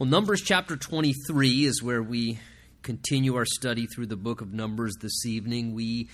Well, 0.00 0.08
Numbers 0.08 0.40
chapter 0.40 0.78
23 0.78 1.66
is 1.66 1.82
where 1.82 2.02
we 2.02 2.38
continue 2.80 3.36
our 3.36 3.44
study 3.44 3.86
through 3.86 4.06
the 4.06 4.16
book 4.16 4.40
of 4.40 4.50
Numbers 4.50 4.94
this 5.02 5.26
evening. 5.26 5.74
We 5.74 6.08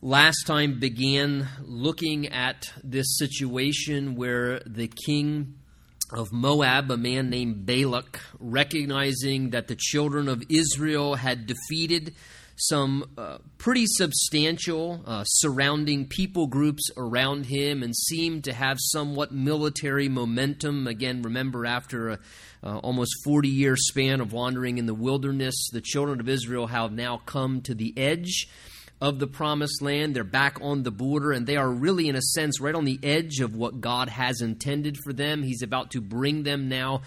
last 0.00 0.46
time 0.46 0.80
began 0.80 1.46
looking 1.60 2.28
at 2.28 2.72
this 2.82 3.18
situation 3.18 4.14
where 4.14 4.60
the 4.60 4.88
king 4.88 5.56
of 6.10 6.32
Moab, 6.32 6.90
a 6.90 6.96
man 6.96 7.28
named 7.28 7.66
Balak, 7.66 8.20
recognizing 8.38 9.50
that 9.50 9.68
the 9.68 9.76
children 9.76 10.26
of 10.26 10.42
Israel 10.48 11.16
had 11.16 11.46
defeated 11.46 12.14
some 12.60 13.10
uh, 13.16 13.38
pretty 13.56 13.86
substantial 13.86 15.02
uh, 15.06 15.24
surrounding 15.24 16.06
people 16.06 16.46
groups 16.46 16.90
around 16.96 17.46
him 17.46 17.82
and 17.82 17.96
seemed 17.96 18.44
to 18.44 18.52
have 18.52 18.76
somewhat 18.78 19.32
military 19.32 20.08
momentum. 20.08 20.86
Again, 20.86 21.22
remember, 21.22 21.64
after 21.64 22.10
a 22.10 22.18
uh, 22.62 22.76
almost 22.78 23.12
40 23.24 23.48
year 23.48 23.74
span 23.76 24.20
of 24.20 24.34
wandering 24.34 24.76
in 24.76 24.84
the 24.84 24.94
wilderness, 24.94 25.70
the 25.72 25.80
children 25.80 26.20
of 26.20 26.28
Israel 26.28 26.66
have 26.66 26.92
now 26.92 27.16
come 27.24 27.62
to 27.62 27.74
the 27.74 27.94
edge 27.96 28.48
of 29.00 29.18
the 29.18 29.26
promised 29.26 29.80
land. 29.80 30.14
They're 30.14 30.24
back 30.24 30.58
on 30.60 30.82
the 30.82 30.90
border, 30.90 31.32
and 31.32 31.46
they 31.46 31.56
are 31.56 31.70
really, 31.70 32.08
in 32.08 32.16
a 32.16 32.20
sense, 32.20 32.60
right 32.60 32.74
on 32.74 32.84
the 32.84 33.00
edge 33.02 33.40
of 33.40 33.54
what 33.54 33.80
God 33.80 34.10
has 34.10 34.42
intended 34.42 34.98
for 35.02 35.14
them. 35.14 35.42
He's 35.42 35.62
about 35.62 35.92
to 35.92 36.02
bring 36.02 36.42
them 36.42 36.68
now 36.68 37.00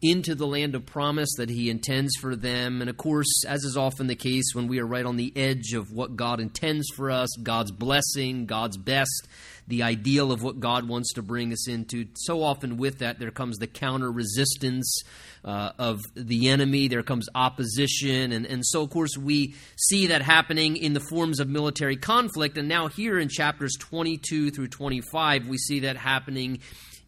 into 0.00 0.34
the 0.34 0.46
land 0.46 0.74
of 0.74 0.86
promise 0.86 1.30
that 1.38 1.50
He 1.50 1.70
intends 1.70 2.14
for 2.20 2.36
them. 2.36 2.80
And 2.80 2.88
of 2.88 2.96
course, 2.96 3.44
as 3.46 3.64
is 3.64 3.76
often 3.76 4.06
the 4.06 4.14
case 4.14 4.54
when 4.54 4.68
we 4.68 4.78
are 4.78 4.86
right 4.86 5.04
on 5.04 5.16
the 5.16 5.32
edge 5.36 5.72
of 5.72 5.90
what 5.90 6.16
God 6.16 6.40
intends 6.40 6.86
for 6.94 7.10
us, 7.10 7.28
God's 7.42 7.72
blessing, 7.72 8.46
God's 8.46 8.76
best, 8.76 9.26
the 9.66 9.82
ideal 9.82 10.30
of 10.30 10.42
what 10.42 10.60
God 10.60 10.88
wants 10.88 11.12
to 11.14 11.22
bring 11.22 11.52
us 11.52 11.68
into, 11.68 12.06
so 12.14 12.42
often 12.42 12.76
with 12.76 12.98
that 12.98 13.18
there 13.18 13.30
comes 13.30 13.58
the 13.58 13.66
counter 13.66 14.10
resistance 14.10 15.02
uh, 15.44 15.72
of 15.78 16.00
the 16.14 16.48
enemy, 16.48 16.88
there 16.88 17.02
comes 17.02 17.28
opposition. 17.34 18.32
And, 18.32 18.46
and 18.46 18.64
so, 18.64 18.82
of 18.82 18.90
course, 18.90 19.16
we 19.18 19.54
see 19.76 20.06
that 20.08 20.22
happening 20.22 20.76
in 20.76 20.94
the 20.94 21.00
forms 21.10 21.40
of 21.40 21.48
military 21.48 21.96
conflict. 21.96 22.56
And 22.56 22.68
now, 22.68 22.88
here 22.88 23.18
in 23.18 23.28
chapters 23.28 23.74
22 23.78 24.50
through 24.52 24.68
25, 24.68 25.48
we 25.48 25.58
see 25.58 25.80
that 25.80 25.96
happening 25.96 26.60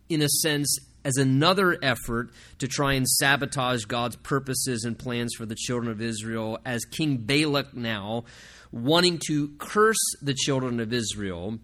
in 0.08 0.22
a 0.22 0.28
sense 0.28 0.76
as 1.04 1.16
another 1.16 1.78
effort 1.82 2.30
to 2.58 2.68
try 2.68 2.94
and 2.94 3.08
sabotage 3.08 3.84
God's 3.84 4.16
purposes 4.16 4.84
and 4.84 4.98
plans 4.98 5.34
for 5.36 5.46
the 5.46 5.54
children 5.54 5.90
of 5.90 6.00
Israel, 6.00 6.58
as 6.64 6.84
King 6.84 7.18
Balak 7.18 7.74
now, 7.74 8.24
wanting 8.72 9.20
to 9.26 9.48
curse 9.58 10.14
the 10.22 10.34
children 10.34 10.80
of 10.80 10.92
Israel, 10.92 11.58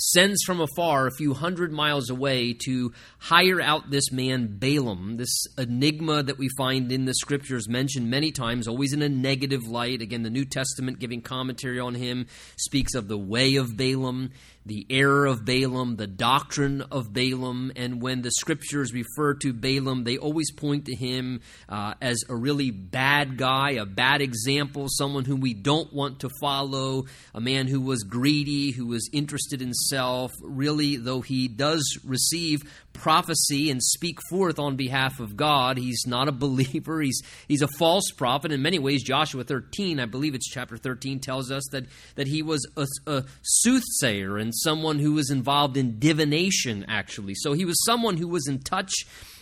sends 0.00 0.42
from 0.44 0.60
afar, 0.60 1.06
a 1.06 1.12
few 1.12 1.34
hundred 1.34 1.72
miles 1.72 2.10
away, 2.10 2.54
to 2.64 2.92
hire 3.18 3.60
out 3.60 3.90
this 3.90 4.10
man 4.10 4.56
Balaam, 4.58 5.16
this 5.16 5.46
enigma 5.58 6.22
that 6.22 6.38
we 6.38 6.48
find 6.56 6.90
in 6.90 7.04
the 7.04 7.14
scriptures 7.14 7.68
mentioned 7.68 8.10
many 8.10 8.32
times, 8.32 8.66
always 8.66 8.92
in 8.92 9.02
a 9.02 9.08
negative 9.08 9.66
light. 9.66 10.02
Again, 10.02 10.22
the 10.22 10.30
New 10.30 10.44
Testament 10.44 10.98
giving 10.98 11.22
commentary 11.22 11.80
on 11.80 11.94
him 11.94 12.26
speaks 12.56 12.94
of 12.94 13.08
the 13.08 13.18
way 13.18 13.56
of 13.56 13.76
Balaam 13.76 14.30
the 14.66 14.86
error 14.90 15.26
of 15.26 15.44
Balaam, 15.44 15.96
the 15.96 16.06
doctrine 16.06 16.82
of 16.82 17.12
Balaam, 17.12 17.72
and 17.76 18.02
when 18.02 18.20
the 18.20 18.30
scriptures 18.30 18.92
refer 18.92 19.34
to 19.34 19.52
Balaam, 19.52 20.04
they 20.04 20.18
always 20.18 20.52
point 20.52 20.84
to 20.86 20.94
him 20.94 21.40
uh, 21.68 21.94
as 22.00 22.22
a 22.28 22.36
really 22.36 22.70
bad 22.70 23.38
guy, 23.38 23.72
a 23.72 23.86
bad 23.86 24.20
example, 24.20 24.86
someone 24.88 25.24
whom 25.24 25.40
we 25.40 25.54
don't 25.54 25.92
want 25.94 26.20
to 26.20 26.30
follow, 26.40 27.06
a 27.34 27.40
man 27.40 27.68
who 27.68 27.80
was 27.80 28.02
greedy, 28.02 28.70
who 28.70 28.86
was 28.86 29.08
interested 29.12 29.62
in 29.62 29.72
self. 29.90 30.32
Really, 30.42 30.96
though 30.96 31.20
he 31.20 31.48
does 31.48 31.98
receive 32.04 32.62
prophecy 32.92 33.70
and 33.70 33.82
speak 33.82 34.18
forth 34.28 34.58
on 34.58 34.76
behalf 34.76 35.20
of 35.20 35.36
God. 35.36 35.78
He's 35.78 36.04
not 36.06 36.28
a 36.28 36.32
believer. 36.46 37.00
He's 37.00 37.22
he's 37.48 37.62
a 37.62 37.68
false 37.78 38.10
prophet. 38.16 38.52
In 38.52 38.62
many 38.62 38.78
ways, 38.78 39.02
Joshua 39.02 39.44
13, 39.44 40.00
I 40.00 40.06
believe 40.06 40.34
it's 40.34 40.48
chapter 40.48 40.76
13, 40.76 41.20
tells 41.20 41.50
us 41.50 41.64
that, 41.72 41.86
that 42.14 42.26
he 42.26 42.42
was 42.42 42.66
a, 42.76 42.86
a 43.06 43.24
soothsayer 43.42 44.38
and 44.38 44.54
someone 44.54 44.98
who 44.98 45.12
was 45.14 45.30
involved 45.30 45.76
in 45.76 45.98
divination, 45.98 46.84
actually. 46.88 47.34
So 47.36 47.52
he 47.52 47.64
was 47.64 47.82
someone 47.84 48.16
who 48.16 48.28
was 48.28 48.46
in 48.48 48.60
touch 48.60 48.92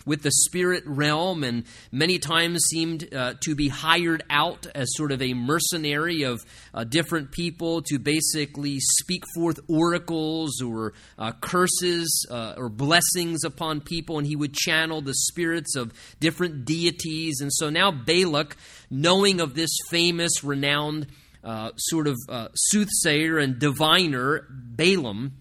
with 0.06 0.22
the 0.22 0.30
spirit 0.30 0.84
realm 0.86 1.44
and 1.44 1.64
many 1.92 2.18
times 2.18 2.60
seemed 2.70 3.12
uh, 3.14 3.34
to 3.40 3.54
be 3.54 3.68
hired 3.68 4.22
out 4.30 4.66
as 4.74 4.88
sort 4.92 5.12
of 5.12 5.22
a 5.22 5.34
mercenary 5.34 6.22
of 6.22 6.40
uh, 6.74 6.84
different 6.84 7.32
people 7.32 7.82
to 7.82 7.98
basically 7.98 8.78
speak 8.78 9.24
forth 9.34 9.60
oracles 9.68 10.60
or 10.62 10.92
uh, 11.18 11.32
curses 11.40 12.26
uh, 12.30 12.54
or 12.56 12.68
blessings 12.68 13.44
upon 13.44 13.80
people, 13.80 14.18
and 14.18 14.26
he 14.26 14.36
would 14.36 14.54
channel 14.54 15.00
the 15.00 15.14
spirits 15.14 15.76
of 15.76 15.92
different 16.20 16.64
deities. 16.64 17.40
And 17.40 17.52
so 17.52 17.70
now 17.70 17.90
Balak, 17.90 18.56
knowing 18.90 19.40
of 19.40 19.54
this 19.54 19.70
famous, 19.90 20.42
renowned 20.44 21.06
uh, 21.44 21.70
sort 21.76 22.06
of 22.06 22.16
uh, 22.28 22.48
soothsayer 22.54 23.38
and 23.38 23.58
diviner, 23.58 24.46
Balaam, 24.50 25.32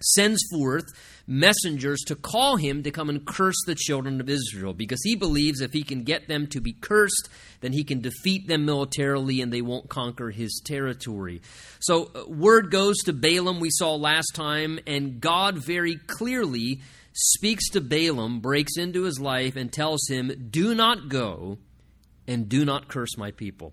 sends 0.00 0.40
forth 0.52 0.84
messengers 1.26 2.00
to 2.06 2.14
call 2.14 2.56
him 2.56 2.82
to 2.82 2.90
come 2.90 3.08
and 3.08 3.26
curse 3.26 3.56
the 3.66 3.74
children 3.74 4.20
of 4.20 4.28
Israel 4.28 4.72
because 4.72 5.00
he 5.02 5.16
believes 5.16 5.60
if 5.60 5.72
he 5.72 5.82
can 5.82 6.04
get 6.04 6.28
them 6.28 6.46
to 6.48 6.60
be 6.60 6.72
cursed, 6.72 7.28
then 7.60 7.72
he 7.72 7.82
can 7.84 8.00
defeat 8.00 8.46
them 8.46 8.64
militarily 8.64 9.40
and 9.40 9.52
they 9.52 9.62
won't 9.62 9.88
conquer 9.88 10.30
his 10.30 10.60
territory. 10.64 11.42
So, 11.80 12.10
uh, 12.14 12.28
word 12.28 12.70
goes 12.70 12.96
to 13.04 13.12
Balaam, 13.12 13.60
we 13.60 13.70
saw 13.70 13.94
last 13.94 14.32
time, 14.34 14.78
and 14.86 15.20
God 15.20 15.58
very 15.58 15.96
clearly 16.06 16.80
speaks 17.12 17.70
to 17.70 17.80
Balaam, 17.80 18.40
breaks 18.40 18.76
into 18.76 19.02
his 19.02 19.18
life, 19.18 19.56
and 19.56 19.72
tells 19.72 20.06
him, 20.08 20.48
Do 20.50 20.74
not 20.74 21.08
go 21.08 21.58
and 22.28 22.48
do 22.48 22.64
not 22.64 22.88
curse 22.88 23.16
my 23.16 23.30
people. 23.30 23.72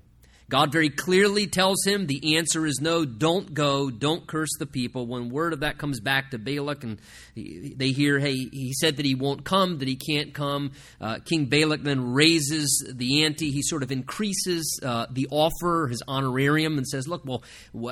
God 0.53 0.71
very 0.71 0.91
clearly 0.91 1.47
tells 1.47 1.83
him 1.83 2.05
the 2.05 2.37
answer 2.37 2.67
is 2.67 2.79
no, 2.79 3.05
don't 3.05 3.55
go, 3.55 3.89
don't 3.89 4.27
curse 4.27 4.51
the 4.59 4.67
people. 4.67 5.07
When 5.07 5.31
word 5.31 5.51
of 5.51 5.61
that 5.61 5.79
comes 5.79 5.99
back 5.99 6.29
to 6.29 6.37
Balak 6.37 6.83
and 6.83 6.99
they 7.35 7.89
hear, 7.89 8.19
hey, 8.19 8.35
he 8.35 8.71
said 8.79 8.97
that 8.97 9.05
he 9.05 9.15
won't 9.15 9.45
come, 9.45 9.79
that 9.79 9.87
he 9.87 9.95
can't 9.95 10.31
come, 10.31 10.73
uh, 11.01 11.17
King 11.25 11.45
Balak 11.45 11.81
then 11.81 12.13
raises 12.13 12.87
the 12.87 13.23
ante. 13.23 13.49
He 13.49 13.63
sort 13.63 13.81
of 13.81 13.91
increases 13.91 14.79
uh, 14.83 15.07
the 15.09 15.27
offer, 15.31 15.87
his 15.87 16.03
honorarium, 16.07 16.77
and 16.77 16.87
says, 16.87 17.07
look, 17.07 17.25
well, 17.25 17.41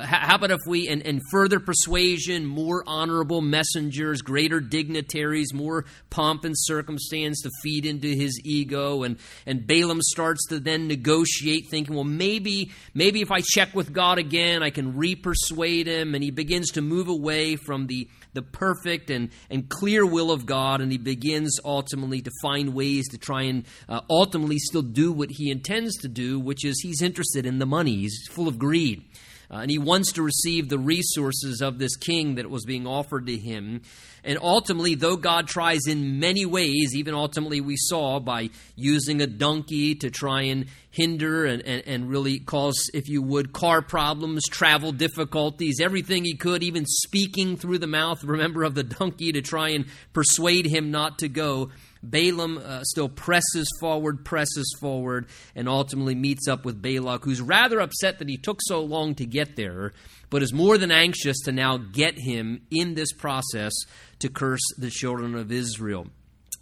how 0.00 0.36
about 0.36 0.52
if 0.52 0.60
we, 0.64 0.86
and, 0.86 1.04
and 1.04 1.20
further 1.32 1.58
persuasion, 1.58 2.46
more 2.46 2.84
honorable 2.86 3.40
messengers, 3.40 4.22
greater 4.22 4.60
dignitaries, 4.60 5.52
more 5.52 5.84
pomp 6.10 6.44
and 6.44 6.54
circumstance 6.56 7.42
to 7.42 7.50
feed 7.60 7.86
into 7.86 8.06
his 8.06 8.40
ego. 8.44 9.02
And, 9.02 9.16
and 9.46 9.66
Balaam 9.66 10.00
starts 10.00 10.46
to 10.50 10.60
then 10.60 10.86
negotiate, 10.86 11.66
thinking, 11.68 11.96
well, 11.96 12.04
maybe 12.04 12.51
maybe 12.52 12.72
maybe 12.94 13.20
if 13.20 13.30
I 13.30 13.40
check 13.42 13.74
with 13.74 13.92
God 13.92 14.18
again, 14.18 14.62
I 14.62 14.70
can 14.70 14.96
re-persuade 14.96 15.86
him. 15.86 16.14
And 16.14 16.22
he 16.22 16.30
begins 16.30 16.70
to 16.72 16.82
move 16.82 17.08
away 17.08 17.56
from 17.56 17.86
the 17.86 18.08
the 18.34 18.42
perfect 18.42 19.10
and, 19.10 19.28
and 19.50 19.68
clear 19.68 20.06
will 20.06 20.30
of 20.30 20.46
God, 20.46 20.80
and 20.80 20.90
he 20.90 20.96
begins 20.96 21.60
ultimately 21.66 22.22
to 22.22 22.30
find 22.40 22.72
ways 22.72 23.06
to 23.10 23.18
try 23.18 23.42
and 23.42 23.66
uh, 23.90 24.00
ultimately 24.08 24.58
still 24.58 24.80
do 24.80 25.12
what 25.12 25.28
he 25.30 25.50
intends 25.50 25.98
to 25.98 26.08
do, 26.08 26.40
which 26.40 26.64
is 26.64 26.80
he's 26.80 27.02
interested 27.02 27.44
in 27.44 27.58
the 27.58 27.66
money. 27.66 27.96
He's 27.96 28.26
full 28.30 28.48
of 28.48 28.58
greed. 28.58 29.04
Uh, 29.52 29.56
and 29.56 29.70
he 29.70 29.78
wants 29.78 30.12
to 30.12 30.22
receive 30.22 30.68
the 30.68 30.78
resources 30.78 31.60
of 31.60 31.78
this 31.78 31.94
king 31.96 32.36
that 32.36 32.48
was 32.48 32.64
being 32.64 32.86
offered 32.86 33.26
to 33.26 33.36
him. 33.36 33.82
And 34.24 34.38
ultimately, 34.40 34.94
though 34.94 35.16
God 35.16 35.46
tries 35.46 35.86
in 35.86 36.18
many 36.20 36.46
ways, 36.46 36.94
even 36.94 37.12
ultimately 37.12 37.60
we 37.60 37.76
saw 37.76 38.18
by 38.18 38.48
using 38.76 39.20
a 39.20 39.26
donkey 39.26 39.94
to 39.96 40.10
try 40.10 40.42
and 40.42 40.66
hinder 40.90 41.44
and, 41.44 41.60
and, 41.62 41.82
and 41.86 42.08
really 42.08 42.38
cause, 42.38 42.88
if 42.94 43.08
you 43.08 43.20
would, 43.20 43.52
car 43.52 43.82
problems, 43.82 44.44
travel 44.48 44.92
difficulties, 44.92 45.80
everything 45.82 46.24
he 46.24 46.34
could, 46.34 46.62
even 46.62 46.86
speaking 46.86 47.56
through 47.56 47.78
the 47.78 47.86
mouth, 47.86 48.24
remember, 48.24 48.62
of 48.62 48.74
the 48.74 48.84
donkey 48.84 49.32
to 49.32 49.42
try 49.42 49.70
and 49.70 49.86
persuade 50.14 50.66
him 50.66 50.90
not 50.90 51.18
to 51.18 51.28
go. 51.28 51.70
Balaam 52.02 52.58
uh, 52.58 52.82
still 52.82 53.08
presses 53.08 53.68
forward, 53.80 54.24
presses 54.24 54.76
forward, 54.80 55.26
and 55.54 55.68
ultimately 55.68 56.14
meets 56.14 56.48
up 56.48 56.64
with 56.64 56.82
Balak, 56.82 57.24
who's 57.24 57.40
rather 57.40 57.80
upset 57.80 58.18
that 58.18 58.28
he 58.28 58.36
took 58.36 58.58
so 58.62 58.80
long 58.80 59.14
to 59.16 59.26
get 59.26 59.56
there, 59.56 59.92
but 60.28 60.42
is 60.42 60.52
more 60.52 60.78
than 60.78 60.90
anxious 60.90 61.38
to 61.44 61.52
now 61.52 61.76
get 61.76 62.18
him 62.18 62.62
in 62.70 62.94
this 62.94 63.12
process 63.12 63.72
to 64.18 64.28
curse 64.28 64.60
the 64.78 64.90
children 64.90 65.34
of 65.34 65.52
Israel. 65.52 66.08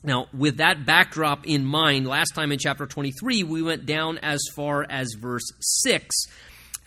Now, 0.03 0.27
with 0.33 0.59
that 0.59 0.87
backdrop 0.87 1.47
in 1.47 1.65
mind, 1.65 2.07
last 2.07 2.35
time 2.35 2.53
in 2.53 2.59
chapter 2.59 2.87
23, 2.87 3.43
we 3.43 3.63
went 3.63 3.85
down 3.85 4.19
as 4.19 4.41
far 4.55 4.87
as 4.89 5.15
verse 5.19 5.45
6 5.61 6.09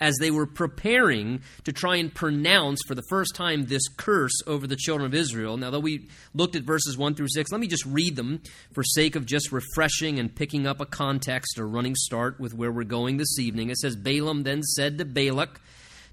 as 0.00 0.16
they 0.18 0.30
were 0.30 0.46
preparing 0.46 1.40
to 1.64 1.72
try 1.72 1.96
and 1.96 2.14
pronounce 2.14 2.80
for 2.86 2.94
the 2.94 3.04
first 3.08 3.34
time 3.34 3.66
this 3.66 3.88
curse 3.96 4.42
over 4.46 4.66
the 4.66 4.76
children 4.76 5.06
of 5.06 5.14
Israel. 5.14 5.56
Now, 5.56 5.70
though 5.70 5.80
we 5.80 6.08
looked 6.34 6.56
at 6.56 6.64
verses 6.64 6.98
1 6.98 7.14
through 7.14 7.28
6, 7.28 7.52
let 7.52 7.60
me 7.60 7.66
just 7.66 7.86
read 7.86 8.16
them 8.16 8.42
for 8.72 8.82
sake 8.82 9.16
of 9.16 9.26
just 9.26 9.52
refreshing 9.52 10.18
and 10.18 10.34
picking 10.34 10.66
up 10.66 10.80
a 10.80 10.86
context 10.86 11.58
or 11.58 11.68
running 11.68 11.94
start 11.94 12.40
with 12.40 12.54
where 12.54 12.72
we're 12.72 12.84
going 12.84 13.16
this 13.16 13.38
evening. 13.38 13.70
It 13.70 13.78
says, 13.78 13.96
Balaam 13.96 14.42
then 14.42 14.62
said 14.62 14.98
to 14.98 15.04
Balak, 15.04 15.60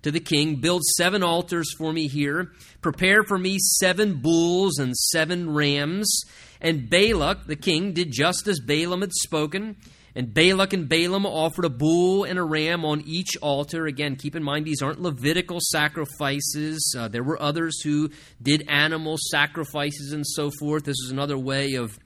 to 0.03 0.11
the 0.11 0.19
king, 0.19 0.55
Build 0.55 0.83
seven 0.97 1.23
altars 1.23 1.73
for 1.77 1.93
me 1.93 2.07
here. 2.07 2.51
Prepare 2.81 3.23
for 3.23 3.37
me 3.37 3.57
seven 3.59 4.15
bulls 4.15 4.79
and 4.79 4.95
seven 4.95 5.53
rams 5.53 6.23
And 6.59 6.89
Balak, 6.89 7.45
the 7.45 7.55
king, 7.55 7.93
did 7.93 8.11
just 8.11 8.47
as 8.47 8.59
Balaam 8.59 9.01
had 9.01 9.13
spoken. 9.13 9.75
And 10.15 10.33
Balak 10.33 10.73
and 10.73 10.89
Balaam 10.89 11.25
offered 11.25 11.65
a 11.65 11.69
bull 11.69 12.23
and 12.23 12.37
a 12.37 12.43
ram 12.43 12.83
on 12.85 13.01
each 13.05 13.37
altar. 13.41 13.85
Again, 13.85 14.15
keep 14.15 14.35
in 14.35 14.43
mind 14.43 14.65
these 14.65 14.81
aren't 14.81 15.01
Levitical 15.01 15.59
sacrifices. 15.61 16.95
Uh, 16.97 17.07
there 17.07 17.23
were 17.23 17.41
others 17.41 17.81
who 17.81 18.09
did 18.41 18.63
animal 18.67 19.17
sacrifices 19.17 20.11
and 20.11 20.25
so 20.25 20.51
forth. 20.59 20.83
This 20.83 20.97
is 21.05 21.11
another 21.11 21.37
way 21.37 21.75
of 21.75 21.97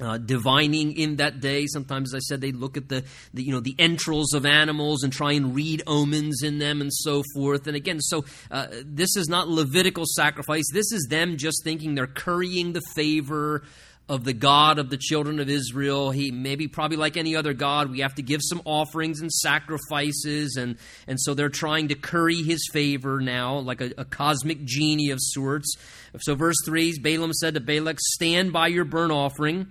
uh, 0.00 0.18
divining 0.18 0.92
in 0.92 1.16
that 1.16 1.40
day. 1.40 1.66
Sometimes, 1.66 2.14
as 2.14 2.18
I 2.18 2.20
said, 2.20 2.40
they 2.40 2.52
look 2.52 2.76
at 2.76 2.88
the, 2.88 3.04
the, 3.32 3.42
you 3.42 3.52
know 3.52 3.60
the 3.60 3.74
entrails 3.78 4.34
of 4.34 4.44
animals 4.44 5.02
and 5.02 5.12
try 5.12 5.32
and 5.32 5.54
read 5.54 5.82
omens 5.86 6.42
in 6.42 6.58
them 6.58 6.80
and 6.80 6.92
so 6.92 7.22
forth. 7.34 7.66
And 7.66 7.76
again, 7.76 8.00
so 8.00 8.24
uh, 8.50 8.66
this 8.84 9.16
is 9.16 9.28
not 9.28 9.48
Levitical 9.48 10.04
sacrifice. 10.06 10.64
This 10.72 10.92
is 10.92 11.06
them 11.08 11.36
just 11.36 11.64
thinking 11.64 11.94
they're 11.94 12.06
currying 12.06 12.72
the 12.72 12.82
favor 12.94 13.62
of 14.08 14.22
the 14.24 14.32
God 14.32 14.78
of 14.78 14.88
the 14.88 14.96
children 14.96 15.40
of 15.40 15.48
Israel. 15.48 16.10
He 16.10 16.30
maybe 16.30 16.68
probably 16.68 16.96
like 16.96 17.16
any 17.16 17.34
other 17.34 17.54
God, 17.54 17.90
we 17.90 18.00
have 18.00 18.14
to 18.16 18.22
give 18.22 18.40
some 18.42 18.62
offerings 18.64 19.20
and 19.20 19.32
sacrifices, 19.32 20.56
and, 20.56 20.76
and 21.06 21.20
so 21.20 21.34
they're 21.34 21.48
trying 21.48 21.88
to 21.88 21.94
curry 21.94 22.42
his 22.42 22.68
favor 22.72 23.20
now, 23.20 23.58
like 23.58 23.80
a, 23.80 23.92
a 23.98 24.04
cosmic 24.04 24.64
genie 24.64 25.10
of 25.10 25.18
sorts. 25.20 25.74
So 26.20 26.34
verse 26.34 26.56
3, 26.64 26.98
Balaam 27.00 27.32
said 27.32 27.54
to 27.54 27.60
Balak, 27.60 27.98
Stand 28.00 28.52
by 28.52 28.68
your 28.68 28.84
burnt 28.84 29.12
offering, 29.12 29.68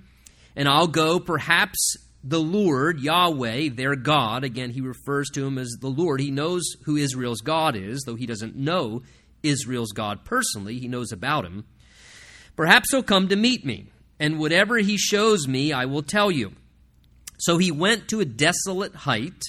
and 0.55 0.67
I'll 0.67 0.87
go. 0.87 1.19
Perhaps 1.19 1.95
the 2.21 2.41
Lord, 2.41 2.99
Yahweh, 2.99 3.69
their 3.69 3.95
God, 3.95 4.43
again, 4.43 4.71
he 4.71 4.81
refers 4.81 5.29
to 5.29 5.45
him 5.45 5.57
as 5.57 5.77
the 5.79 5.87
Lord. 5.87 6.19
He 6.19 6.31
knows 6.31 6.63
who 6.83 6.97
Israel's 6.97 7.41
God 7.41 7.77
is, 7.77 8.03
though 8.05 8.15
he 8.15 8.25
doesn't 8.25 8.55
know 8.55 9.03
Israel's 9.43 9.91
God 9.91 10.25
personally. 10.25 10.79
He 10.79 10.87
knows 10.89 11.13
about 11.13 11.45
him. 11.45 11.65
Perhaps 12.57 12.91
he'll 12.91 13.03
come 13.03 13.27
to 13.29 13.35
meet 13.35 13.65
me 13.65 13.91
and 14.19 14.39
whatever 14.39 14.77
he 14.77 14.97
shows 14.97 15.47
me, 15.47 15.73
I 15.73 15.85
will 15.85 16.03
tell 16.03 16.31
you. 16.31 16.53
So 17.37 17.57
he 17.57 17.71
went 17.71 18.07
to 18.09 18.21
a 18.21 18.25
desolate 18.25 18.95
height, 18.95 19.41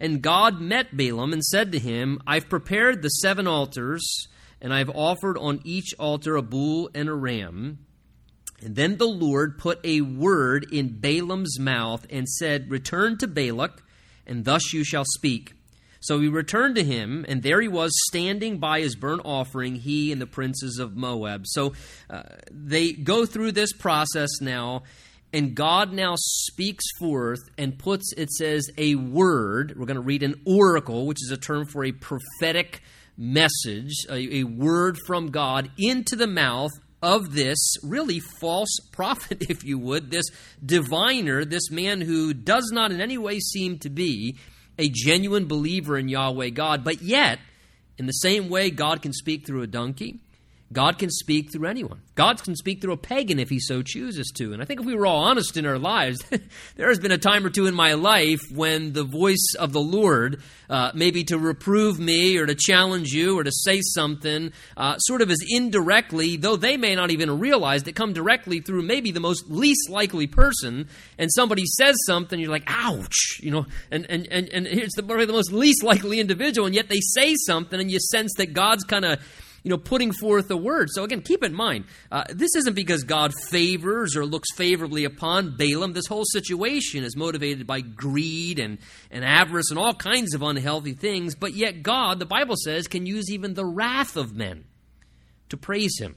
and 0.00 0.22
God 0.22 0.60
met 0.60 0.96
Balaam 0.96 1.32
and 1.32 1.44
said 1.44 1.72
to 1.72 1.78
him, 1.78 2.20
I've 2.26 2.48
prepared 2.48 3.02
the 3.02 3.08
seven 3.08 3.46
altars, 3.46 4.02
and 4.60 4.74
I've 4.74 4.90
offered 4.90 5.38
on 5.38 5.60
each 5.64 5.94
altar 5.98 6.36
a 6.36 6.42
bull 6.42 6.90
and 6.94 7.08
a 7.08 7.14
ram. 7.14 7.78
And 8.60 8.76
then 8.76 8.96
the 8.96 9.06
Lord 9.06 9.58
put 9.58 9.80
a 9.84 10.00
word 10.00 10.66
in 10.72 11.00
Balaam's 11.00 11.58
mouth 11.58 12.06
and 12.10 12.28
said, 12.28 12.70
Return 12.70 13.18
to 13.18 13.26
Balak, 13.26 13.82
and 14.26 14.44
thus 14.44 14.72
you 14.72 14.84
shall 14.84 15.04
speak. 15.04 15.54
So 16.02 16.20
he 16.20 16.28
returned 16.28 16.74
to 16.76 16.84
him, 16.84 17.24
and 17.28 17.42
there 17.42 17.60
he 17.60 17.68
was 17.68 17.92
standing 18.08 18.58
by 18.58 18.80
his 18.80 18.96
burnt 18.96 19.22
offering, 19.24 19.76
he 19.76 20.12
and 20.12 20.20
the 20.20 20.26
princes 20.26 20.78
of 20.78 20.96
Moab. 20.96 21.46
So 21.46 21.74
uh, 22.10 22.24
they 22.50 22.92
go 22.92 23.24
through 23.24 23.52
this 23.52 23.72
process 23.72 24.28
now, 24.40 24.82
and 25.32 25.54
God 25.54 25.92
now 25.92 26.14
speaks 26.16 26.84
forth 26.98 27.38
and 27.56 27.78
puts, 27.78 28.12
it 28.16 28.30
says, 28.30 28.68
a 28.76 28.96
word. 28.96 29.74
We're 29.76 29.86
going 29.86 29.94
to 29.94 30.00
read 30.00 30.24
an 30.24 30.42
oracle, 30.44 31.06
which 31.06 31.22
is 31.22 31.30
a 31.30 31.36
term 31.36 31.66
for 31.66 31.84
a 31.84 31.92
prophetic 31.92 32.82
message, 33.16 33.92
a, 34.10 34.38
a 34.38 34.44
word 34.44 34.98
from 35.06 35.30
God 35.30 35.70
into 35.78 36.16
the 36.16 36.26
mouth 36.26 36.72
of 37.00 37.34
this 37.34 37.58
really 37.82 38.20
false 38.40 38.78
prophet, 38.92 39.42
if 39.50 39.64
you 39.64 39.78
would, 39.78 40.10
this 40.10 40.26
diviner, 40.64 41.44
this 41.44 41.70
man 41.70 42.00
who 42.00 42.34
does 42.34 42.70
not 42.72 42.92
in 42.92 43.00
any 43.00 43.18
way 43.18 43.38
seem 43.38 43.78
to 43.78 43.90
be 43.90 44.36
a 44.78 44.88
genuine 44.88 45.46
believer 45.46 45.98
in 45.98 46.08
Yahweh 46.08 46.50
God, 46.50 46.84
but 46.84 47.02
yet, 47.02 47.38
in 47.98 48.06
the 48.06 48.12
same 48.12 48.48
way 48.48 48.70
God 48.70 49.02
can 49.02 49.12
speak 49.12 49.46
through 49.46 49.62
a 49.62 49.66
donkey, 49.66 50.20
God 50.72 50.98
can 50.98 51.10
speak 51.10 51.52
through 51.52 51.68
anyone. 51.68 52.00
God 52.14 52.42
can 52.42 52.56
speak 52.56 52.80
through 52.80 52.92
a 52.92 52.98
pagan 52.98 53.38
if 53.38 53.48
he 53.48 53.58
so 53.58 53.82
chooses 53.82 54.30
to. 54.36 54.52
And 54.52 54.62
I 54.62 54.64
think 54.64 54.80
if 54.80 54.86
we 54.86 54.94
were 54.94 55.06
all 55.06 55.24
honest 55.24 55.56
in 55.56 55.66
our 55.66 55.78
lives, 55.78 56.22
there 56.76 56.88
has 56.88 56.98
been 56.98 57.12
a 57.12 57.18
time 57.18 57.44
or 57.44 57.50
two 57.50 57.66
in 57.66 57.74
my 57.74 57.94
life 57.94 58.40
when 58.54 58.92
the 58.92 59.04
voice 59.04 59.54
of 59.58 59.72
the 59.72 59.80
Lord, 59.80 60.42
uh, 60.68 60.92
maybe 60.94 61.24
to 61.24 61.38
reprove 61.38 61.98
me 61.98 62.36
or 62.38 62.46
to 62.46 62.54
challenge 62.54 63.12
you 63.12 63.38
or 63.38 63.44
to 63.44 63.52
say 63.52 63.80
something, 63.82 64.52
uh, 64.76 64.98
sort 64.98 65.22
of 65.22 65.30
as 65.30 65.38
indirectly, 65.48 66.36
though 66.36 66.56
they 66.56 66.76
may 66.76 66.94
not 66.94 67.10
even 67.10 67.38
realize 67.38 67.84
that 67.84 67.94
come 67.94 68.12
directly 68.12 68.60
through 68.60 68.82
maybe 68.82 69.10
the 69.10 69.20
most 69.20 69.48
least 69.48 69.88
likely 69.90 70.26
person, 70.26 70.88
and 71.18 71.30
somebody 71.32 71.64
says 71.66 71.96
something, 72.06 72.38
you're 72.38 72.50
like, 72.50 72.64
ouch, 72.66 73.40
you 73.40 73.50
know, 73.50 73.66
and, 73.90 74.06
and, 74.10 74.26
and, 74.30 74.48
and 74.48 74.66
here's 74.66 74.92
the, 74.92 75.02
the 75.02 75.32
most 75.32 75.52
least 75.52 75.82
likely 75.82 76.20
individual, 76.20 76.66
and 76.66 76.74
yet 76.74 76.88
they 76.88 77.00
say 77.00 77.34
something, 77.46 77.80
and 77.80 77.90
you 77.90 77.98
sense 77.98 78.32
that 78.36 78.52
God's 78.52 78.84
kind 78.84 79.04
of 79.04 79.20
you 79.62 79.70
know, 79.70 79.78
putting 79.78 80.12
forth 80.12 80.50
a 80.50 80.56
word. 80.56 80.88
So 80.90 81.04
again, 81.04 81.22
keep 81.22 81.44
in 81.44 81.54
mind, 81.54 81.84
uh, 82.10 82.24
this 82.30 82.54
isn't 82.56 82.74
because 82.74 83.04
God 83.04 83.32
favors 83.48 84.16
or 84.16 84.26
looks 84.26 84.52
favorably 84.54 85.04
upon 85.04 85.56
Balaam. 85.56 85.92
This 85.92 86.06
whole 86.06 86.24
situation 86.24 87.04
is 87.04 87.16
motivated 87.16 87.66
by 87.66 87.80
greed 87.80 88.58
and, 88.58 88.78
and 89.10 89.24
avarice 89.24 89.70
and 89.70 89.78
all 89.78 89.94
kinds 89.94 90.34
of 90.34 90.42
unhealthy 90.42 90.94
things. 90.94 91.34
But 91.34 91.54
yet, 91.54 91.82
God, 91.82 92.18
the 92.18 92.26
Bible 92.26 92.56
says, 92.56 92.88
can 92.88 93.06
use 93.06 93.30
even 93.30 93.54
the 93.54 93.66
wrath 93.66 94.16
of 94.16 94.34
men 94.34 94.64
to 95.50 95.56
praise 95.56 95.98
Him. 95.98 96.16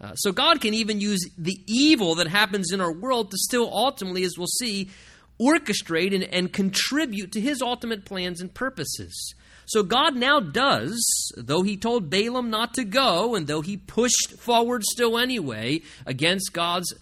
Uh, 0.00 0.14
so 0.14 0.32
God 0.32 0.60
can 0.60 0.74
even 0.74 1.00
use 1.00 1.28
the 1.36 1.58
evil 1.66 2.16
that 2.16 2.26
happens 2.26 2.72
in 2.72 2.80
our 2.80 2.92
world 2.92 3.30
to 3.30 3.36
still 3.36 3.70
ultimately, 3.72 4.24
as 4.24 4.36
we'll 4.36 4.46
see, 4.46 4.90
orchestrate 5.40 6.14
and, 6.14 6.24
and 6.24 6.52
contribute 6.52 7.32
to 7.32 7.40
His 7.40 7.62
ultimate 7.62 8.04
plans 8.04 8.40
and 8.40 8.52
purposes. 8.52 9.34
So 9.70 9.84
God 9.84 10.16
now 10.16 10.40
does, 10.40 11.00
though 11.36 11.62
he 11.62 11.76
told 11.76 12.10
Balaam 12.10 12.50
not 12.50 12.74
to 12.74 12.82
go, 12.82 13.36
and 13.36 13.46
though 13.46 13.60
he 13.60 13.76
pushed 13.76 14.32
forward 14.36 14.82
still 14.82 15.16
anyway 15.16 15.82
against 16.04 16.52
God's 16.52 16.92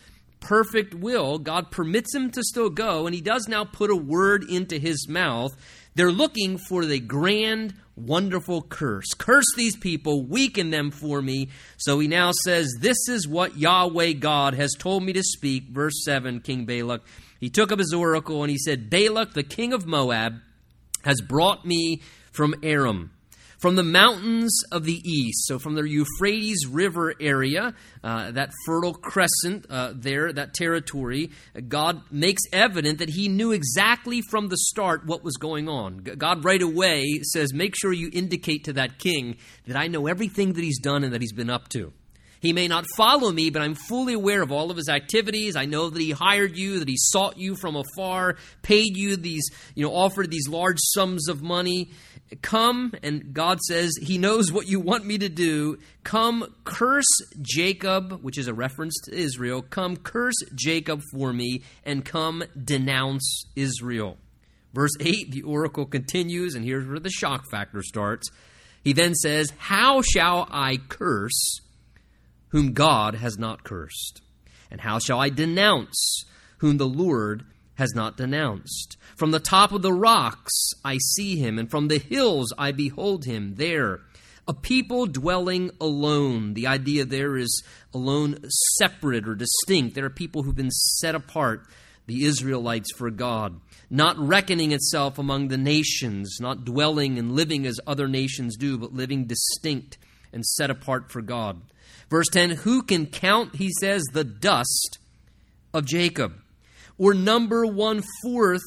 perfect 0.41 0.93
will, 0.93 1.39
God 1.39 1.71
permits 1.71 2.15
him 2.15 2.31
to 2.33 2.43
still 2.43 2.69
go, 2.69 3.07
and 3.07 3.15
he 3.15 3.23
does 3.23 3.49
now 3.49 3.65
put 3.65 3.91
a 3.91 3.97
word 3.97 4.45
into 4.45 4.79
his 4.79 5.09
mouth. 5.09 5.57
They're 5.95 6.13
looking 6.13 6.59
for 6.59 6.85
the 6.85 7.01
grand, 7.01 7.73
wonderful 7.97 8.61
curse. 8.61 9.15
Curse 9.17 9.51
these 9.57 9.79
people, 9.79 10.27
weaken 10.27 10.69
them 10.69 10.91
for 10.91 11.23
me. 11.23 11.49
So 11.79 11.99
he 11.99 12.07
now 12.07 12.33
says, 12.45 12.77
This 12.81 13.09
is 13.09 13.27
what 13.27 13.57
Yahweh 13.57 14.13
God 14.13 14.53
has 14.53 14.75
told 14.79 15.05
me 15.05 15.15
to 15.15 15.23
speak. 15.23 15.71
Verse 15.71 16.05
7, 16.05 16.41
King 16.41 16.67
Balak. 16.67 17.01
He 17.41 17.49
took 17.49 17.73
up 17.73 17.79
his 17.79 17.95
oracle 17.95 18.43
and 18.43 18.51
he 18.51 18.59
said, 18.59 18.91
Balak, 18.91 19.33
the 19.33 19.43
king 19.43 19.73
of 19.73 19.87
Moab, 19.87 20.35
has 21.05 21.23
brought 21.23 21.65
me 21.65 22.03
from 22.33 22.55
Aram, 22.63 23.11
from 23.59 23.75
the 23.75 23.83
mountains 23.83 24.57
of 24.71 24.85
the 24.85 25.01
east, 25.05 25.47
so 25.47 25.59
from 25.59 25.75
the 25.75 25.83
Euphrates 25.83 26.65
River 26.69 27.13
area, 27.21 27.75
uh, 28.05 28.31
that 28.31 28.51
fertile 28.65 28.95
crescent 28.95 29.67
uh, 29.69 29.93
there, 29.97 30.33
that 30.33 30.55
territory, 30.55 31.33
God 31.67 32.01
makes 32.13 32.43
evident 32.53 33.01
that 33.01 33.11
He 33.11 33.29
knew 33.29 33.51
exactly 33.51 34.23
from 34.23 34.49
the 34.49 34.57
start 34.57 35.07
what 35.07 35.25
was 35.25 35.37
going 35.37 35.69
on. 35.69 35.99
God 35.99 36.45
right 36.45 36.63
away 36.63 37.21
says, 37.25 37.53
Make 37.53 37.75
sure 37.77 37.93
you 37.93 38.11
indicate 38.13 38.65
to 38.65 38.75
that 38.75 39.01
king 39.01 39.39
that 39.67 39.77
I 39.77 39.89
know 39.89 40.07
everything 40.07 40.53
that 40.53 40.63
he's 40.63 40.79
done 40.79 41.03
and 41.03 41.13
that 41.13 41.21
he's 41.21 41.33
been 41.33 41.51
up 41.51 41.69
to. 41.71 41.93
He 42.41 42.53
may 42.53 42.69
not 42.69 42.87
follow 42.97 43.33
me, 43.33 43.51
but 43.51 43.63
I'm 43.63 43.75
fully 43.75 44.15
aware 44.15 44.43
of 44.43 44.53
all 44.53 44.71
of 44.71 44.77
his 44.77 44.89
activities. 44.89 45.57
I 45.57 45.65
know 45.65 45.91
that 45.91 46.01
he 46.01 46.13
hired 46.13 46.57
you, 46.57 46.79
that 46.79 46.89
he 46.89 46.97
sought 46.97 47.37
you 47.37 47.57
from 47.57 47.77
afar, 47.77 48.37
paid 48.63 48.97
you 48.97 49.17
these, 49.17 49.51
you 49.75 49.85
know, 49.85 49.93
offered 49.93 50.31
these 50.31 50.49
large 50.49 50.79
sums 50.79 51.29
of 51.29 51.43
money. 51.43 51.91
Come, 52.43 52.93
and 53.03 53.33
God 53.33 53.61
says, 53.61 53.93
He 54.01 54.19
knows 54.19 54.53
what 54.53 54.69
you 54.69 54.81
want 54.81 55.07
me 55.07 55.19
to 55.19 55.29
do. 55.29 55.79
Come, 56.05 56.55
curse 56.65 57.07
Jacob, 57.41 58.23
which 58.23 58.37
is 58.37 58.49
a 58.49 58.55
reference 58.55 58.95
to 59.05 59.15
Israel. 59.15 59.63
Come, 59.63 59.97
curse 59.97 60.37
Jacob 60.55 61.03
for 61.13 61.33
me, 61.33 61.63
and 61.85 62.05
come, 62.05 62.45
denounce 62.63 63.45
Israel. 63.57 64.19
Verse 64.75 64.93
8, 65.01 65.31
the 65.31 65.43
oracle 65.43 65.87
continues, 65.87 66.55
and 66.55 66.65
here's 66.65 66.87
where 66.87 67.01
the 67.01 67.11
shock 67.11 67.51
factor 67.51 67.83
starts. 67.83 68.31
He 68.85 68.93
then 68.93 69.15
says, 69.15 69.53
How 69.57 70.03
shall 70.03 70.47
I 70.51 70.77
curse 70.77 71.61
whom 72.49 72.73
God 72.75 73.15
has 73.15 73.39
not 73.39 73.65
cursed? 73.65 74.21
And 74.71 74.81
how 74.83 74.99
shall 74.99 75.19
I 75.19 75.31
denounce 75.31 76.25
whom 76.59 76.77
the 76.77 76.87
Lord 76.87 77.45
has 77.79 77.95
not 77.95 78.17
denounced. 78.17 78.97
From 79.17 79.31
the 79.31 79.39
top 79.39 79.71
of 79.71 79.83
the 79.83 79.93
rocks 79.93 80.53
I 80.85 80.99
see 81.15 81.37
him, 81.37 81.59
and 81.59 81.71
from 81.71 81.87
the 81.87 81.99
hills 81.99 82.53
I 82.59 82.73
behold 82.73 83.25
him 83.25 83.55
there. 83.55 84.01
A 84.49 84.53
people 84.55 85.07
dwelling 85.07 85.71
alone. 85.81 86.55
The 86.55 86.67
idea 86.67 87.05
there 87.05 87.37
is 87.37 87.63
alone, 87.95 88.39
separate 88.79 89.29
or 89.29 89.37
distinct. 89.37 89.95
There 89.95 90.07
are 90.07 90.11
people 90.11 90.43
who've 90.43 90.57
been 90.57 90.71
set 90.71 91.15
apart, 91.15 91.69
the 92.07 92.25
Israelites, 92.25 92.91
for 92.97 93.11
God, 93.11 93.61
not 93.89 94.19
reckoning 94.19 94.73
itself 94.73 95.17
among 95.17 95.49
the 95.49 95.59
nations, 95.59 96.39
not 96.41 96.65
dwelling 96.65 97.17
and 97.17 97.37
living 97.37 97.65
as 97.65 97.79
other 97.87 98.09
nations 98.09 98.57
do, 98.57 98.77
but 98.77 98.93
living 98.93 99.27
distinct 99.27 99.99
and 100.33 100.45
set 100.45 100.71
apart 100.71 101.13
for 101.13 101.23
God. 101.23 101.61
Verse 102.11 102.29
10 102.33 102.51
Who 102.51 102.83
can 102.83 103.07
count, 103.07 103.55
he 103.55 103.71
says, 103.81 104.03
the 104.13 104.25
dust 104.25 104.99
of 105.73 105.85
Jacob? 105.85 106.35
Or 106.99 107.15
number 107.15 107.65
one 107.65 108.03
fourth 108.23 108.63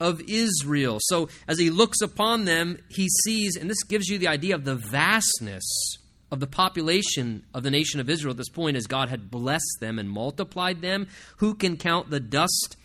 of 0.00 0.22
Israel. 0.26 0.98
So 1.00 1.28
as 1.46 1.58
he 1.58 1.70
looks 1.70 2.00
upon 2.00 2.44
them, 2.44 2.78
he 2.88 3.08
sees, 3.24 3.56
and 3.56 3.68
this 3.70 3.82
gives 3.82 4.08
you 4.08 4.18
the 4.18 4.28
idea 4.28 4.54
of 4.54 4.64
the 4.64 4.74
vastness 4.74 5.64
of 6.30 6.40
the 6.40 6.46
population 6.46 7.44
of 7.54 7.62
the 7.62 7.70
nation 7.70 8.00
of 8.00 8.10
Israel 8.10 8.32
at 8.32 8.36
this 8.36 8.48
point 8.48 8.76
as 8.76 8.86
God 8.86 9.08
had 9.08 9.30
blessed 9.30 9.78
them 9.80 9.98
and 9.98 10.10
multiplied 10.10 10.82
them. 10.82 11.06
Who 11.36 11.54
can 11.54 11.76
count 11.76 12.10
the 12.10 12.20
dust 12.20 12.76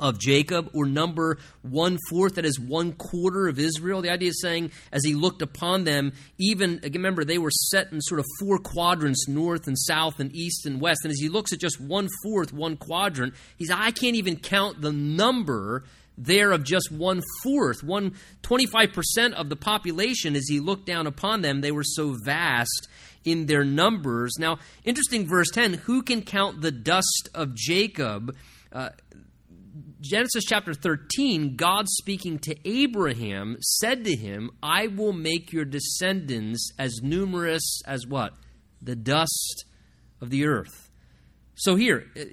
of 0.00 0.18
Jacob, 0.18 0.70
or 0.72 0.86
number 0.86 1.38
one 1.62 1.98
fourth, 2.08 2.34
that 2.36 2.44
is 2.44 2.58
one 2.58 2.92
quarter 2.92 3.46
of 3.48 3.58
Israel. 3.58 4.02
The 4.02 4.10
idea 4.10 4.30
is 4.30 4.40
saying, 4.40 4.72
as 4.90 5.04
he 5.04 5.14
looked 5.14 5.42
upon 5.42 5.84
them, 5.84 6.12
even, 6.38 6.80
remember, 6.82 7.24
they 7.24 7.38
were 7.38 7.50
set 7.50 7.92
in 7.92 8.00
sort 8.00 8.18
of 8.18 8.26
four 8.40 8.58
quadrants 8.58 9.28
north 9.28 9.66
and 9.66 9.78
south 9.78 10.18
and 10.18 10.34
east 10.34 10.66
and 10.66 10.80
west. 10.80 11.00
And 11.04 11.10
as 11.10 11.20
he 11.20 11.28
looks 11.28 11.52
at 11.52 11.60
just 11.60 11.80
one 11.80 12.08
fourth, 12.24 12.52
one 12.52 12.76
quadrant, 12.76 13.34
he's, 13.56 13.70
I 13.70 13.90
can't 13.90 14.16
even 14.16 14.36
count 14.36 14.80
the 14.80 14.92
number 14.92 15.84
there 16.16 16.52
of 16.52 16.64
just 16.64 16.92
one 16.92 17.22
fourth, 17.42 17.82
one 17.82 18.14
25% 18.42 19.32
of 19.32 19.48
the 19.48 19.56
population 19.56 20.36
as 20.36 20.46
he 20.48 20.60
looked 20.60 20.86
down 20.86 21.06
upon 21.06 21.42
them. 21.42 21.60
They 21.60 21.72
were 21.72 21.84
so 21.84 22.14
vast 22.24 22.88
in 23.24 23.46
their 23.46 23.64
numbers. 23.64 24.36
Now, 24.38 24.58
interesting 24.84 25.26
verse 25.26 25.50
10 25.52 25.74
who 25.74 26.02
can 26.02 26.22
count 26.22 26.60
the 26.60 26.70
dust 26.70 27.28
of 27.34 27.54
Jacob? 27.54 28.36
Uh, 28.72 28.90
Genesis 30.00 30.44
chapter 30.46 30.72
13, 30.72 31.56
God 31.56 31.86
speaking 31.86 32.38
to 32.38 32.56
Abraham 32.64 33.58
said 33.60 34.02
to 34.04 34.16
him, 34.16 34.50
I 34.62 34.86
will 34.86 35.12
make 35.12 35.52
your 35.52 35.66
descendants 35.66 36.72
as 36.78 37.02
numerous 37.02 37.82
as 37.86 38.06
what? 38.06 38.32
The 38.80 38.96
dust 38.96 39.66
of 40.22 40.30
the 40.30 40.46
earth. 40.46 40.90
So 41.54 41.76
here, 41.76 42.06
uh, 42.18 42.24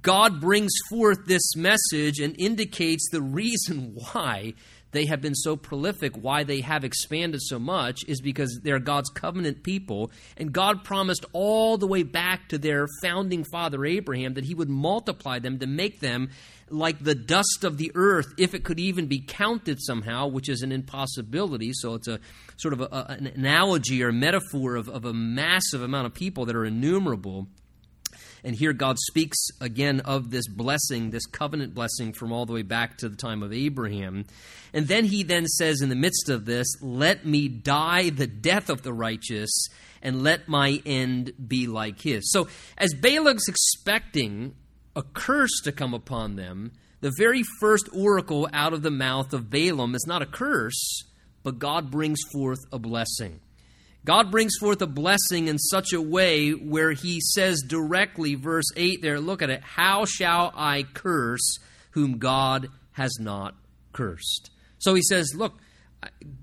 God 0.00 0.40
brings 0.40 0.72
forth 0.90 1.26
this 1.26 1.54
message 1.54 2.18
and 2.18 2.34
indicates 2.40 3.08
the 3.12 3.22
reason 3.22 3.94
why 4.12 4.54
they 4.92 5.06
have 5.06 5.20
been 5.20 5.34
so 5.34 5.56
prolific, 5.56 6.14
why 6.16 6.44
they 6.44 6.60
have 6.60 6.84
expanded 6.84 7.40
so 7.42 7.58
much, 7.58 8.04
is 8.06 8.20
because 8.20 8.60
they're 8.62 8.78
God's 8.78 9.10
covenant 9.10 9.62
people. 9.62 10.10
And 10.36 10.52
God 10.52 10.84
promised 10.84 11.24
all 11.32 11.78
the 11.78 11.86
way 11.86 12.02
back 12.02 12.48
to 12.50 12.58
their 12.58 12.86
founding 13.02 13.44
father 13.44 13.84
Abraham 13.84 14.34
that 14.34 14.44
he 14.44 14.54
would 14.54 14.68
multiply 14.68 15.38
them 15.38 15.58
to 15.58 15.66
make 15.66 16.00
them 16.00 16.30
like 16.68 16.98
the 17.02 17.14
dust 17.14 17.64
of 17.64 17.76
the 17.76 17.92
earth, 17.94 18.32
if 18.38 18.54
it 18.54 18.64
could 18.64 18.80
even 18.80 19.06
be 19.06 19.20
counted 19.20 19.78
somehow, 19.80 20.26
which 20.28 20.48
is 20.48 20.62
an 20.62 20.72
impossibility. 20.72 21.72
So 21.74 21.94
it's 21.94 22.08
a 22.08 22.18
sort 22.56 22.72
of 22.72 22.80
a, 22.80 23.06
an 23.10 23.26
analogy 23.26 24.02
or 24.02 24.12
metaphor 24.12 24.76
of, 24.76 24.88
of 24.88 25.04
a 25.04 25.12
massive 25.12 25.82
amount 25.82 26.06
of 26.06 26.14
people 26.14 26.46
that 26.46 26.56
are 26.56 26.64
innumerable. 26.64 27.48
And 28.44 28.56
here 28.56 28.72
God 28.72 28.98
speaks 28.98 29.38
again 29.60 30.00
of 30.00 30.30
this 30.30 30.48
blessing, 30.48 31.10
this 31.10 31.26
covenant 31.26 31.74
blessing 31.74 32.12
from 32.12 32.32
all 32.32 32.44
the 32.44 32.52
way 32.52 32.62
back 32.62 32.98
to 32.98 33.08
the 33.08 33.16
time 33.16 33.42
of 33.42 33.52
Abraham. 33.52 34.24
And 34.72 34.88
then 34.88 35.04
he 35.04 35.22
then 35.22 35.46
says 35.46 35.80
in 35.80 35.88
the 35.88 35.94
midst 35.94 36.28
of 36.28 36.44
this, 36.44 36.66
Let 36.80 37.24
me 37.24 37.48
die 37.48 38.10
the 38.10 38.26
death 38.26 38.68
of 38.68 38.82
the 38.82 38.92
righteous, 38.92 39.50
and 40.02 40.22
let 40.22 40.48
my 40.48 40.82
end 40.84 41.32
be 41.46 41.68
like 41.68 42.00
his. 42.00 42.32
So 42.32 42.48
as 42.76 42.94
Balak's 42.94 43.48
expecting 43.48 44.56
a 44.96 45.02
curse 45.02 45.60
to 45.64 45.72
come 45.72 45.94
upon 45.94 46.36
them, 46.36 46.72
the 47.00 47.12
very 47.16 47.42
first 47.60 47.88
oracle 47.92 48.48
out 48.52 48.72
of 48.72 48.82
the 48.82 48.90
mouth 48.90 49.32
of 49.32 49.50
Balaam 49.50 49.94
is 49.94 50.04
not 50.06 50.22
a 50.22 50.26
curse, 50.26 51.04
but 51.42 51.58
God 51.58 51.90
brings 51.90 52.20
forth 52.32 52.60
a 52.72 52.78
blessing. 52.78 53.40
God 54.04 54.32
brings 54.32 54.54
forth 54.58 54.82
a 54.82 54.86
blessing 54.86 55.46
in 55.46 55.58
such 55.58 55.92
a 55.92 56.02
way 56.02 56.50
where 56.50 56.90
he 56.90 57.20
says 57.20 57.62
directly, 57.66 58.34
verse 58.34 58.66
8 58.76 59.00
there, 59.00 59.20
look 59.20 59.42
at 59.42 59.50
it, 59.50 59.62
how 59.62 60.04
shall 60.04 60.52
I 60.56 60.82
curse 60.82 61.58
whom 61.92 62.18
God 62.18 62.68
has 62.92 63.12
not 63.20 63.54
cursed? 63.92 64.50
So 64.78 64.94
he 64.94 65.02
says, 65.02 65.32
look, 65.36 65.54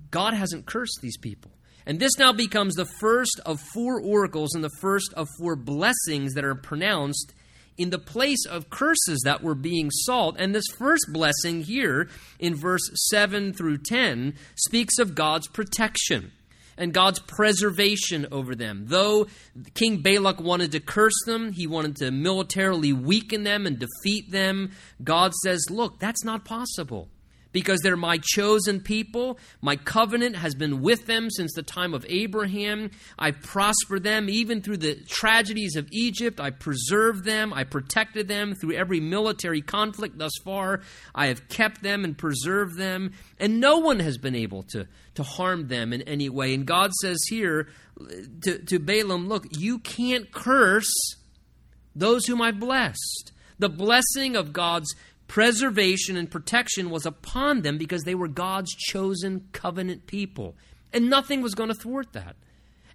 God 0.10 0.34
hasn't 0.34 0.66
cursed 0.66 1.00
these 1.02 1.18
people. 1.18 1.52
And 1.86 2.00
this 2.00 2.18
now 2.18 2.32
becomes 2.32 2.76
the 2.76 2.86
first 2.86 3.42
of 3.46 3.60
four 3.74 4.02
oracles 4.02 4.54
and 4.54 4.64
the 4.64 4.70
first 4.80 5.14
of 5.16 5.28
four 5.38 5.58
blessings 5.58 6.36
that 6.36 6.46
are 6.46 6.56
pronounced 6.56 7.34
in 7.78 7.90
the 7.90 8.00
place 8.00 8.46
of 8.46 8.70
curses 8.70 9.22
that 9.26 9.44
were 9.44 9.56
being 9.56 9.90
sought. 9.92 10.36
And 10.40 10.56
this 10.56 10.68
first 10.78 11.08
blessing 11.12 11.64
here 11.64 12.08
in 12.38 12.56
verse 12.56 12.90
7 13.10 13.54
through 13.54 13.80
10 13.80 14.36
speaks 14.56 14.98
of 14.98 15.16
God's 15.16 15.48
protection 15.48 16.32
and 16.80 16.94
God's 16.94 17.20
preservation 17.20 18.26
over 18.32 18.56
them. 18.56 18.86
Though 18.88 19.28
King 19.76 20.02
Balak 20.02 20.40
wanted 20.40 20.72
to 20.72 20.80
curse 20.80 21.22
them, 21.26 21.52
he 21.52 21.68
wanted 21.68 21.98
to 21.98 22.10
militarily 22.10 22.94
weaken 22.94 23.44
them 23.44 23.68
and 23.68 23.78
defeat 23.78 24.32
them, 24.32 24.72
God 25.04 25.34
says, 25.36 25.68
Look, 25.70 26.00
that's 26.00 26.24
not 26.24 26.46
possible 26.46 27.10
because 27.52 27.80
they're 27.82 27.98
my 27.98 28.20
chosen 28.22 28.80
people. 28.80 29.40
My 29.62 29.76
covenant 29.76 30.36
has 30.36 30.56
been 30.56 30.82
with 30.82 31.06
them 31.06 31.30
since 31.30 31.54
the 31.54 31.64
time 31.64 31.94
of 31.94 32.06
Abraham. 32.08 32.92
I 33.18 33.32
prospered 33.32 34.04
them 34.04 34.30
even 34.30 34.62
through 34.62 34.78
the 34.78 34.96
tragedies 35.08 35.76
of 35.76 35.88
Egypt. 35.92 36.40
I 36.40 36.52
preserved 36.52 37.26
them. 37.26 37.54
I 37.54 37.64
protected 37.64 38.28
them 38.28 38.56
through 38.56 38.74
every 38.74 39.00
military 39.00 39.62
conflict 39.62 40.18
thus 40.18 40.34
far. 40.44 40.82
I 41.16 41.28
have 41.28 41.48
kept 41.50 41.82
them 41.82 42.04
and 42.04 42.18
preserved 42.18 42.78
them. 42.78 43.14
And 43.40 43.60
no 43.60 43.80
one 43.80 44.00
has 44.00 44.18
been 44.18 44.36
able 44.36 44.64
to, 44.64 44.88
to 45.16 45.24
harm 45.24 45.68
them 45.68 45.94
in 45.94 46.02
any 46.04 46.30
way. 46.30 46.54
And 46.54 46.66
God 46.66 46.92
says 47.02 47.20
here 47.30 47.68
to, 48.42 48.60
to 48.60 48.80
Balaam, 48.80 49.28
Look, 49.28 49.48
you 49.58 49.80
can't 49.80 50.32
curse 50.32 50.92
those 51.96 52.26
whom 52.26 52.42
I've 52.42 52.60
blessed. 52.60 53.32
The 53.58 53.70
blessing 53.70 54.38
of 54.38 54.54
God's 54.54 54.96
preservation 55.30 56.18
and 56.18 56.30
protection 56.30 56.90
was 56.90 57.06
upon 57.06 57.62
them 57.62 57.78
because 57.78 58.04
they 58.04 58.16
were 58.16 58.28
God's 58.28 58.74
chosen 58.76 59.48
covenant 59.54 60.08
people. 60.08 60.56
And 60.92 61.10
nothing 61.10 61.42
was 61.42 61.56
going 61.56 61.70
to 61.70 61.76
thwart 61.76 62.12
that. 62.14 62.36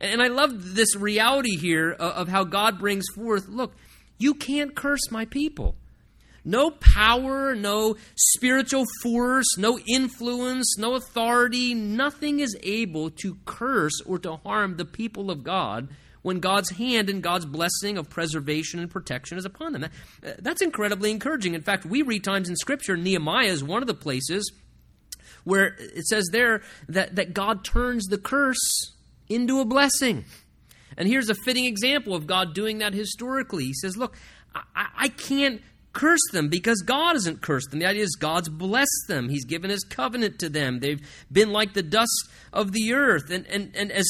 And 0.00 0.20
I 0.20 0.26
love 0.26 0.74
this 0.74 0.96
reality 0.96 1.56
here 1.56 1.96
uh, 1.98 2.12
of 2.16 2.28
how 2.28 2.44
God 2.44 2.78
brings 2.78 3.06
forth 3.14 3.48
look, 3.48 3.74
you 4.18 4.34
can't 4.34 4.74
curse 4.74 5.10
my 5.10 5.24
people. 5.24 5.76
No 6.44 6.70
power, 6.70 7.54
no 7.54 7.96
spiritual 8.16 8.84
force, 9.02 9.56
no 9.56 9.78
influence, 9.88 10.76
no 10.76 10.94
authority, 10.94 11.72
nothing 11.72 12.40
is 12.40 12.54
able 12.62 13.10
to 13.10 13.38
curse 13.46 14.02
or 14.02 14.18
to 14.18 14.36
harm 14.36 14.76
the 14.76 14.84
people 14.84 15.30
of 15.30 15.42
God 15.42 15.88
when 16.24 16.40
God's 16.40 16.70
hand 16.70 17.10
and 17.10 17.22
God's 17.22 17.44
blessing 17.44 17.98
of 17.98 18.08
preservation 18.08 18.80
and 18.80 18.90
protection 18.90 19.36
is 19.36 19.44
upon 19.44 19.74
them. 19.74 19.84
Uh, 19.84 20.30
that's 20.38 20.62
incredibly 20.62 21.10
encouraging. 21.10 21.54
In 21.54 21.60
fact, 21.60 21.84
we 21.84 22.00
read 22.00 22.24
times 22.24 22.48
in 22.48 22.56
Scripture, 22.56 22.96
Nehemiah 22.96 23.48
is 23.48 23.62
one 23.62 23.82
of 23.82 23.86
the 23.86 23.94
places 23.94 24.50
where 25.44 25.76
it 25.78 26.06
says 26.06 26.30
there 26.32 26.62
that, 26.88 27.16
that 27.16 27.34
God 27.34 27.62
turns 27.62 28.06
the 28.06 28.16
curse 28.16 28.94
into 29.28 29.60
a 29.60 29.66
blessing. 29.66 30.24
And 30.96 31.06
here's 31.06 31.28
a 31.28 31.34
fitting 31.34 31.66
example 31.66 32.14
of 32.14 32.26
God 32.26 32.54
doing 32.54 32.78
that 32.78 32.94
historically. 32.94 33.66
He 33.66 33.74
says, 33.74 33.94
Look, 33.94 34.16
I, 34.54 34.86
I 34.96 35.08
can't 35.08 35.60
curse 35.92 36.26
them 36.32 36.48
because 36.48 36.80
God 36.80 37.16
hasn't 37.16 37.42
cursed 37.42 37.70
them. 37.70 37.80
The 37.80 37.86
idea 37.86 38.02
is 38.02 38.16
God's 38.18 38.48
blessed 38.48 39.08
them. 39.08 39.28
He's 39.28 39.44
given 39.44 39.68
his 39.68 39.84
covenant 39.84 40.38
to 40.38 40.48
them. 40.48 40.80
They've 40.80 41.06
been 41.30 41.52
like 41.52 41.74
the 41.74 41.82
dust 41.82 42.30
of 42.50 42.72
the 42.72 42.94
earth. 42.94 43.30
And, 43.30 43.46
and, 43.46 43.76
and 43.76 43.92
as 43.92 44.06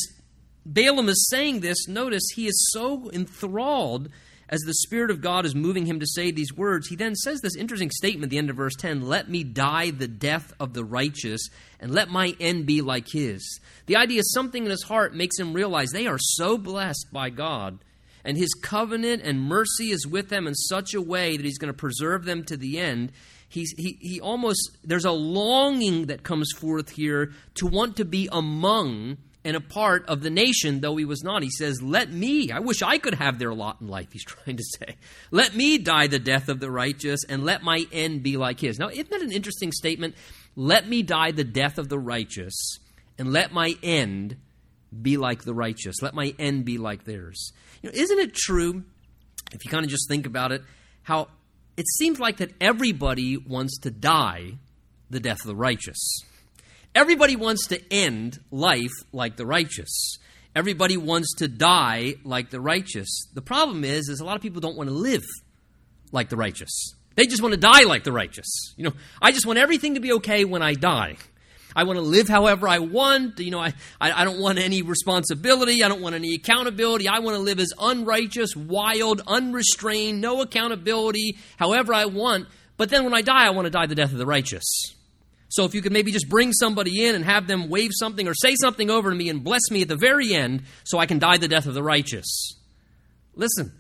Balaam 0.67 1.09
is 1.09 1.29
saying 1.29 1.61
this, 1.61 1.89
notice 1.89 2.25
he 2.35 2.47
is 2.47 2.69
so 2.73 3.11
enthralled 3.11 4.09
as 4.49 4.61
the 4.61 4.75
Spirit 4.75 5.11
of 5.11 5.21
God 5.21 5.47
is 5.47 5.55
moving 5.55 5.87
him 5.87 6.01
to 6.01 6.07
say 6.07 6.31
these 6.31 6.55
words. 6.55 6.89
He 6.89 6.97
then 6.97 7.15
says 7.15 7.41
this 7.41 7.57
interesting 7.57 7.91
statement 7.91 8.25
at 8.25 8.31
the 8.31 8.39
end 8.39 8.51
of 8.51 8.57
verse 8.57 8.77
10 8.77 9.03
Let 9.03 9.29
me 9.29 9.45
die 9.45 9.91
the 9.91 10.09
death 10.09 10.53
of 10.61 10.75
the 10.75 10.85
righteous, 10.85 11.49
and 11.81 11.93
let 11.93 12.09
my 12.09 12.35
end 12.41 12.67
be 12.67 12.83
like 12.83 13.09
his. 13.09 13.61
The 13.87 13.97
idea 13.97 14.21
is 14.21 14.33
something 14.33 14.65
in 14.65 14.71
his 14.71 14.85
heart 14.85 15.15
makes 15.15 15.39
him 15.39 15.55
realize 15.55 15.91
they 15.91 16.07
are 16.07 16.19
so 16.19 16.59
blessed 16.59 17.09
by 17.13 17.31
God, 17.31 17.79
and 18.25 18.37
his 18.37 18.55
covenant 18.55 19.23
and 19.23 19.41
mercy 19.41 19.91
is 19.91 20.07
with 20.07 20.29
them 20.29 20.47
in 20.47 20.55
such 20.55 20.95
a 20.95 21.03
way 21.03 21.37
that 21.37 21.45
he's 21.45 21.59
going 21.59 21.73
to 21.73 21.79
preserve 21.79 22.25
them 22.25 22.45
to 22.45 22.57
the 22.57 22.79
end. 22.79 23.13
He's, 23.49 23.73
he, 23.77 23.99
he 24.01 24.21
almost, 24.21 24.71
there's 24.83 25.05
a 25.05 25.13
longing 25.13 26.07
that 26.07 26.23
comes 26.23 26.51
forth 26.57 26.91
here 26.91 27.33
to 27.57 27.67
want 27.67 27.97
to 27.99 28.05
be 28.05 28.29
among 28.33 29.19
and 29.45 29.57
a 29.57 29.61
part 29.61 30.07
of 30.07 30.23
the 30.23 30.31
nation, 30.31 30.81
though 30.81 30.97
he 30.97 31.05
was 31.05 31.23
not. 31.23 31.43
He 31.43 31.51
says, 31.51 31.83
Let 31.83 32.11
me, 32.11 32.51
I 32.51 32.61
wish 32.61 32.83
I 32.83 32.99
could 32.99 33.15
have 33.15 33.39
their 33.39 33.53
lot 33.53 33.81
in 33.81 33.89
life, 33.89 34.09
he's 34.13 34.25
trying 34.27 34.57
to 34.57 34.65
say. 34.79 34.97
Let 35.31 35.55
me 35.55 35.79
die 35.79 36.07
the 36.07 36.19
death 36.19 36.49
of 36.49 36.61
the 36.61 36.71
righteous, 36.71 37.21
and 37.29 37.45
let 37.45 37.63
my 37.63 37.87
end 37.93 38.23
be 38.23 38.37
like 38.37 38.61
his. 38.61 38.79
Now, 38.79 38.89
isn't 38.89 39.11
that 39.11 39.23
an 39.23 39.33
interesting 39.33 39.73
statement? 39.73 40.15
Let 40.57 40.89
me 40.89 41.03
die 41.03 41.33
the 41.33 41.45
death 41.45 41.79
of 41.79 41.89
the 41.89 41.99
righteous, 41.99 42.79
and 43.19 43.33
let 43.33 43.53
my 43.53 43.75
end 43.83 44.37
be 45.03 45.17
like 45.17 45.45
the 45.45 45.55
righteous. 45.55 45.97
Let 46.01 46.15
my 46.15 46.35
end 46.39 46.65
be 46.65 46.79
like 46.79 47.05
theirs. 47.05 47.53
You 47.83 47.91
know, 47.91 47.95
isn't 47.95 48.19
it 48.19 48.35
true, 48.35 48.85
if 49.53 49.65
you 49.65 49.71
kind 49.71 49.85
of 49.85 49.91
just 49.91 50.09
think 50.09 50.27
about 50.27 50.53
it, 50.53 50.63
how 51.03 51.29
it 51.77 51.87
seems 51.99 52.19
like 52.19 52.39
that 52.39 52.53
everybody 52.61 53.37
wants 53.37 53.79
to 53.81 53.91
die 53.91 54.55
the 55.11 55.21
death 55.21 55.41
of 55.41 55.49
the 55.49 55.57
righteous? 55.57 56.23
Everybody 56.95 57.37
wants 57.37 57.69
to 57.69 57.93
end 57.93 58.39
life 58.51 58.93
like 59.13 59.37
the 59.37 59.47
righteous. 59.47 60.19
Everybody 60.55 60.97
wants 60.97 61.35
to 61.37 61.49
die 61.49 62.15
like 62.23 62.51
the 62.51 62.61
righteous. 62.61 63.27
The 63.35 63.43
problem 63.43 63.85
is, 63.85 64.09
is 64.09 64.21
a 64.21 64.25
lot 64.25 64.37
of 64.37 64.43
people 64.43 64.61
don't 64.61 64.77
want 64.77 64.89
to 64.89 64.95
live 64.95 65.25
like 66.13 66.29
the 66.29 66.37
righteous. 66.37 66.95
They 67.17 67.27
just 67.27 67.43
want 67.43 67.55
to 67.55 67.61
die 67.61 67.83
like 67.83 68.05
the 68.05 68.13
righteous. 68.13 68.47
You 68.77 68.85
know, 68.85 68.93
I 69.21 69.33
just 69.33 69.47
want 69.47 69.59
everything 69.59 69.95
to 69.95 70.01
be 70.01 70.13
okay 70.15 70.45
when 70.45 70.63
I 70.63 70.75
die. 70.75 71.17
I 71.77 71.83
want 71.83 71.97
to 71.97 72.03
live 72.03 72.29
however 72.29 72.69
I 72.69 72.79
want. 72.79 73.41
You 73.41 73.51
know, 73.51 73.59
I, 73.59 73.73
I, 74.01 74.23
I 74.23 74.25
don't 74.25 74.41
want 74.41 74.59
any 74.59 74.83
responsibility. 74.83 75.83
I 75.83 75.89
don't 75.89 76.01
want 76.01 76.15
any 76.15 76.35
accountability. 76.35 77.09
I 77.09 77.19
want 77.19 77.37
to 77.37 77.43
live 77.43 77.59
as 77.59 77.73
unrighteous, 77.79 78.55
wild, 78.55 79.23
unrestrained, 79.27 80.21
no 80.21 80.41
accountability, 80.41 81.39
however 81.57 81.93
I 81.93 82.05
want. 82.05 82.47
But 82.77 82.91
then 82.91 83.03
when 83.03 83.15
I 83.15 83.23
die, 83.23 83.47
I 83.47 83.51
want 83.51 83.67
to 83.67 83.71
die 83.71 83.87
the 83.87 83.97
death 83.97 84.13
of 84.13 84.19
the 84.19 84.27
righteous. 84.27 84.65
So 85.49 85.65
if 85.65 85.75
you 85.75 85.83
could 85.83 85.93
maybe 85.93 86.11
just 86.11 86.29
bring 86.29 86.53
somebody 86.53 87.07
in 87.07 87.15
and 87.15 87.25
have 87.25 87.47
them 87.47 87.69
wave 87.69 87.91
something 87.95 88.27
or 88.27 88.35
say 88.35 88.57
something 88.61 88.91
over 88.91 89.11
to 89.11 89.17
me 89.17 89.29
and 89.29 89.45
bless 89.45 89.71
me 89.71 89.83
at 89.83 89.89
the 89.89 89.97
very 89.97 90.35
end 90.35 90.63
so 90.85 90.99
I 90.99 91.07
can 91.07 91.19
die 91.19 91.39
the 91.39 91.49
death 91.49 91.67
of 91.67 91.75
the 91.75 91.83
righteous. 91.83 92.59
Listen, 93.35 93.73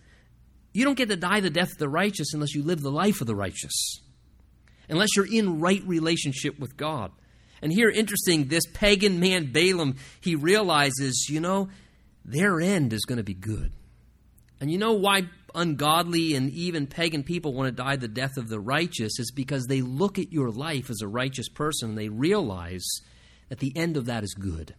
you 0.72 0.84
don't 0.84 0.96
get 0.96 1.08
to 1.08 1.16
die 1.16 1.40
the 1.40 1.50
death 1.50 1.72
of 1.72 1.78
the 1.78 1.88
righteous 1.88 2.34
unless 2.34 2.54
you 2.54 2.62
live 2.62 2.80
the 2.80 2.90
life 2.90 3.20
of 3.20 3.26
the 3.26 3.34
righteous, 3.34 4.00
unless 4.88 5.10
you're 5.16 5.32
in 5.32 5.60
right 5.60 5.82
relationship 5.84 6.58
with 6.58 6.76
God. 6.76 7.12
And 7.62 7.72
here, 7.72 7.88
interesting, 7.88 8.48
this 8.48 8.66
pagan 8.74 9.20
man, 9.20 9.52
Balaam, 9.52 9.96
he 10.20 10.34
realizes, 10.34 11.28
you 11.30 11.40
know, 11.40 11.70
their 12.24 12.60
end 12.60 12.92
is 12.92 13.04
going 13.04 13.18
to 13.18 13.24
be 13.24 13.34
good. 13.34 13.72
And 14.60 14.70
you 14.70 14.78
know 14.78 14.92
why 14.92 15.28
ungodly 15.54 16.34
and 16.34 16.50
even 16.50 16.86
pagan 16.86 17.22
people 17.22 17.52
want 17.52 17.66
to 17.66 17.82
die 17.82 17.96
the 17.96 18.08
death 18.08 18.36
of 18.36 18.48
the 18.48 18.60
righteous 18.60 19.18
is 19.18 19.30
because 19.30 19.66
they 19.66 19.82
look 19.82 20.18
at 20.18 20.32
your 20.32 20.50
life 20.50 20.90
as 20.90 21.00
a 21.00 21.08
righteous 21.08 21.48
person 21.48 21.90
and 21.90 21.98
they 21.98 22.08
realize 22.08 22.84
that 23.48 23.58
the 23.58 23.72
end 23.76 23.96
of 23.96 24.06
that 24.06 24.24
is 24.24 24.34
good. 24.34 24.74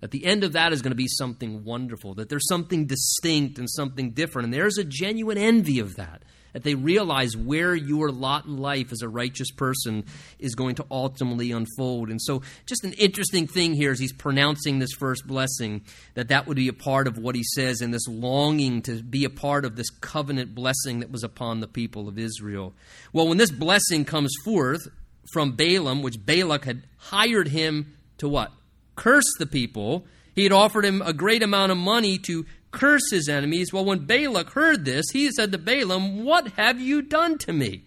That 0.00 0.10
the 0.10 0.26
end 0.26 0.44
of 0.44 0.52
that 0.52 0.72
is 0.72 0.82
going 0.82 0.90
to 0.90 0.96
be 0.96 1.08
something 1.08 1.64
wonderful, 1.64 2.14
that 2.14 2.28
there's 2.28 2.48
something 2.48 2.86
distinct 2.86 3.58
and 3.58 3.68
something 3.70 4.10
different. 4.10 4.46
And 4.46 4.54
there's 4.54 4.78
a 4.78 4.84
genuine 4.84 5.38
envy 5.38 5.78
of 5.78 5.96
that 5.96 6.22
that 6.56 6.62
they 6.62 6.74
realize 6.74 7.36
where 7.36 7.74
your 7.74 8.10
lot 8.10 8.46
in 8.46 8.56
life 8.56 8.90
as 8.90 9.02
a 9.02 9.08
righteous 9.10 9.50
person 9.50 10.06
is 10.38 10.54
going 10.54 10.74
to 10.74 10.86
ultimately 10.90 11.52
unfold. 11.52 12.08
And 12.08 12.18
so, 12.18 12.40
just 12.64 12.82
an 12.82 12.94
interesting 12.94 13.46
thing 13.46 13.74
here 13.74 13.92
as 13.92 13.98
he's 13.98 14.14
pronouncing 14.14 14.78
this 14.78 14.94
first 14.98 15.26
blessing, 15.26 15.84
that 16.14 16.28
that 16.28 16.46
would 16.46 16.56
be 16.56 16.68
a 16.68 16.72
part 16.72 17.08
of 17.08 17.18
what 17.18 17.34
he 17.34 17.42
says 17.44 17.82
and 17.82 17.92
this 17.92 18.08
longing 18.08 18.80
to 18.80 19.02
be 19.02 19.26
a 19.26 19.28
part 19.28 19.66
of 19.66 19.76
this 19.76 19.90
covenant 19.90 20.54
blessing 20.54 21.00
that 21.00 21.10
was 21.10 21.22
upon 21.22 21.60
the 21.60 21.68
people 21.68 22.08
of 22.08 22.18
Israel. 22.18 22.72
Well, 23.12 23.28
when 23.28 23.36
this 23.36 23.50
blessing 23.50 24.06
comes 24.06 24.32
forth 24.42 24.88
from 25.34 25.56
Balaam, 25.56 26.00
which 26.00 26.24
Balak 26.24 26.64
had 26.64 26.84
hired 26.96 27.48
him 27.48 27.98
to 28.16 28.30
what? 28.30 28.50
Curse 28.94 29.30
the 29.38 29.44
people. 29.44 30.06
He 30.34 30.44
had 30.44 30.52
offered 30.52 30.86
him 30.86 31.02
a 31.02 31.12
great 31.12 31.42
amount 31.42 31.70
of 31.72 31.76
money 31.76 32.16
to 32.20 32.46
curse 32.76 33.10
his 33.10 33.28
enemies. 33.28 33.72
Well, 33.72 33.84
when 33.84 34.06
Balak 34.06 34.50
heard 34.50 34.84
this, 34.84 35.06
he 35.12 35.30
said 35.32 35.50
to 35.52 35.58
Balaam, 35.58 36.24
What 36.24 36.48
have 36.52 36.80
you 36.80 37.02
done 37.02 37.38
to 37.38 37.52
me? 37.52 37.84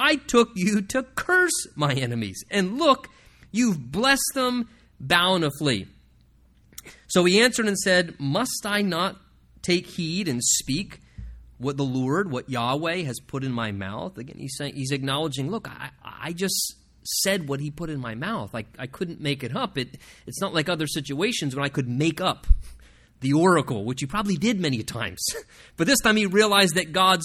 I 0.00 0.16
took 0.16 0.50
you 0.54 0.80
to 0.82 1.02
curse 1.02 1.66
my 1.76 1.92
enemies. 1.92 2.42
And 2.50 2.78
look, 2.78 3.08
you've 3.52 3.92
blessed 3.92 4.32
them 4.34 4.68
bountifully. 4.98 5.88
So 7.08 7.24
he 7.24 7.40
answered 7.40 7.66
and 7.66 7.76
said, 7.78 8.18
Must 8.18 8.64
I 8.64 8.82
not 8.82 9.16
take 9.62 9.86
heed 9.86 10.26
and 10.26 10.42
speak 10.42 11.00
what 11.58 11.76
the 11.76 11.84
Lord, 11.84 12.30
what 12.30 12.48
Yahweh 12.48 13.02
has 13.02 13.20
put 13.20 13.44
in 13.44 13.52
my 13.52 13.72
mouth? 13.72 14.16
Again, 14.16 14.38
he's 14.38 14.56
saying 14.56 14.74
he's 14.74 14.92
acknowledging, 14.92 15.50
look, 15.50 15.68
I, 15.68 15.90
I 16.02 16.32
just 16.32 16.76
said 17.04 17.48
what 17.48 17.60
he 17.60 17.70
put 17.70 17.90
in 17.90 18.00
my 18.00 18.14
mouth. 18.14 18.54
I, 18.54 18.64
I 18.78 18.86
couldn't 18.86 19.20
make 19.20 19.42
it 19.42 19.56
up. 19.56 19.76
It, 19.76 19.98
it's 20.26 20.40
not 20.40 20.54
like 20.54 20.68
other 20.68 20.86
situations 20.86 21.54
when 21.54 21.64
I 21.64 21.68
could 21.68 21.88
make 21.88 22.20
up 22.20 22.46
the 23.20 23.32
oracle, 23.32 23.84
which 23.84 24.00
he 24.00 24.06
probably 24.06 24.36
did 24.36 24.60
many 24.60 24.82
times. 24.82 25.18
but 25.76 25.86
this 25.86 26.00
time 26.00 26.16
he 26.16 26.26
realized 26.26 26.74
that 26.74 26.92
God's, 26.92 27.24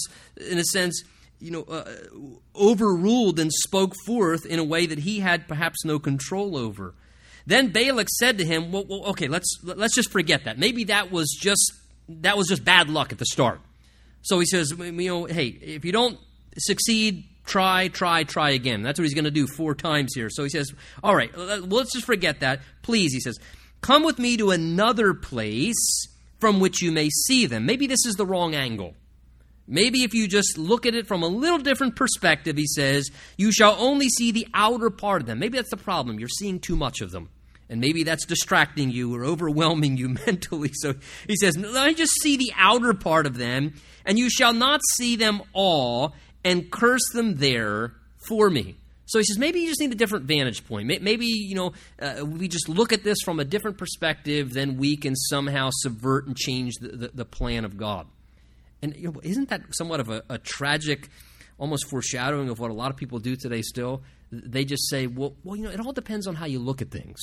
in 0.50 0.58
a 0.58 0.64
sense, 0.64 1.02
you 1.40 1.50
know, 1.50 1.62
uh, 1.64 1.84
overruled 2.56 3.38
and 3.38 3.52
spoke 3.52 3.94
forth 4.06 4.46
in 4.46 4.58
a 4.58 4.64
way 4.64 4.86
that 4.86 5.00
he 5.00 5.20
had 5.20 5.46
perhaps 5.46 5.84
no 5.84 5.98
control 5.98 6.56
over. 6.56 6.94
Then 7.46 7.68
Balak 7.68 8.08
said 8.08 8.38
to 8.38 8.44
him, 8.44 8.72
well, 8.72 8.84
well, 8.88 9.04
okay, 9.06 9.28
let's 9.28 9.58
let's 9.62 9.94
just 9.94 10.10
forget 10.10 10.44
that. 10.44 10.58
Maybe 10.58 10.84
that 10.84 11.10
was 11.10 11.36
just 11.38 11.72
that 12.08 12.38
was 12.38 12.48
just 12.48 12.64
bad 12.64 12.88
luck 12.88 13.12
at 13.12 13.18
the 13.18 13.26
start." 13.26 13.60
So 14.22 14.38
he 14.38 14.46
says, 14.46 14.72
you 14.78 14.92
know, 14.92 15.24
hey, 15.26 15.48
if 15.48 15.84
you 15.84 15.92
don't 15.92 16.18
succeed, 16.56 17.24
try, 17.44 17.88
try, 17.88 18.24
try 18.24 18.50
again. 18.50 18.82
That's 18.82 18.98
what 18.98 19.04
he's 19.04 19.14
going 19.14 19.26
to 19.26 19.30
do 19.30 19.46
four 19.46 19.74
times 19.74 20.12
here. 20.14 20.30
So 20.30 20.44
he 20.44 20.48
says, 20.48 20.72
all 21.02 21.14
right, 21.14 21.30
let's 21.36 21.92
just 21.92 22.06
forget 22.06 22.40
that. 22.40 22.60
Please, 22.82 23.12
he 23.12 23.20
says, 23.20 23.38
Come 23.84 24.02
with 24.02 24.18
me 24.18 24.38
to 24.38 24.50
another 24.50 25.12
place 25.12 26.08
from 26.38 26.58
which 26.58 26.80
you 26.80 26.90
may 26.90 27.10
see 27.10 27.44
them. 27.44 27.66
Maybe 27.66 27.86
this 27.86 28.06
is 28.06 28.14
the 28.14 28.24
wrong 28.24 28.54
angle. 28.54 28.94
Maybe 29.66 30.04
if 30.04 30.14
you 30.14 30.26
just 30.26 30.56
look 30.56 30.86
at 30.86 30.94
it 30.94 31.06
from 31.06 31.22
a 31.22 31.26
little 31.26 31.58
different 31.58 31.94
perspective, 31.94 32.56
he 32.56 32.66
says, 32.66 33.10
you 33.36 33.52
shall 33.52 33.76
only 33.78 34.08
see 34.08 34.32
the 34.32 34.48
outer 34.54 34.88
part 34.88 35.20
of 35.20 35.26
them. 35.26 35.38
Maybe 35.38 35.58
that's 35.58 35.68
the 35.68 35.76
problem. 35.76 36.18
You're 36.18 36.30
seeing 36.30 36.60
too 36.60 36.76
much 36.76 37.02
of 37.02 37.10
them. 37.10 37.28
And 37.68 37.78
maybe 37.78 38.04
that's 38.04 38.24
distracting 38.24 38.90
you 38.90 39.14
or 39.14 39.22
overwhelming 39.22 39.98
you 39.98 40.08
mentally. 40.26 40.70
So 40.72 40.94
he 41.28 41.36
says, 41.36 41.54
Let 41.54 41.88
me 41.88 41.92
just 41.92 42.22
see 42.22 42.38
the 42.38 42.54
outer 42.56 42.94
part 42.94 43.26
of 43.26 43.36
them, 43.36 43.74
and 44.06 44.18
you 44.18 44.30
shall 44.30 44.54
not 44.54 44.80
see 44.94 45.14
them 45.14 45.42
all, 45.52 46.14
and 46.42 46.70
curse 46.70 47.06
them 47.12 47.36
there 47.36 47.92
for 48.26 48.48
me. 48.48 48.76
So 49.06 49.18
he 49.18 49.24
says 49.24 49.38
maybe 49.38 49.60
you 49.60 49.68
just 49.68 49.80
need 49.80 49.92
a 49.92 49.96
different 49.96 50.24
vantage 50.24 50.66
point. 50.66 50.86
Maybe 50.86 51.26
you 51.26 51.54
know 51.54 51.72
uh, 52.00 52.24
we 52.24 52.48
just 52.48 52.68
look 52.68 52.92
at 52.92 53.04
this 53.04 53.18
from 53.22 53.40
a 53.40 53.44
different 53.44 53.78
perspective, 53.78 54.52
then 54.52 54.76
we 54.76 54.96
can 54.96 55.14
somehow 55.14 55.70
subvert 55.72 56.26
and 56.26 56.36
change 56.36 56.74
the, 56.80 56.88
the, 56.88 57.10
the 57.14 57.24
plan 57.24 57.64
of 57.64 57.76
God. 57.76 58.06
And 58.82 58.96
you 58.96 59.10
know, 59.12 59.20
isn't 59.22 59.48
that 59.48 59.62
somewhat 59.72 60.00
of 60.00 60.10
a, 60.10 60.22
a, 60.28 60.38
tragic, 60.38 61.08
almost 61.58 61.88
foreshadowing 61.88 62.50
of 62.50 62.58
what 62.58 62.70
a 62.70 62.74
lot 62.74 62.90
of 62.90 62.96
people 62.96 63.18
do 63.18 63.36
today? 63.36 63.62
Still, 63.62 64.02
they 64.30 64.64
just 64.64 64.88
say, 64.88 65.06
"Well, 65.06 65.36
well, 65.44 65.56
you 65.56 65.64
know, 65.64 65.70
it 65.70 65.80
all 65.80 65.92
depends 65.92 66.26
on 66.26 66.34
how 66.34 66.46
you 66.46 66.58
look 66.58 66.82
at 66.82 66.90
things. 66.90 67.20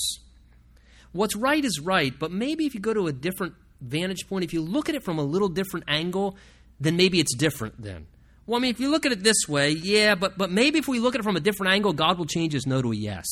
What's 1.12 1.36
right 1.36 1.64
is 1.64 1.80
right, 1.80 2.18
but 2.18 2.32
maybe 2.32 2.66
if 2.66 2.74
you 2.74 2.80
go 2.80 2.94
to 2.94 3.08
a 3.08 3.14
different 3.14 3.54
vantage 3.82 4.28
point, 4.30 4.44
if 4.44 4.54
you 4.54 4.62
look 4.62 4.88
at 4.88 4.96
it 4.96 5.04
from 5.04 5.20
a 5.20 5.24
little 5.24 5.50
different 5.50 5.86
angle, 5.88 6.38
then 6.80 6.96
maybe 6.96 7.20
it's 7.20 7.36
different 7.36 7.82
then." 7.82 8.08
Well, 8.46 8.58
I 8.58 8.62
mean, 8.62 8.72
if 8.72 8.80
you 8.80 8.90
look 8.90 9.06
at 9.06 9.12
it 9.12 9.24
this 9.24 9.48
way, 9.48 9.70
yeah, 9.72 10.16
but, 10.16 10.38
but 10.38 10.52
maybe 10.52 10.80
if 10.80 10.88
we 10.88 11.00
look 11.00 11.16
at 11.16 11.22
it 11.22 11.24
from 11.24 11.36
a 11.36 11.42
different 11.42 11.74
angle, 11.74 11.94
God 11.94 12.18
will 12.18 12.26
change 12.26 12.54
his 12.54 12.66
no 12.66 12.82
to 12.82 12.92
a 12.92 12.96
yes. 12.96 13.28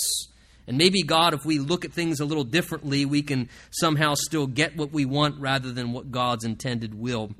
And 0.68 0.78
maybe 0.78 1.02
God, 1.02 1.34
if 1.34 1.46
we 1.46 1.58
look 1.58 1.84
at 1.84 1.94
things 1.94 2.20
a 2.20 2.26
little 2.26 2.44
differently, 2.44 3.04
we 3.04 3.24
can 3.24 3.50
somehow 3.72 4.14
still 4.14 4.46
get 4.46 4.78
what 4.78 4.92
we 4.92 5.04
want 5.04 5.40
rather 5.40 5.72
than 5.72 5.94
what 5.94 6.12
God's 6.12 6.46
intended 6.46 6.94
will 6.94 7.32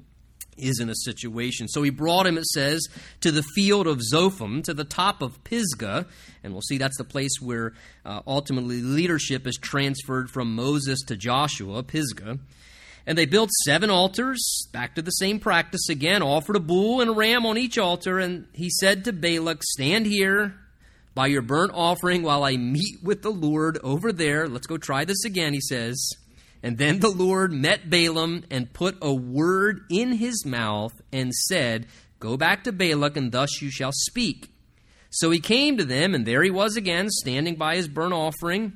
is 0.58 0.80
in 0.80 0.90
a 0.90 0.96
situation. 0.96 1.68
So 1.68 1.84
he 1.84 1.90
brought 1.90 2.26
him, 2.26 2.38
it 2.38 2.46
says, 2.46 2.86
to 3.22 3.32
the 3.32 3.44
field 3.56 3.88
of 3.88 4.02
Zophim, 4.14 4.64
to 4.64 4.74
the 4.74 4.84
top 4.84 5.22
of 5.22 5.44
Pisgah. 5.44 6.06
And 6.44 6.54
we'll 6.54 6.62
see 6.62 6.78
that's 6.78 6.98
the 6.98 7.04
place 7.04 7.34
where 7.40 7.74
uh, 8.06 8.22
ultimately 8.28 8.82
leadership 8.82 9.48
is 9.48 9.58
transferred 9.58 10.30
from 10.30 10.56
Moses 10.56 11.00
to 11.08 11.16
Joshua, 11.16 11.84
Pisgah. 11.84 12.40
And 13.06 13.18
they 13.18 13.26
built 13.26 13.50
seven 13.66 13.90
altars, 13.90 14.68
back 14.72 14.96
to 14.96 15.02
the 15.02 15.12
same 15.12 15.40
practice 15.40 15.90
again, 15.90 16.22
offered 16.22 16.56
a 16.56 16.60
bull 16.60 17.02
and 17.02 17.10
a 17.10 17.14
ram 17.14 17.46
on 17.46 17.58
each 17.58 17.78
altar. 17.78 18.20
And 18.20 18.48
he 18.54 18.70
said 18.70 19.06
to 19.06 19.14
Balak, 19.14 19.64
Stand 19.64 20.06
here 20.06 20.56
by 21.16 21.28
your 21.28 21.42
burnt 21.42 21.72
offering 21.74 22.22
while 22.22 22.44
I 22.44 22.56
meet 22.58 23.04
with 23.04 23.24
the 23.24 23.32
Lord 23.32 23.78
over 23.84 24.12
there. 24.12 24.48
Let's 24.48 24.68
go 24.68 24.78
try 24.78 25.06
this 25.06 25.26
again, 25.26 25.54
he 25.54 25.62
says. 25.62 26.12
And 26.62 26.78
then 26.78 27.00
the 27.00 27.10
Lord 27.10 27.52
met 27.52 27.90
Balaam 27.90 28.44
and 28.52 28.72
put 28.74 28.98
a 29.02 29.14
word 29.14 29.82
in 29.90 30.14
his 30.14 30.46
mouth 30.46 30.94
and 31.12 31.34
said, 31.34 31.88
Go 32.20 32.36
back 32.36 32.66
to 32.66 32.74
Balak, 32.74 33.16
and 33.16 33.32
thus 33.32 33.62
you 33.62 33.72
shall 33.72 33.94
speak. 33.94 34.52
So 35.10 35.32
he 35.32 35.40
came 35.40 35.78
to 35.78 35.86
them, 35.86 36.14
and 36.14 36.26
there 36.26 36.44
he 36.44 36.52
was 36.52 36.76
again, 36.76 37.10
standing 37.10 37.56
by 37.56 37.78
his 37.78 37.88
burnt 37.88 38.14
offering. 38.14 38.74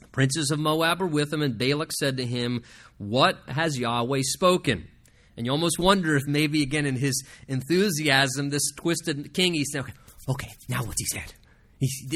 The 0.00 0.08
princes 0.08 0.50
of 0.50 0.58
Moab 0.58 1.00
were 1.00 1.06
with 1.06 1.32
him, 1.32 1.42
and 1.42 1.56
Balak 1.56 1.92
said 1.92 2.16
to 2.16 2.26
him, 2.26 2.64
what 3.02 3.38
has 3.48 3.78
Yahweh 3.78 4.20
spoken? 4.22 4.88
And 5.36 5.46
you 5.46 5.52
almost 5.52 5.78
wonder 5.78 6.16
if 6.16 6.26
maybe 6.26 6.62
again 6.62 6.86
in 6.86 6.96
his 6.96 7.24
enthusiasm, 7.48 8.50
this 8.50 8.70
twisted 8.76 9.34
king, 9.34 9.54
he 9.54 9.64
said, 9.64 9.80
okay, 9.80 9.94
okay 10.28 10.50
now 10.68 10.84
what's 10.84 11.00
he 11.00 11.06
said? 11.06 11.32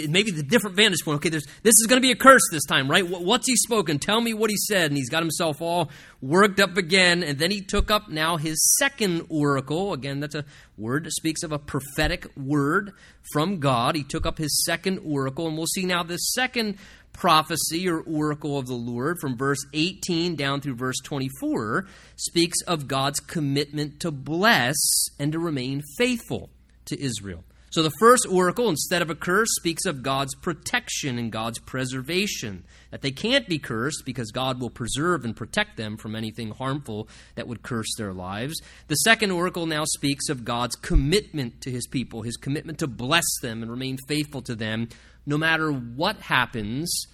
Maybe 0.08 0.30
the 0.30 0.44
different 0.44 0.76
vantage 0.76 1.04
point. 1.04 1.16
Okay, 1.16 1.28
this 1.28 1.42
is 1.64 1.86
going 1.88 2.00
to 2.00 2.06
be 2.06 2.12
a 2.12 2.16
curse 2.16 2.42
this 2.52 2.64
time, 2.66 2.88
right? 2.88 3.04
What, 3.04 3.24
what's 3.24 3.48
he 3.48 3.56
spoken? 3.56 3.98
Tell 3.98 4.20
me 4.20 4.32
what 4.32 4.48
he 4.48 4.56
said. 4.56 4.92
And 4.92 4.96
he's 4.96 5.08
got 5.08 5.24
himself 5.24 5.60
all 5.60 5.90
worked 6.22 6.60
up 6.60 6.76
again. 6.76 7.24
And 7.24 7.40
then 7.40 7.50
he 7.50 7.62
took 7.62 7.90
up 7.90 8.08
now 8.08 8.36
his 8.36 8.76
second 8.78 9.26
oracle. 9.28 9.92
Again, 9.92 10.20
that's 10.20 10.36
a 10.36 10.44
word 10.78 11.02
that 11.02 11.14
speaks 11.14 11.42
of 11.42 11.50
a 11.50 11.58
prophetic 11.58 12.28
word 12.36 12.92
from 13.32 13.58
God. 13.58 13.96
He 13.96 14.04
took 14.04 14.24
up 14.24 14.38
his 14.38 14.64
second 14.64 15.00
oracle. 15.04 15.48
And 15.48 15.56
we'll 15.56 15.66
see 15.66 15.84
now 15.84 16.04
this 16.04 16.32
second 16.32 16.76
prophecy 17.16 17.88
or 17.88 18.00
oracle 18.00 18.58
of 18.58 18.66
the 18.66 18.74
Lord 18.74 19.18
from 19.20 19.36
verse 19.36 19.64
18 19.72 20.36
down 20.36 20.60
through 20.60 20.76
verse 20.76 20.98
24 21.02 21.86
speaks 22.16 22.60
of 22.62 22.88
God's 22.88 23.20
commitment 23.20 24.00
to 24.00 24.10
bless 24.10 24.76
and 25.18 25.32
to 25.32 25.38
remain 25.38 25.82
faithful 25.96 26.50
to 26.86 27.00
Israel. 27.00 27.44
So 27.76 27.82
the 27.82 27.90
first 27.98 28.26
oracle, 28.26 28.70
instead 28.70 29.02
of 29.02 29.10
a 29.10 29.14
curse, 29.14 29.50
speaks 29.56 29.84
of 29.84 30.02
God's 30.02 30.34
protection 30.36 31.18
and 31.18 31.30
God's 31.30 31.58
preservation. 31.58 32.64
That 32.90 33.02
they 33.02 33.10
can't 33.10 33.46
be 33.46 33.58
cursed 33.58 34.04
because 34.06 34.30
God 34.30 34.60
will 34.60 34.70
preserve 34.70 35.26
and 35.26 35.36
protect 35.36 35.76
them 35.76 35.98
from 35.98 36.16
anything 36.16 36.52
harmful 36.52 37.06
that 37.34 37.46
would 37.46 37.62
curse 37.62 37.94
their 37.98 38.14
lives. 38.14 38.58
The 38.88 38.94
second 38.94 39.30
oracle 39.30 39.66
now 39.66 39.84
speaks 39.84 40.30
of 40.30 40.44
God's 40.44 40.76
commitment 40.76 41.60
to 41.62 41.70
his 41.70 41.86
people, 41.86 42.22
his 42.22 42.38
commitment 42.38 42.78
to 42.78 42.86
bless 42.86 43.26
them 43.42 43.60
and 43.60 43.70
remain 43.70 43.98
faithful 44.08 44.40
to 44.40 44.54
them 44.54 44.88
no 45.26 45.36
matter 45.36 45.70
what 45.70 46.16
happens, 46.20 47.06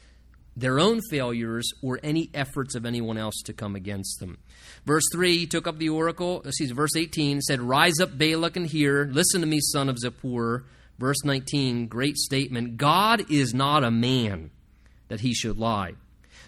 their 0.57 0.79
own 0.79 1.01
failures, 1.11 1.69
or 1.83 1.99
any 2.03 2.31
efforts 2.35 2.75
of 2.75 2.85
anyone 2.85 3.17
else 3.17 3.41
to 3.47 3.53
come 3.53 3.75
against 3.75 4.21
them. 4.21 4.39
Verse 4.85 5.05
3 5.13 5.39
he 5.39 5.47
took 5.47 5.67
up 5.67 5.79
the 5.79 5.89
oracle, 5.89 6.43
excuse 6.45 6.71
me, 6.71 6.77
verse 6.77 6.97
18 6.97 7.41
said, 7.41 7.61
Rise 7.61 8.01
up, 8.01 8.19
Balak, 8.19 8.57
and 8.57 8.67
hear. 8.67 9.09
Listen 9.11 9.41
to 9.41 9.47
me, 9.47 9.61
son 9.61 9.89
of 9.89 9.97
Zippor. 9.97 10.65
Verse 10.99 11.25
19, 11.25 11.89
great 11.89 12.17
statement 12.17 12.77
God 12.77 13.31
is 13.31 13.55
not 13.55 13.83
a 13.83 13.91
man 13.91 14.51
that 15.09 15.21
he 15.21 15.35
should 15.35 15.59
lie, 15.59 15.95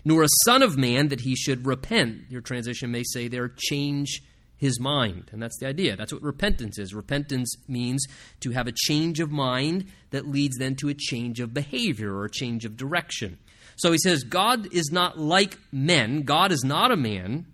nor 0.05 0.23
a 0.23 0.29
son 0.45 0.63
of 0.63 0.77
man 0.77 1.09
that 1.09 1.23
he 1.23 1.35
should 1.35 1.67
repent. 1.67 2.23
Your 2.29 2.41
transition 2.41 2.91
may 2.91 3.03
say 3.05 3.27
there, 3.29 3.49
change 3.49 4.23
his 4.65 4.81
mind. 4.81 5.29
And 5.31 5.43
that's 5.43 5.59
the 5.59 5.67
idea. 5.67 5.95
That's 5.95 6.13
what 6.13 6.23
repentance 6.23 6.79
is. 6.79 6.95
Repentance 6.95 7.55
means 7.69 8.07
to 8.41 8.53
have 8.53 8.67
a 8.67 8.73
change 8.75 9.21
of 9.21 9.31
mind 9.31 9.85
that 10.11 10.27
leads 10.27 10.57
then 10.57 10.75
to 10.77 10.89
a 10.89 10.95
change 10.95 11.39
of 11.39 11.53
behavior 11.53 12.15
or 12.17 12.25
a 12.25 12.31
change 12.31 12.65
of 12.65 12.75
direction. 12.75 13.39
So 13.77 13.93
he 13.93 13.99
says, 13.99 14.25
God 14.25 14.73
is 14.73 14.91
not 14.91 15.19
like 15.19 15.59
men. 15.71 16.23
God 16.23 16.51
is 16.51 16.65
not 16.65 16.91
a 16.91 16.97
man 16.97 17.45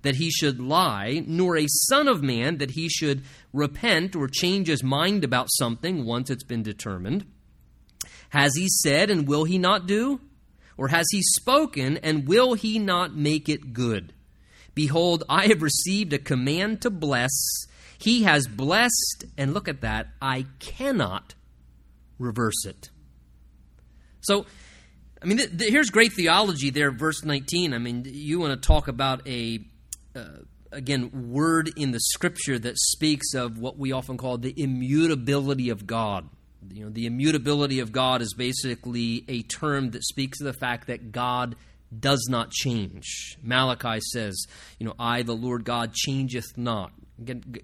that 0.00 0.16
he 0.16 0.30
should 0.30 0.58
lie, 0.58 1.22
nor 1.26 1.58
a 1.58 1.66
son 1.68 2.08
of 2.08 2.22
man 2.22 2.56
that 2.58 2.70
he 2.70 2.88
should 2.88 3.24
repent 3.52 4.16
or 4.16 4.26
change 4.26 4.68
his 4.68 4.82
mind 4.82 5.22
about 5.22 5.48
something 5.50 6.06
once 6.06 6.30
it's 6.30 6.44
been 6.44 6.62
determined. 6.62 7.26
Has 8.30 8.56
he 8.56 8.68
said, 8.68 9.10
and 9.10 9.28
will 9.28 9.44
he 9.44 9.58
not 9.58 9.86
do? 9.86 10.20
Or 10.78 10.88
has 10.88 11.06
he 11.12 11.20
spoken, 11.22 11.98
and 11.98 12.26
will 12.26 12.54
he 12.54 12.78
not 12.78 13.14
make 13.14 13.50
it 13.50 13.74
good? 13.74 14.13
Behold, 14.74 15.24
I 15.28 15.46
have 15.46 15.62
received 15.62 16.12
a 16.12 16.18
command 16.18 16.82
to 16.82 16.90
bless. 16.90 17.32
He 17.98 18.24
has 18.24 18.46
blessed, 18.46 19.24
and 19.38 19.54
look 19.54 19.68
at 19.68 19.82
that, 19.82 20.08
I 20.20 20.46
cannot 20.58 21.34
reverse 22.18 22.64
it. 22.66 22.90
So, 24.20 24.46
I 25.22 25.26
mean, 25.26 25.38
th- 25.38 25.56
th- 25.56 25.70
here's 25.70 25.90
great 25.90 26.12
theology 26.12 26.70
there, 26.70 26.90
verse 26.90 27.24
19. 27.24 27.72
I 27.72 27.78
mean, 27.78 28.04
you 28.06 28.40
want 28.40 28.60
to 28.60 28.66
talk 28.66 28.88
about 28.88 29.26
a 29.28 29.60
uh, 30.16 30.24
again, 30.74 31.30
word 31.30 31.70
in 31.76 31.92
the 31.92 32.00
scripture 32.00 32.58
that 32.58 32.78
speaks 32.78 33.34
of 33.34 33.58
what 33.58 33.78
we 33.78 33.92
often 33.92 34.16
call 34.16 34.38
the 34.38 34.54
immutability 34.60 35.70
of 35.70 35.86
God. 35.86 36.28
You 36.72 36.84
know, 36.84 36.90
the 36.90 37.06
immutability 37.06 37.80
of 37.80 37.92
God 37.92 38.22
is 38.22 38.34
basically 38.34 39.24
a 39.28 39.42
term 39.42 39.90
that 39.90 40.04
speaks 40.04 40.40
of 40.40 40.46
the 40.46 40.52
fact 40.52 40.88
that 40.88 41.12
God 41.12 41.56
does 42.00 42.26
not 42.28 42.50
change. 42.50 43.36
Malachi 43.42 44.00
says, 44.12 44.46
you 44.78 44.86
know, 44.86 44.94
I, 44.98 45.22
the 45.22 45.34
Lord 45.34 45.64
God, 45.64 45.92
changeth 45.94 46.56
not. 46.56 46.92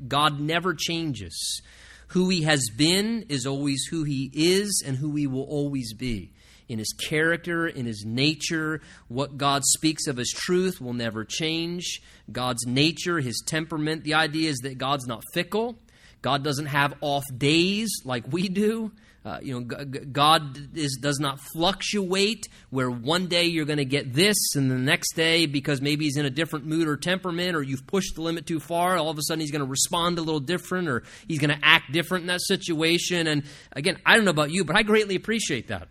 God 0.07 0.41
never 0.41 0.75
changes. 0.75 1.63
Who 2.09 2.29
he 2.29 2.43
has 2.43 2.69
been 2.77 3.27
is 3.29 3.47
always 3.47 3.85
who 3.91 4.05
he 4.05 4.31
is 4.33 4.83
and 4.87 4.97
who 4.97 5.15
he 5.15 5.27
will 5.27 5.45
always 5.45 5.95
be 5.95 6.33
in 6.69 6.79
his 6.79 6.93
character, 6.93 7.67
in 7.67 7.85
his 7.85 8.05
nature. 8.07 8.81
What 9.09 9.37
God 9.37 9.63
speaks 9.65 10.07
of 10.07 10.19
as 10.19 10.31
truth 10.31 10.81
will 10.81 10.93
never 10.93 11.25
change. 11.25 12.01
God's 12.31 12.65
nature, 12.65 13.19
his 13.19 13.43
temperament. 13.45 14.05
The 14.05 14.15
idea 14.15 14.51
is 14.51 14.59
that 14.59 14.79
God's 14.79 15.07
not 15.07 15.25
fickle. 15.35 15.79
God 16.23 16.45
doesn't 16.45 16.67
have 16.67 16.95
off 17.01 17.25
days 17.37 17.91
like 18.05 18.25
we 18.31 18.49
do. 18.49 18.93
Uh, 19.23 19.39
you 19.43 19.53
know, 19.53 19.61
God 19.61 20.57
is, 20.75 20.97
does 20.99 21.21
not 21.21 21.39
fluctuate 21.53 22.49
where 22.71 22.91
one 22.91 23.27
day 23.27 23.45
you're 23.45 23.67
going 23.67 23.77
to 23.77 23.85
get 23.85 24.15
this 24.15 24.37
and 24.57 24.71
the 24.71 24.77
next 24.77 25.13
day, 25.15 25.45
because 25.45 25.83
maybe 25.83 26.07
he's 26.07 26.17
in 26.17 26.25
a 26.25 26.31
different 26.31 26.65
mood 26.65 26.89
or 26.89 26.97
temperament 26.97 27.55
or 27.55 27.63
you've 27.63 27.87
pushed 27.87 28.15
the 28.15 28.23
limit 28.23 28.47
too 28.47 28.61
far, 28.61 28.97
all 28.97 29.11
of 29.11 29.19
a 29.19 29.23
sudden 29.23 29.41
he's 29.41 29.51
going 29.51 29.61
to 29.61 29.69
respond 29.69 30.19
a 30.19 30.23
little 30.23 30.41
different 30.41 30.89
or 30.89 31.03
he's 31.29 31.39
going 31.39 31.51
to 31.51 31.63
act 31.63 31.93
different 31.93 32.23
in 32.23 32.29
that 32.29 32.41
situation. 32.41 33.27
And 33.27 33.43
again, 33.73 33.99
I 34.07 34.17
don't 34.17 34.25
know 34.25 34.31
about 34.31 34.53
you, 34.53 34.65
but 34.65 34.75
I 34.75 34.83
greatly 34.83 35.17
appreciate 35.17 35.69
that. 35.69 35.89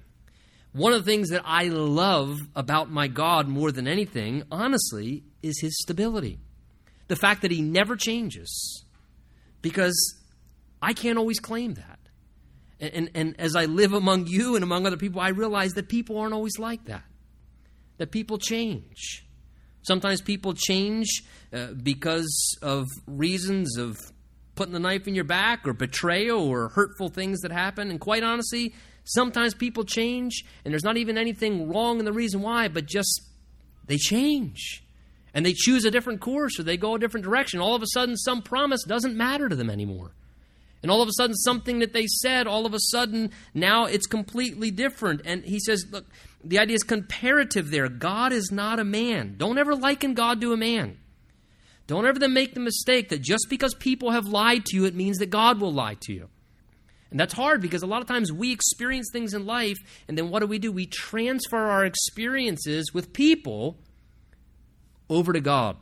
One 0.73 0.93
of 0.93 1.05
the 1.05 1.11
things 1.11 1.29
that 1.29 1.43
I 1.45 1.65
love 1.65 2.39
about 2.55 2.89
my 2.89 3.07
God 3.07 3.47
more 3.47 3.71
than 3.71 3.87
anything, 3.87 4.43
honestly, 4.51 5.23
is 5.43 5.59
his 5.61 5.77
stability. 5.79 6.39
The 7.09 7.15
fact 7.15 7.43
that 7.43 7.51
he 7.51 7.61
never 7.61 7.95
changes. 7.95 8.83
Because 9.61 10.15
I 10.81 10.93
can't 10.93 11.19
always 11.19 11.39
claim 11.39 11.75
that. 11.75 11.98
And, 12.79 13.09
and, 13.13 13.35
as 13.39 13.57
I 13.57 13.65
live 13.65 13.91
among 13.91 14.27
you 14.27 14.55
and 14.55 14.63
among 14.63 14.85
other 14.85 14.95
people, 14.95 15.19
I 15.19 15.29
realize 15.29 15.73
that 15.73 15.89
people 15.89 16.17
aren't 16.17 16.33
always 16.33 16.57
like 16.57 16.85
that. 16.85 17.03
That 17.97 18.11
people 18.11 18.37
change. 18.37 19.27
Sometimes 19.81 20.21
people 20.21 20.53
change 20.53 21.23
uh, 21.51 21.73
because 21.73 22.57
of 22.61 22.85
reasons 23.05 23.77
of 23.77 23.97
putting 24.55 24.73
the 24.73 24.79
knife 24.79 25.07
in 25.09 25.15
your 25.15 25.25
back 25.25 25.67
or 25.67 25.73
betrayal 25.73 26.41
or 26.41 26.69
hurtful 26.69 27.09
things 27.09 27.41
that 27.41 27.51
happen. 27.51 27.89
And 27.89 27.99
quite 27.99 28.23
honestly, 28.23 28.73
Sometimes 29.09 29.55
people 29.55 29.85
change, 29.85 30.45
and 30.63 30.71
there's 30.71 30.83
not 30.83 30.95
even 30.95 31.17
anything 31.17 31.67
wrong 31.67 31.97
in 31.97 32.05
the 32.05 32.13
reason 32.13 32.43
why, 32.43 32.67
but 32.67 32.85
just 32.85 33.23
they 33.87 33.97
change. 33.97 34.83
And 35.33 35.43
they 35.43 35.53
choose 35.53 35.83
a 35.83 35.89
different 35.89 36.21
course 36.21 36.59
or 36.59 36.63
they 36.63 36.77
go 36.77 36.93
a 36.93 36.99
different 36.99 37.23
direction. 37.23 37.59
All 37.59 37.73
of 37.73 37.81
a 37.81 37.87
sudden, 37.87 38.15
some 38.15 38.43
promise 38.43 38.83
doesn't 38.83 39.15
matter 39.15 39.49
to 39.49 39.55
them 39.55 39.71
anymore. 39.71 40.11
And 40.81 40.91
all 40.91 41.01
of 41.01 41.09
a 41.09 41.13
sudden, 41.13 41.35
something 41.35 41.79
that 41.79 41.93
they 41.93 42.07
said, 42.07 42.47
all 42.47 42.65
of 42.65 42.73
a 42.73 42.79
sudden, 42.79 43.31
now 43.53 43.85
it's 43.85 44.07
completely 44.07 44.71
different. 44.71 45.21
And 45.25 45.43
he 45.43 45.59
says, 45.59 45.85
look, 45.91 46.05
the 46.43 46.59
idea 46.59 46.75
is 46.75 46.83
comparative 46.83 47.69
there. 47.69 47.89
God 47.89 48.31
is 48.31 48.49
not 48.51 48.79
a 48.79 48.85
man. 48.85 49.35
Don't 49.37 49.57
ever 49.57 49.75
liken 49.75 50.13
God 50.13 50.39
to 50.41 50.53
a 50.53 50.57
man. 50.57 50.97
Don't 51.87 52.05
ever 52.05 52.19
then 52.19 52.33
make 52.33 52.53
the 52.53 52.59
mistake 52.59 53.09
that 53.09 53.21
just 53.21 53.47
because 53.49 53.73
people 53.73 54.11
have 54.11 54.27
lied 54.27 54.65
to 54.67 54.75
you, 54.77 54.85
it 54.85 54.95
means 54.95 55.17
that 55.17 55.31
God 55.31 55.59
will 55.59 55.73
lie 55.73 55.97
to 56.01 56.13
you. 56.13 56.29
And 57.11 57.19
that's 57.19 57.33
hard 57.33 57.61
because 57.61 57.81
a 57.81 57.87
lot 57.87 58.01
of 58.01 58.07
times 58.07 58.31
we 58.31 58.51
experience 58.51 59.09
things 59.11 59.33
in 59.33 59.45
life, 59.45 59.77
and 60.07 60.17
then 60.17 60.29
what 60.29 60.41
do 60.41 60.47
we 60.47 60.59
do? 60.59 60.71
We 60.71 60.85
transfer 60.85 61.57
our 61.57 61.83
experiences 61.83 62.93
with 62.93 63.11
people 63.11 63.77
over 65.09 65.33
to 65.33 65.41
God. 65.41 65.77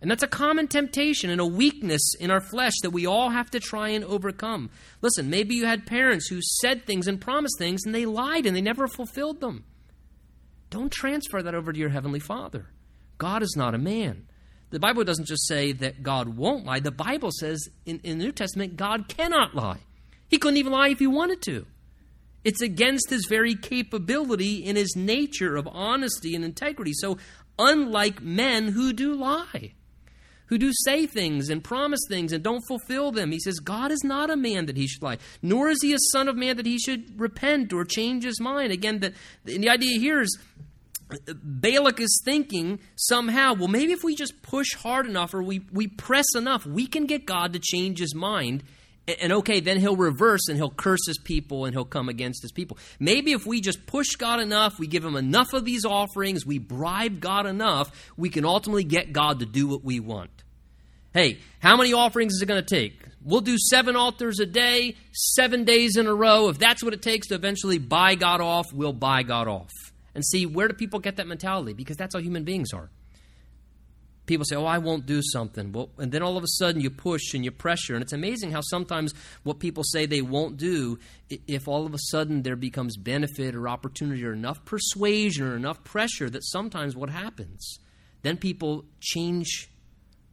And 0.00 0.10
that's 0.10 0.22
a 0.22 0.28
common 0.28 0.68
temptation 0.68 1.30
and 1.30 1.40
a 1.40 1.46
weakness 1.46 2.14
in 2.20 2.30
our 2.30 2.40
flesh 2.40 2.74
that 2.82 2.90
we 2.90 3.06
all 3.06 3.30
have 3.30 3.50
to 3.50 3.60
try 3.60 3.88
and 3.88 4.04
overcome. 4.04 4.70
Listen, 5.02 5.28
maybe 5.28 5.56
you 5.56 5.66
had 5.66 5.86
parents 5.86 6.28
who 6.28 6.40
said 6.60 6.84
things 6.84 7.08
and 7.08 7.20
promised 7.20 7.58
things 7.58 7.82
and 7.84 7.94
they 7.94 8.06
lied 8.06 8.46
and 8.46 8.56
they 8.56 8.60
never 8.60 8.86
fulfilled 8.86 9.40
them. 9.40 9.64
Don't 10.70 10.92
transfer 10.92 11.42
that 11.42 11.54
over 11.54 11.72
to 11.72 11.78
your 11.78 11.88
Heavenly 11.88 12.20
Father. 12.20 12.66
God 13.16 13.42
is 13.42 13.54
not 13.56 13.74
a 13.74 13.78
man. 13.78 14.26
The 14.70 14.78
Bible 14.78 15.02
doesn't 15.02 15.26
just 15.26 15.48
say 15.48 15.72
that 15.72 16.02
God 16.02 16.36
won't 16.36 16.66
lie, 16.66 16.80
the 16.80 16.90
Bible 16.90 17.30
says 17.32 17.68
in, 17.86 18.00
in 18.04 18.18
the 18.18 18.24
New 18.24 18.32
Testament, 18.32 18.76
God 18.76 19.08
cannot 19.08 19.54
lie. 19.54 19.80
He 20.28 20.38
couldn't 20.38 20.58
even 20.58 20.72
lie 20.72 20.90
if 20.90 20.98
he 20.98 21.06
wanted 21.06 21.40
to. 21.42 21.66
It's 22.44 22.60
against 22.60 23.10
his 23.10 23.26
very 23.26 23.54
capability 23.54 24.64
in 24.64 24.76
his 24.76 24.94
nature 24.94 25.56
of 25.56 25.66
honesty 25.66 26.34
and 26.34 26.44
integrity. 26.44 26.92
So, 26.94 27.18
unlike 27.58 28.22
men 28.22 28.68
who 28.68 28.92
do 28.92 29.14
lie, 29.14 29.72
who 30.48 30.58
do 30.58 30.72
say 30.84 31.06
things 31.06 31.48
and 31.48 31.62
promise 31.62 32.00
things 32.08 32.32
and 32.32 32.42
don't 32.42 32.64
fulfill 32.66 33.12
them, 33.12 33.32
he 33.32 33.40
says, 33.40 33.58
God 33.58 33.90
is 33.90 34.02
not 34.04 34.30
a 34.30 34.36
man 34.36 34.66
that 34.66 34.76
he 34.76 34.86
should 34.86 35.02
lie, 35.02 35.18
nor 35.42 35.68
is 35.68 35.78
he 35.82 35.92
a 35.92 35.98
son 36.12 36.28
of 36.28 36.36
man 36.36 36.56
that 36.56 36.66
he 36.66 36.78
should 36.78 37.18
repent 37.18 37.72
or 37.72 37.84
change 37.84 38.24
his 38.24 38.40
mind. 38.40 38.72
Again, 38.72 39.00
that 39.00 39.14
the 39.44 39.68
idea 39.68 39.98
here 39.98 40.20
is 40.20 40.38
Balak 41.26 42.00
is 42.00 42.20
thinking 42.24 42.80
somehow, 42.96 43.54
well, 43.54 43.68
maybe 43.68 43.92
if 43.92 44.04
we 44.04 44.14
just 44.14 44.42
push 44.42 44.74
hard 44.74 45.06
enough 45.06 45.32
or 45.32 45.42
we, 45.42 45.60
we 45.72 45.86
press 45.86 46.26
enough, 46.34 46.66
we 46.66 46.86
can 46.86 47.06
get 47.06 47.24
God 47.24 47.54
to 47.54 47.58
change 47.58 47.98
his 47.98 48.14
mind 48.14 48.62
and 49.20 49.32
okay, 49.32 49.60
then 49.60 49.78
he'll 49.78 49.96
reverse 49.96 50.48
and 50.48 50.56
he'll 50.56 50.70
curse 50.70 51.06
his 51.06 51.18
people 51.18 51.64
and 51.64 51.74
he'll 51.74 51.84
come 51.84 52.08
against 52.08 52.42
his 52.42 52.52
people. 52.52 52.78
Maybe 52.98 53.32
if 53.32 53.46
we 53.46 53.60
just 53.60 53.86
push 53.86 54.08
God 54.16 54.40
enough, 54.40 54.78
we 54.78 54.86
give 54.86 55.04
him 55.04 55.16
enough 55.16 55.52
of 55.52 55.64
these 55.64 55.84
offerings, 55.84 56.44
we 56.44 56.58
bribe 56.58 57.20
God 57.20 57.46
enough, 57.46 58.12
we 58.16 58.28
can 58.28 58.44
ultimately 58.44 58.84
get 58.84 59.12
God 59.12 59.40
to 59.40 59.46
do 59.46 59.66
what 59.66 59.82
we 59.82 60.00
want. 60.00 60.30
Hey, 61.18 61.38
how 61.58 61.76
many 61.76 61.92
offerings 61.92 62.34
is 62.34 62.42
it 62.42 62.46
going 62.46 62.64
to 62.64 62.74
take? 62.76 63.02
We'll 63.24 63.40
do 63.40 63.58
seven 63.58 63.96
altars 63.96 64.38
a 64.38 64.46
day, 64.46 64.94
seven 65.34 65.64
days 65.64 65.96
in 65.96 66.06
a 66.06 66.14
row. 66.14 66.48
If 66.48 66.58
that's 66.58 66.80
what 66.80 66.94
it 66.94 67.02
takes 67.02 67.26
to 67.26 67.34
eventually 67.34 67.78
buy 67.78 68.14
God 68.14 68.40
off, 68.40 68.66
we'll 68.72 68.92
buy 68.92 69.24
God 69.24 69.48
off. 69.48 69.72
And 70.14 70.24
see, 70.24 70.46
where 70.46 70.68
do 70.68 70.74
people 70.74 71.00
get 71.00 71.16
that 71.16 71.26
mentality? 71.26 71.72
Because 71.72 71.96
that's 71.96 72.14
how 72.14 72.20
human 72.20 72.44
beings 72.44 72.72
are 72.72 72.88
people 74.26 74.44
say, 74.44 74.54
"Oh, 74.54 74.66
I 74.66 74.76
won't 74.76 75.06
do 75.06 75.22
something," 75.22 75.72
well, 75.72 75.88
and 75.96 76.12
then 76.12 76.22
all 76.22 76.36
of 76.36 76.44
a 76.44 76.48
sudden 76.48 76.82
you 76.82 76.90
push 76.90 77.32
and 77.32 77.42
you 77.46 77.50
pressure, 77.50 77.94
and 77.94 78.02
it's 78.02 78.12
amazing 78.12 78.52
how 78.52 78.60
sometimes 78.60 79.14
what 79.42 79.58
people 79.58 79.82
say 79.82 80.04
they 80.04 80.20
won't 80.20 80.58
do, 80.58 80.98
if 81.30 81.66
all 81.66 81.86
of 81.86 81.94
a 81.94 81.98
sudden 82.10 82.42
there 82.42 82.54
becomes 82.54 82.98
benefit 82.98 83.54
or 83.54 83.70
opportunity 83.70 84.22
or 84.22 84.34
enough 84.34 84.62
persuasion 84.66 85.46
or 85.46 85.56
enough 85.56 85.82
pressure, 85.82 86.28
that 86.28 86.44
sometimes 86.44 86.94
what 86.94 87.08
happens, 87.08 87.78
then 88.20 88.36
people 88.36 88.84
change 89.00 89.70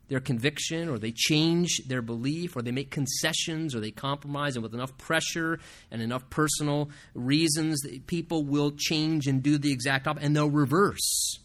their 0.07 0.19
conviction 0.19 0.89
or 0.89 0.99
they 0.99 1.11
change 1.11 1.81
their 1.87 2.01
belief 2.01 2.55
or 2.55 2.61
they 2.61 2.71
make 2.71 2.91
concessions 2.91 3.73
or 3.75 3.79
they 3.79 3.91
compromise 3.91 4.55
and 4.55 4.63
with 4.63 4.73
enough 4.73 4.97
pressure 4.97 5.59
and 5.91 6.01
enough 6.01 6.29
personal 6.29 6.89
reasons 7.13 7.81
people 8.07 8.43
will 8.43 8.71
change 8.77 9.27
and 9.27 9.41
do 9.41 9.57
the 9.57 9.71
exact 9.71 10.07
opposite. 10.07 10.25
And 10.25 10.35
they'll 10.35 10.49
reverse. 10.49 11.39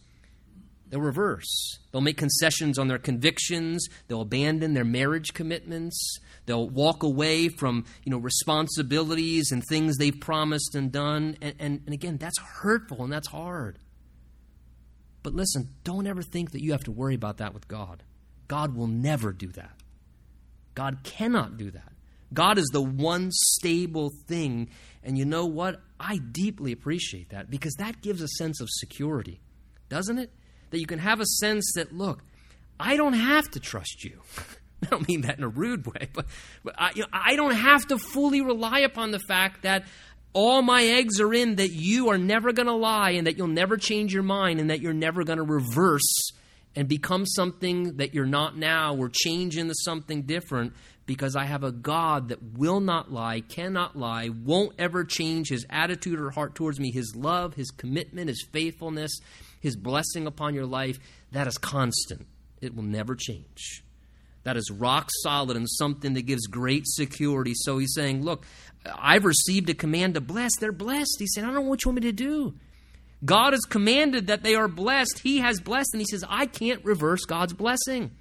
They'll 0.89 1.01
reverse. 1.01 1.79
They'll 1.91 2.01
make 2.01 2.17
concessions 2.17 2.77
on 2.77 2.87
their 2.87 2.99
convictions. 2.99 3.87
They'll 4.07 4.21
abandon 4.21 4.73
their 4.73 4.85
marriage 4.85 5.33
commitments. 5.33 6.19
They'll 6.45 6.69
walk 6.69 7.03
away 7.03 7.47
from 7.47 7.85
you 8.03 8.11
know 8.11 8.17
responsibilities 8.17 9.51
and 9.51 9.63
things 9.63 9.97
they've 9.97 10.19
promised 10.19 10.75
and 10.75 10.91
done. 10.91 11.37
And, 11.41 11.55
and, 11.59 11.81
and 11.85 11.93
again 11.93 12.17
that's 12.17 12.39
hurtful 12.39 13.03
and 13.03 13.11
that's 13.11 13.29
hard. 13.29 13.79
But 15.23 15.33
listen 15.33 15.69
don't 15.83 16.07
ever 16.07 16.21
think 16.21 16.51
that 16.51 16.61
you 16.61 16.73
have 16.73 16.83
to 16.83 16.91
worry 16.91 17.15
about 17.15 17.37
that 17.37 17.53
with 17.53 17.67
god 17.67 18.03
God 18.51 18.75
will 18.75 18.87
never 18.87 19.31
do 19.31 19.47
that. 19.53 19.71
God 20.75 21.05
cannot 21.05 21.55
do 21.55 21.71
that. 21.71 21.93
God 22.33 22.57
is 22.57 22.67
the 22.73 22.81
one 22.81 23.29
stable 23.31 24.11
thing. 24.27 24.69
And 25.05 25.17
you 25.17 25.23
know 25.23 25.45
what? 25.45 25.79
I 25.97 26.17
deeply 26.17 26.73
appreciate 26.73 27.29
that 27.29 27.49
because 27.49 27.73
that 27.75 28.01
gives 28.01 28.21
a 28.21 28.27
sense 28.27 28.59
of 28.59 28.67
security, 28.69 29.39
doesn't 29.87 30.19
it? 30.19 30.33
That 30.71 30.81
you 30.81 30.85
can 30.85 30.99
have 30.99 31.21
a 31.21 31.25
sense 31.25 31.71
that, 31.77 31.93
look, 31.93 32.25
I 32.77 32.97
don't 32.97 33.13
have 33.13 33.49
to 33.51 33.61
trust 33.61 34.03
you. 34.03 34.19
I 34.83 34.87
don't 34.87 35.07
mean 35.07 35.21
that 35.21 35.37
in 35.37 35.45
a 35.45 35.49
rude 35.49 35.87
way, 35.87 36.09
but, 36.11 36.25
but 36.61 36.75
I, 36.77 36.91
you 36.93 37.03
know, 37.03 37.07
I 37.13 37.37
don't 37.37 37.55
have 37.55 37.87
to 37.87 37.97
fully 37.97 38.41
rely 38.41 38.79
upon 38.79 39.11
the 39.11 39.19
fact 39.29 39.63
that 39.63 39.85
all 40.33 40.61
my 40.61 40.83
eggs 40.83 41.21
are 41.21 41.33
in 41.33 41.55
that 41.55 41.71
you 41.71 42.09
are 42.09 42.17
never 42.17 42.51
going 42.51 42.67
to 42.67 42.75
lie 42.75 43.11
and 43.11 43.27
that 43.27 43.37
you'll 43.37 43.47
never 43.47 43.77
change 43.77 44.13
your 44.13 44.23
mind 44.23 44.59
and 44.59 44.71
that 44.71 44.81
you're 44.81 44.91
never 44.91 45.23
going 45.23 45.37
to 45.37 45.45
reverse 45.45 46.33
and 46.75 46.87
become 46.87 47.25
something 47.25 47.97
that 47.97 48.13
you're 48.13 48.25
not 48.25 48.57
now 48.57 48.95
or 48.95 49.09
change 49.09 49.57
into 49.57 49.73
something 49.75 50.23
different 50.23 50.73
because 51.05 51.35
I 51.35 51.45
have 51.45 51.63
a 51.63 51.71
God 51.71 52.29
that 52.29 52.41
will 52.41 52.79
not 52.79 53.11
lie, 53.11 53.41
cannot 53.41 53.97
lie, 53.97 54.29
won't 54.29 54.75
ever 54.79 55.03
change 55.03 55.49
his 55.49 55.65
attitude 55.69 56.19
or 56.19 56.29
heart 56.31 56.55
towards 56.55 56.79
me, 56.79 56.91
his 56.91 57.15
love, 57.15 57.55
his 57.55 57.71
commitment, 57.71 58.29
his 58.29 58.45
faithfulness, 58.51 59.19
his 59.59 59.75
blessing 59.75 60.27
upon 60.27 60.53
your 60.53 60.65
life. 60.65 60.99
That 61.31 61.47
is 61.47 61.57
constant, 61.57 62.27
it 62.61 62.75
will 62.75 62.83
never 62.83 63.15
change. 63.15 63.83
That 64.43 64.57
is 64.57 64.71
rock 64.71 65.09
solid 65.21 65.55
and 65.55 65.69
something 65.69 66.13
that 66.13 66.23
gives 66.23 66.47
great 66.47 66.87
security. 66.87 67.53
So 67.55 67.77
he's 67.77 67.93
saying, 67.93 68.23
Look, 68.23 68.45
I've 68.85 69.25
received 69.25 69.69
a 69.69 69.73
command 69.73 70.15
to 70.15 70.21
bless. 70.21 70.51
They're 70.59 70.71
blessed. 70.71 71.17
He 71.19 71.27
said, 71.27 71.43
I 71.43 71.47
don't 71.47 71.55
know 71.55 71.61
what 71.61 71.83
you 71.83 71.89
want 71.89 72.03
me 72.03 72.09
to 72.09 72.13
do. 72.13 72.55
God 73.23 73.53
has 73.53 73.61
commanded 73.61 74.27
that 74.27 74.43
they 74.43 74.55
are 74.55 74.67
blessed. 74.67 75.19
He 75.19 75.39
has 75.39 75.59
blessed, 75.59 75.93
and 75.93 76.01
He 76.01 76.07
says, 76.09 76.23
I 76.27 76.45
can't 76.45 76.83
reverse 76.83 77.25
God's 77.25 77.53
blessing. 77.53 78.11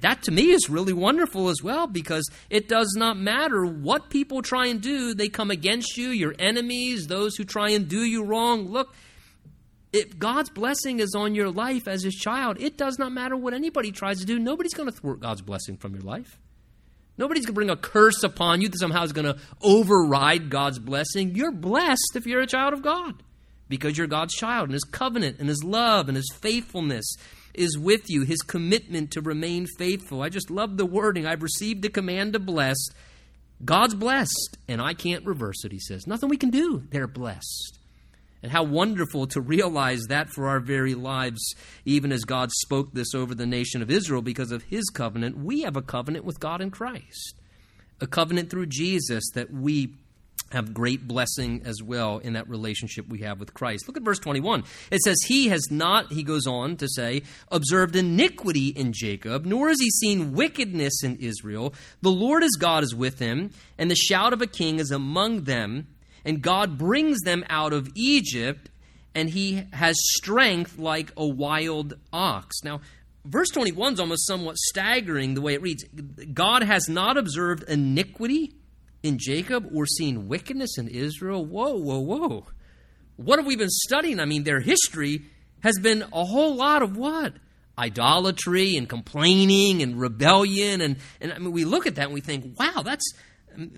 That 0.00 0.22
to 0.24 0.30
me 0.30 0.50
is 0.50 0.68
really 0.68 0.92
wonderful 0.92 1.48
as 1.48 1.62
well 1.62 1.86
because 1.86 2.28
it 2.50 2.68
does 2.68 2.94
not 2.96 3.16
matter 3.16 3.64
what 3.64 4.10
people 4.10 4.42
try 4.42 4.66
and 4.66 4.82
do, 4.82 5.14
they 5.14 5.28
come 5.28 5.50
against 5.50 5.96
you, 5.96 6.08
your 6.08 6.34
enemies, 6.38 7.06
those 7.06 7.36
who 7.36 7.44
try 7.44 7.70
and 7.70 7.88
do 7.88 8.00
you 8.00 8.22
wrong. 8.22 8.68
Look, 8.68 8.94
if 9.92 10.18
God's 10.18 10.50
blessing 10.50 11.00
is 11.00 11.14
on 11.14 11.34
your 11.34 11.50
life 11.50 11.88
as 11.88 12.02
His 12.02 12.14
child, 12.14 12.60
it 12.60 12.76
does 12.76 12.98
not 12.98 13.12
matter 13.12 13.36
what 13.36 13.54
anybody 13.54 13.92
tries 13.92 14.20
to 14.20 14.26
do. 14.26 14.38
Nobody's 14.38 14.74
going 14.74 14.90
to 14.90 14.94
thwart 14.94 15.20
God's 15.20 15.42
blessing 15.42 15.78
from 15.78 15.94
your 15.94 16.02
life. 16.02 16.38
Nobody's 17.20 17.44
going 17.44 17.52
to 17.52 17.58
bring 17.58 17.70
a 17.70 17.76
curse 17.76 18.22
upon 18.22 18.62
you 18.62 18.70
that 18.70 18.78
somehow 18.78 19.02
is 19.02 19.12
going 19.12 19.26
to 19.26 19.36
override 19.60 20.48
God's 20.48 20.78
blessing. 20.78 21.34
You're 21.36 21.52
blessed 21.52 22.16
if 22.16 22.26
you're 22.26 22.40
a 22.40 22.46
child 22.46 22.72
of 22.72 22.80
God 22.80 23.22
because 23.68 23.98
you're 23.98 24.06
God's 24.06 24.34
child, 24.34 24.64
and 24.64 24.72
His 24.72 24.84
covenant 24.84 25.36
and 25.38 25.48
His 25.48 25.62
love 25.62 26.08
and 26.08 26.16
His 26.16 26.32
faithfulness 26.40 27.04
is 27.52 27.78
with 27.78 28.08
you, 28.08 28.22
His 28.22 28.40
commitment 28.40 29.10
to 29.10 29.20
remain 29.20 29.66
faithful. 29.78 30.22
I 30.22 30.30
just 30.30 30.50
love 30.50 30.78
the 30.78 30.86
wording. 30.86 31.26
I've 31.26 31.42
received 31.42 31.82
the 31.82 31.90
command 31.90 32.32
to 32.32 32.38
bless. 32.38 32.78
God's 33.62 33.94
blessed, 33.94 34.56
and 34.66 34.80
I 34.80 34.94
can't 34.94 35.26
reverse 35.26 35.62
it, 35.64 35.72
he 35.72 35.78
says. 35.78 36.06
Nothing 36.06 36.30
we 36.30 36.38
can 36.38 36.48
do. 36.48 36.84
They're 36.88 37.06
blessed. 37.06 37.79
And 38.42 38.50
how 38.52 38.62
wonderful 38.62 39.26
to 39.28 39.40
realize 39.40 40.00
that 40.08 40.30
for 40.30 40.48
our 40.48 40.60
very 40.60 40.94
lives, 40.94 41.54
even 41.84 42.10
as 42.10 42.24
God 42.24 42.50
spoke 42.50 42.94
this 42.94 43.14
over 43.14 43.34
the 43.34 43.46
nation 43.46 43.82
of 43.82 43.90
Israel 43.90 44.22
because 44.22 44.50
of 44.50 44.62
his 44.64 44.88
covenant. 44.88 45.36
We 45.36 45.62
have 45.62 45.76
a 45.76 45.82
covenant 45.82 46.24
with 46.24 46.40
God 46.40 46.62
in 46.62 46.70
Christ, 46.70 47.34
a 48.00 48.06
covenant 48.06 48.48
through 48.48 48.66
Jesus 48.66 49.30
that 49.34 49.52
we 49.52 49.94
have 50.52 50.74
great 50.74 51.06
blessing 51.06 51.62
as 51.64 51.82
well 51.82 52.18
in 52.18 52.32
that 52.32 52.48
relationship 52.48 53.08
we 53.08 53.20
have 53.20 53.38
with 53.38 53.54
Christ. 53.54 53.86
Look 53.86 53.96
at 53.96 54.02
verse 54.02 54.18
21. 54.18 54.64
It 54.90 55.00
says, 55.00 55.16
He 55.26 55.48
has 55.48 55.70
not, 55.70 56.12
he 56.12 56.22
goes 56.22 56.46
on 56.46 56.76
to 56.78 56.88
say, 56.88 57.22
observed 57.50 57.94
iniquity 57.94 58.68
in 58.68 58.92
Jacob, 58.92 59.44
nor 59.44 59.68
has 59.68 59.80
he 59.80 59.90
seen 59.90 60.32
wickedness 60.32 61.04
in 61.04 61.16
Israel. 61.16 61.72
The 62.02 62.10
Lord 62.10 62.42
his 62.42 62.56
God 62.58 62.82
is 62.82 62.94
with 62.94 63.18
him, 63.18 63.50
and 63.78 63.90
the 63.90 63.96
shout 63.96 64.32
of 64.32 64.42
a 64.42 64.46
king 64.46 64.78
is 64.78 64.90
among 64.90 65.44
them 65.44 65.86
and 66.24 66.42
God 66.42 66.78
brings 66.78 67.20
them 67.20 67.44
out 67.48 67.72
of 67.72 67.88
Egypt, 67.94 68.70
and 69.14 69.30
he 69.30 69.64
has 69.72 69.96
strength 70.16 70.78
like 70.78 71.12
a 71.16 71.26
wild 71.26 71.94
ox. 72.12 72.62
Now, 72.62 72.80
verse 73.24 73.48
21 73.50 73.94
is 73.94 74.00
almost 74.00 74.26
somewhat 74.26 74.56
staggering 74.56 75.34
the 75.34 75.40
way 75.40 75.54
it 75.54 75.62
reads 75.62 75.84
God 76.32 76.62
has 76.62 76.88
not 76.88 77.16
observed 77.16 77.64
iniquity 77.68 78.52
in 79.02 79.18
Jacob 79.18 79.70
or 79.74 79.86
seen 79.86 80.28
wickedness 80.28 80.78
in 80.78 80.88
Israel. 80.88 81.44
Whoa, 81.44 81.76
whoa, 81.76 81.98
whoa. 81.98 82.46
What 83.16 83.38
have 83.38 83.46
we 83.46 83.56
been 83.56 83.70
studying? 83.70 84.20
I 84.20 84.24
mean, 84.24 84.44
their 84.44 84.60
history 84.60 85.22
has 85.62 85.78
been 85.78 86.04
a 86.12 86.24
whole 86.24 86.54
lot 86.56 86.82
of 86.82 86.96
what? 86.96 87.34
Idolatry 87.78 88.76
and 88.76 88.88
complaining 88.88 89.82
and 89.82 89.98
rebellion. 89.98 90.80
And, 90.80 90.96
and 91.20 91.32
I 91.32 91.38
mean, 91.38 91.52
we 91.52 91.64
look 91.64 91.86
at 91.86 91.96
that 91.96 92.06
and 92.06 92.14
we 92.14 92.20
think, 92.20 92.58
wow, 92.58 92.82
that's 92.82 93.12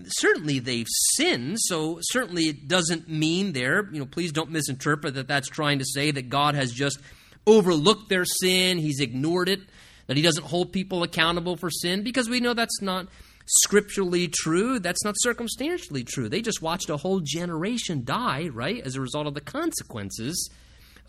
certainly 0.06 0.58
they've 0.58 0.86
sinned 1.14 1.56
so 1.58 1.98
certainly 2.02 2.48
it 2.48 2.68
doesn't 2.68 3.08
mean 3.08 3.52
there 3.52 3.88
you 3.92 3.98
know 3.98 4.06
please 4.06 4.32
don't 4.32 4.50
misinterpret 4.50 5.14
that 5.14 5.28
that's 5.28 5.48
trying 5.48 5.78
to 5.78 5.84
say 5.84 6.10
that 6.10 6.28
god 6.28 6.54
has 6.54 6.72
just 6.72 6.98
overlooked 7.46 8.08
their 8.08 8.24
sin 8.24 8.78
he's 8.78 9.00
ignored 9.00 9.48
it 9.48 9.60
that 10.06 10.16
he 10.16 10.22
doesn't 10.22 10.44
hold 10.44 10.72
people 10.72 11.02
accountable 11.02 11.56
for 11.56 11.70
sin 11.70 12.02
because 12.02 12.28
we 12.28 12.40
know 12.40 12.54
that's 12.54 12.82
not 12.82 13.06
scripturally 13.46 14.28
true 14.28 14.78
that's 14.78 15.04
not 15.04 15.14
circumstantially 15.18 16.04
true. 16.04 16.28
They 16.28 16.42
just 16.42 16.62
watched 16.62 16.90
a 16.90 16.96
whole 16.96 17.20
generation 17.20 18.04
die 18.04 18.48
right 18.52 18.80
as 18.84 18.96
a 18.96 19.00
result 19.00 19.26
of 19.26 19.34
the 19.34 19.40
consequences 19.40 20.50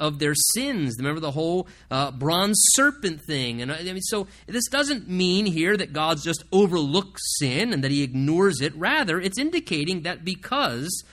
of 0.03 0.19
their 0.19 0.35
sins. 0.35 0.95
Remember 0.99 1.21
the 1.21 1.31
whole 1.31 1.65
uh, 1.89 2.11
bronze 2.11 2.61
serpent 2.73 3.21
thing. 3.21 3.61
And 3.61 3.71
I 3.71 3.81
mean, 3.83 4.01
so 4.01 4.27
this 4.47 4.67
doesn't 4.67 5.09
mean 5.09 5.45
here 5.45 5.77
that 5.77 5.93
God's 5.93 6.25
just 6.25 6.43
overlooked 6.51 7.19
sin 7.39 7.71
and 7.71 7.81
that 7.85 7.91
He 7.91 8.03
ignores 8.03 8.59
it. 8.59 8.75
Rather, 8.75 9.21
it's 9.21 9.39
indicating 9.39 10.01
that 10.01 10.25
because 10.25 11.05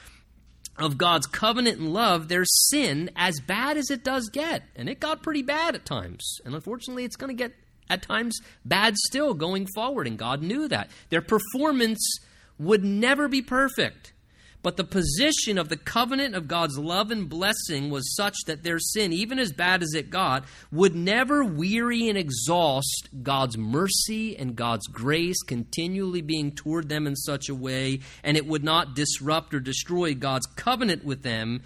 of 0.76 0.98
God's 0.98 1.26
covenant 1.26 1.78
and 1.78 1.92
love, 1.92 2.26
their 2.26 2.44
sin, 2.44 3.10
as 3.14 3.38
bad 3.38 3.76
as 3.76 3.90
it 3.90 4.02
does 4.02 4.28
get, 4.28 4.64
and 4.74 4.88
it 4.88 4.98
got 4.98 5.22
pretty 5.22 5.42
bad 5.42 5.76
at 5.76 5.84
times, 5.84 6.40
and 6.44 6.54
unfortunately, 6.54 7.04
it's 7.04 7.16
going 7.16 7.28
to 7.28 7.40
get 7.40 7.54
at 7.88 8.02
times 8.02 8.40
bad 8.64 8.96
still 8.96 9.34
going 9.34 9.66
forward, 9.74 10.06
and 10.06 10.18
God 10.18 10.42
knew 10.42 10.66
that. 10.68 10.90
Their 11.10 11.20
performance 11.20 12.18
would 12.58 12.82
never 12.82 13.28
be 13.28 13.42
perfect. 13.42 14.14
But 14.62 14.76
the 14.76 14.84
position 14.84 15.56
of 15.56 15.70
the 15.70 15.76
covenant 15.76 16.34
of 16.34 16.46
God's 16.46 16.78
love 16.78 17.10
and 17.10 17.28
blessing 17.28 17.88
was 17.88 18.14
such 18.14 18.36
that 18.46 18.62
their 18.62 18.78
sin, 18.78 19.12
even 19.12 19.38
as 19.38 19.52
bad 19.52 19.82
as 19.82 19.94
it 19.94 20.10
got, 20.10 20.44
would 20.70 20.94
never 20.94 21.42
weary 21.42 22.08
and 22.08 22.18
exhaust 22.18 23.08
God's 23.22 23.56
mercy 23.56 24.36
and 24.36 24.56
God's 24.56 24.86
grace 24.86 25.42
continually 25.42 26.20
being 26.20 26.52
toward 26.52 26.90
them 26.90 27.06
in 27.06 27.16
such 27.16 27.48
a 27.48 27.54
way, 27.54 28.00
and 28.22 28.36
it 28.36 28.46
would 28.46 28.62
not 28.62 28.94
disrupt 28.94 29.54
or 29.54 29.60
destroy 29.60 30.14
God's 30.14 30.46
covenant 30.46 31.04
with 31.04 31.22
them. 31.22 31.62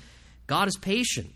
God 0.47 0.69
is 0.69 0.77
patient. 0.77 1.33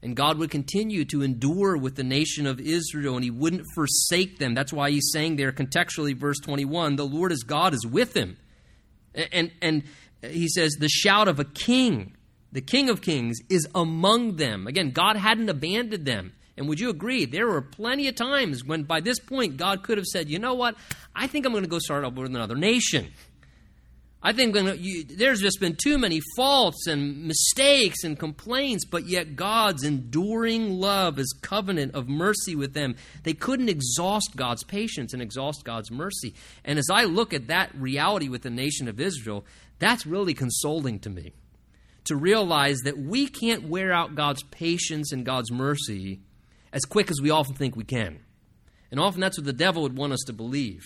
And 0.00 0.14
God 0.14 0.36
would 0.36 0.50
continue 0.50 1.06
to 1.06 1.22
endure 1.22 1.78
with 1.78 1.96
the 1.96 2.04
nation 2.04 2.46
of 2.46 2.60
Israel, 2.60 3.14
and 3.14 3.24
He 3.24 3.30
wouldn't 3.30 3.64
forsake 3.74 4.38
them. 4.38 4.52
That's 4.52 4.72
why 4.72 4.90
He's 4.90 5.10
saying 5.10 5.36
there 5.36 5.50
contextually, 5.50 6.14
verse 6.14 6.38
21, 6.40 6.96
the 6.96 7.06
Lord 7.06 7.32
as 7.32 7.42
God 7.42 7.72
is 7.72 7.86
with 7.86 8.14
Him. 8.14 8.36
And, 9.32 9.50
and 9.62 9.84
he 10.30 10.48
says, 10.48 10.74
the 10.74 10.88
shout 10.88 11.28
of 11.28 11.38
a 11.38 11.44
king, 11.44 12.16
the 12.52 12.60
king 12.60 12.88
of 12.88 13.00
kings, 13.02 13.38
is 13.48 13.66
among 13.74 14.36
them. 14.36 14.66
Again, 14.66 14.90
God 14.90 15.16
hadn't 15.16 15.48
abandoned 15.48 16.06
them. 16.06 16.32
And 16.56 16.68
would 16.68 16.78
you 16.78 16.88
agree? 16.90 17.24
There 17.24 17.48
were 17.48 17.62
plenty 17.62 18.06
of 18.06 18.14
times 18.14 18.64
when 18.64 18.84
by 18.84 19.00
this 19.00 19.18
point 19.18 19.56
God 19.56 19.82
could 19.82 19.98
have 19.98 20.06
said, 20.06 20.28
you 20.28 20.38
know 20.38 20.54
what? 20.54 20.76
I 21.14 21.26
think 21.26 21.46
I'm 21.46 21.52
going 21.52 21.64
to 21.64 21.70
go 21.70 21.80
start 21.80 22.04
up 22.04 22.14
with 22.14 22.26
another 22.26 22.54
nation. 22.54 23.12
I 24.26 24.32
think 24.32 24.56
you, 24.80 25.04
there's 25.04 25.42
just 25.42 25.60
been 25.60 25.76
too 25.76 25.98
many 25.98 26.22
faults 26.34 26.86
and 26.86 27.26
mistakes 27.26 28.04
and 28.04 28.18
complaints, 28.18 28.86
but 28.86 29.06
yet 29.06 29.36
God's 29.36 29.84
enduring 29.84 30.80
love, 30.80 31.18
His 31.18 31.38
covenant 31.42 31.94
of 31.94 32.08
mercy 32.08 32.56
with 32.56 32.72
them, 32.72 32.96
they 33.22 33.34
couldn't 33.34 33.68
exhaust 33.68 34.34
God's 34.34 34.64
patience 34.64 35.12
and 35.12 35.20
exhaust 35.20 35.62
God's 35.62 35.90
mercy. 35.90 36.34
And 36.64 36.78
as 36.78 36.88
I 36.90 37.04
look 37.04 37.34
at 37.34 37.48
that 37.48 37.74
reality 37.74 38.30
with 38.30 38.40
the 38.40 38.50
nation 38.50 38.88
of 38.88 38.98
Israel, 38.98 39.44
that's 39.78 40.06
really 40.06 40.34
consoling 40.34 40.98
to 41.00 41.10
me 41.10 41.32
to 42.04 42.16
realize 42.16 42.78
that 42.84 42.98
we 42.98 43.26
can't 43.26 43.68
wear 43.68 43.92
out 43.92 44.14
God's 44.14 44.42
patience 44.44 45.12
and 45.12 45.24
God's 45.24 45.50
mercy 45.50 46.20
as 46.72 46.84
quick 46.84 47.10
as 47.10 47.20
we 47.20 47.30
often 47.30 47.54
think 47.54 47.76
we 47.76 47.84
can. 47.84 48.20
And 48.90 49.00
often 49.00 49.20
that's 49.20 49.38
what 49.38 49.46
the 49.46 49.52
devil 49.52 49.82
would 49.82 49.96
want 49.96 50.12
us 50.12 50.22
to 50.26 50.32
believe. 50.32 50.84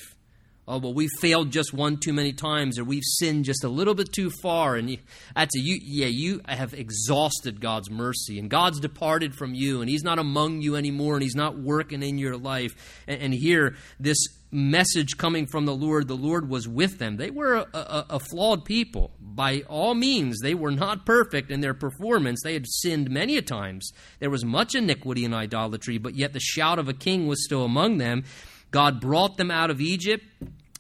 Oh, 0.67 0.79
well, 0.79 0.93
we've 0.93 1.11
failed 1.19 1.51
just 1.51 1.73
one 1.73 1.97
too 1.97 2.13
many 2.13 2.35
times, 2.35 2.79
or 2.79 2.85
we've 2.85 3.03
sinned 3.05 3.47
just 3.47 3.65
a 3.65 3.71
little 3.71 3.95
bit 3.95 4.13
too 4.13 4.31
far. 4.43 4.77
And 4.77 4.91
you, 4.91 4.99
that's 5.35 5.57
a, 5.57 5.61
you, 5.61 5.79
yeah, 5.83 6.09
you 6.09 6.43
have 6.47 6.75
exhausted 6.75 7.59
God's 7.59 7.91
mercy, 7.91 8.39
and 8.39 8.51
God's 8.51 8.79
departed 8.79 9.35
from 9.35 9.55
you, 9.55 9.81
and 9.81 9.89
He's 9.89 10.03
not 10.03 10.19
among 10.19 10.61
you 10.61 10.77
anymore, 10.77 11.15
and 11.15 11.23
He's 11.23 11.35
not 11.35 11.59
working 11.59 12.03
in 12.03 12.19
your 12.19 12.37
life. 12.37 13.03
And, 13.07 13.21
and 13.23 13.35
here, 13.35 13.77
this 13.99 14.19
message 14.51 15.17
coming 15.17 15.47
from 15.47 15.67
the 15.67 15.75
Lord, 15.75 16.09
the 16.09 16.17
Lord 16.17 16.49
was 16.49 16.67
with 16.67 16.99
them. 16.99 17.17
They 17.17 17.31
were 17.31 17.55
a, 17.55 17.67
a, 17.75 18.07
a 18.11 18.21
flawed 18.21 18.65
people. 18.65 19.11
By 19.21 19.63
all 19.69 19.95
means, 19.95 20.41
they 20.41 20.55
were 20.55 20.71
not 20.71 21.05
perfect 21.05 21.51
in 21.51 21.61
their 21.61 21.75
performance. 21.75 22.41
They 22.43 22.55
had 22.55 22.67
sinned 22.67 23.11
many 23.11 23.37
a 23.37 23.43
times. 23.43 23.93
There 24.21 24.31
was 24.31 24.45
much 24.45 24.75
iniquity 24.75 25.25
and 25.25 25.35
idolatry, 25.35 25.99
but 25.99 26.15
yet 26.15 26.33
the 26.33 26.41
shout 26.41 26.79
of 26.79 26.89
a 26.89 26.95
king 26.95 27.27
was 27.27 27.45
still 27.45 27.65
among 27.65 27.99
them. 27.99 28.25
God 28.71 29.01
brought 29.01 29.37
them 29.37 29.51
out 29.51 29.71
of 29.71 29.81
Egypt 29.81 30.25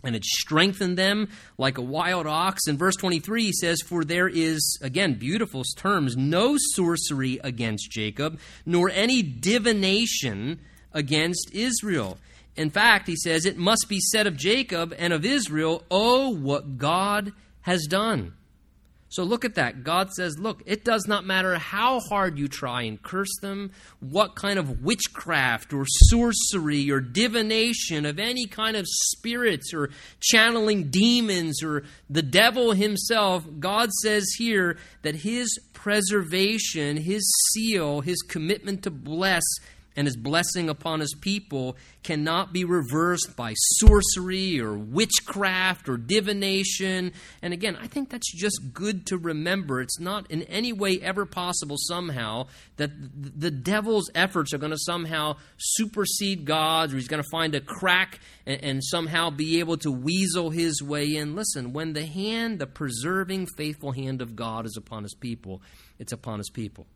and 0.04 0.14
it 0.14 0.24
strengthened 0.24 0.96
them 0.96 1.28
like 1.56 1.78
a 1.78 1.82
wild 1.82 2.26
ox. 2.26 2.66
In 2.66 2.76
verse 2.78 2.96
23, 2.96 3.44
he 3.44 3.52
says, 3.52 3.80
For 3.82 4.04
there 4.04 4.28
is, 4.28 4.78
again, 4.82 5.14
beautiful 5.14 5.64
terms, 5.76 6.16
no 6.16 6.56
sorcery 6.74 7.40
against 7.42 7.90
Jacob, 7.90 8.38
nor 8.64 8.90
any 8.90 9.22
divination 9.22 10.60
against 10.92 11.50
Israel. 11.52 12.18
In 12.58 12.70
fact, 12.70 13.06
he 13.06 13.16
says, 13.16 13.46
It 13.46 13.56
must 13.56 13.86
be 13.88 14.00
said 14.00 14.26
of 14.26 14.36
Jacob 14.36 14.94
and 14.98 15.12
of 15.12 15.24
Israel, 15.24 15.84
Oh, 15.90 16.30
what 16.30 16.76
God 16.76 17.32
has 17.62 17.86
done. 17.86 18.34
So 19.10 19.22
look 19.22 19.44
at 19.46 19.54
that. 19.54 19.84
God 19.84 20.12
says, 20.12 20.38
look, 20.38 20.62
it 20.66 20.84
does 20.84 21.06
not 21.06 21.24
matter 21.24 21.56
how 21.56 22.00
hard 22.00 22.38
you 22.38 22.46
try 22.46 22.82
and 22.82 23.02
curse 23.02 23.34
them, 23.40 23.70
what 24.00 24.36
kind 24.36 24.58
of 24.58 24.82
witchcraft 24.82 25.72
or 25.72 25.86
sorcery 25.86 26.90
or 26.90 27.00
divination 27.00 28.04
of 28.04 28.18
any 28.18 28.46
kind 28.46 28.76
of 28.76 28.86
spirits 28.86 29.72
or 29.72 29.88
channeling 30.20 30.90
demons 30.90 31.62
or 31.62 31.84
the 32.10 32.22
devil 32.22 32.72
himself, 32.72 33.46
God 33.58 33.90
says 34.02 34.26
here 34.36 34.76
that 35.00 35.14
his 35.16 35.58
preservation, 35.72 36.98
his 36.98 37.22
seal, 37.52 38.02
his 38.02 38.20
commitment 38.20 38.82
to 38.82 38.90
bless 38.90 39.44
and 39.98 40.06
his 40.06 40.16
blessing 40.16 40.70
upon 40.70 41.00
his 41.00 41.12
people 41.20 41.76
cannot 42.04 42.52
be 42.52 42.64
reversed 42.64 43.34
by 43.34 43.52
sorcery 43.56 44.60
or 44.60 44.78
witchcraft 44.78 45.88
or 45.88 45.96
divination. 45.96 47.12
And 47.42 47.52
again, 47.52 47.76
I 47.80 47.88
think 47.88 48.08
that's 48.08 48.32
just 48.32 48.72
good 48.72 49.06
to 49.06 49.18
remember. 49.18 49.80
It's 49.80 49.98
not 49.98 50.30
in 50.30 50.44
any 50.44 50.72
way 50.72 51.00
ever 51.00 51.26
possible 51.26 51.74
somehow 51.76 52.46
that 52.76 52.92
the 52.94 53.50
devil's 53.50 54.08
efforts 54.14 54.54
are 54.54 54.58
going 54.58 54.70
to 54.70 54.78
somehow 54.78 55.34
supersede 55.56 56.44
God's 56.44 56.94
or 56.94 56.96
he's 56.96 57.08
going 57.08 57.24
to 57.24 57.30
find 57.32 57.56
a 57.56 57.60
crack 57.60 58.20
and, 58.46 58.62
and 58.62 58.84
somehow 58.84 59.30
be 59.30 59.58
able 59.58 59.78
to 59.78 59.90
weasel 59.90 60.50
his 60.50 60.80
way 60.80 61.16
in. 61.16 61.34
Listen, 61.34 61.72
when 61.72 61.94
the 61.94 62.06
hand, 62.06 62.60
the 62.60 62.68
preserving, 62.68 63.48
faithful 63.56 63.90
hand 63.90 64.22
of 64.22 64.36
God 64.36 64.64
is 64.64 64.76
upon 64.76 65.02
his 65.02 65.14
people, 65.14 65.60
it's 65.98 66.12
upon 66.12 66.38
his 66.38 66.50
people. 66.50 66.86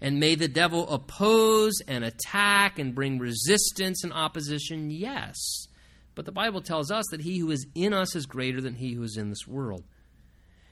And 0.00 0.20
may 0.20 0.34
the 0.34 0.48
devil 0.48 0.88
oppose 0.88 1.80
and 1.86 2.04
attack 2.04 2.78
and 2.78 2.94
bring 2.94 3.18
resistance 3.18 4.04
and 4.04 4.12
opposition? 4.12 4.90
Yes. 4.90 5.66
But 6.14 6.24
the 6.24 6.32
Bible 6.32 6.60
tells 6.60 6.90
us 6.90 7.04
that 7.10 7.20
he 7.20 7.38
who 7.38 7.50
is 7.50 7.66
in 7.74 7.92
us 7.92 8.16
is 8.16 8.26
greater 8.26 8.60
than 8.60 8.74
he 8.74 8.94
who 8.94 9.02
is 9.02 9.16
in 9.16 9.30
this 9.30 9.46
world. 9.46 9.84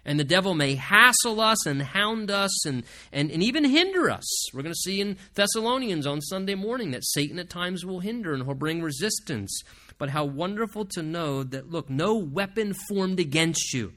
And 0.07 0.21
the 0.21 0.25
devil 0.25 0.55
may 0.55 0.75
hassle 0.75 1.41
us 1.41 1.67
and 1.67 1.81
hound 1.81 2.31
us 2.31 2.67
and, 2.67 2.85
and, 3.11 3.31
and 3.31 3.43
even 3.43 3.65
hinder 3.65 4.11
us. 4.11 4.53
We're 4.53 4.63
going 4.63 4.75
to 4.75 4.81
see 4.81 5.01
in 5.01 5.17
Thessalonians 5.35 6.07
on 6.07 6.21
Sunday 6.21 6.55
morning 6.55 6.91
that 6.91 7.07
Satan 7.07 7.39
at 7.39 7.49
times 7.49 7.87
will 7.87 8.01
hinder 8.01 8.35
and 8.35 8.45
he'll 8.45 8.55
bring 8.55 8.83
resistance. 8.83 9.63
But 9.97 10.11
how 10.11 10.25
wonderful 10.25 10.85
to 10.87 11.03
know 11.03 11.43
that, 11.45 11.71
look, 11.71 11.89
no 11.89 12.17
weapon 12.17 12.75
formed 12.89 13.19
against 13.19 13.73
you, 13.73 13.95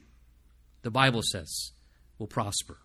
the 0.82 0.90
Bible 0.90 1.22
says, 1.22 1.72
will 2.18 2.26
prosper. 2.26 2.78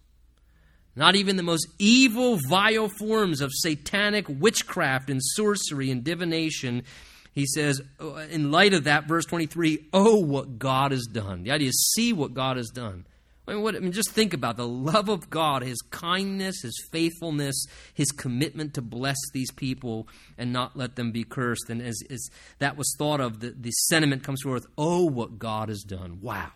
Not 0.96 1.16
even 1.16 1.38
the 1.38 1.44
most 1.44 1.68
evil, 1.80 2.38
vile 2.48 2.88
forms 2.88 3.42
of 3.42 3.52
satanic 3.54 4.26
witchcraft 4.30 5.10
and 5.10 5.22
sorcery 5.24 5.90
and 5.90 6.04
divination. 6.04 6.84
He 7.34 7.48
says, 7.48 7.82
uh, 8.00 8.14
in 8.30 8.52
light 8.52 8.74
of 8.74 8.84
that, 8.84 9.08
verse 9.08 9.26
23, 9.26 9.88
oh, 9.92 10.18
what 10.18 10.60
God 10.60 10.92
has 10.92 11.08
done. 11.12 11.44
The 11.44 11.52
idea 11.52 11.70
is 11.70 11.94
see 11.96 12.14
what 12.14 12.36
God 12.36 12.58
has 12.58 12.70
done. 12.70 13.06
I 13.48 13.54
mean, 13.54 13.64
what, 13.64 13.76
I 13.76 13.80
mean, 13.80 13.92
just 13.92 14.12
think 14.12 14.34
about 14.34 14.56
the 14.56 14.68
love 14.68 15.10
of 15.10 15.30
God, 15.30 15.64
His 15.64 15.82
kindness, 15.90 16.62
His 16.62 16.88
faithfulness, 16.92 17.66
His 17.94 18.12
commitment 18.12 18.76
to 18.76 18.82
bless 18.82 19.18
these 19.34 19.52
people 19.52 20.08
and 20.38 20.54
not 20.54 20.78
let 20.78 20.96
them 20.96 21.12
be 21.12 21.24
cursed. 21.24 21.70
And 21.70 21.82
as, 21.82 22.00
as 22.10 22.30
that 22.60 22.78
was 22.78 22.96
thought 22.98 23.20
of, 23.20 23.40
the, 23.40 23.50
the 23.50 23.72
sentiment 23.72 24.24
comes 24.24 24.42
forth, 24.44 24.66
oh, 24.78 25.06
what 25.06 25.40
God 25.40 25.70
has 25.70 25.82
done. 25.82 26.20
Wow 26.22 26.52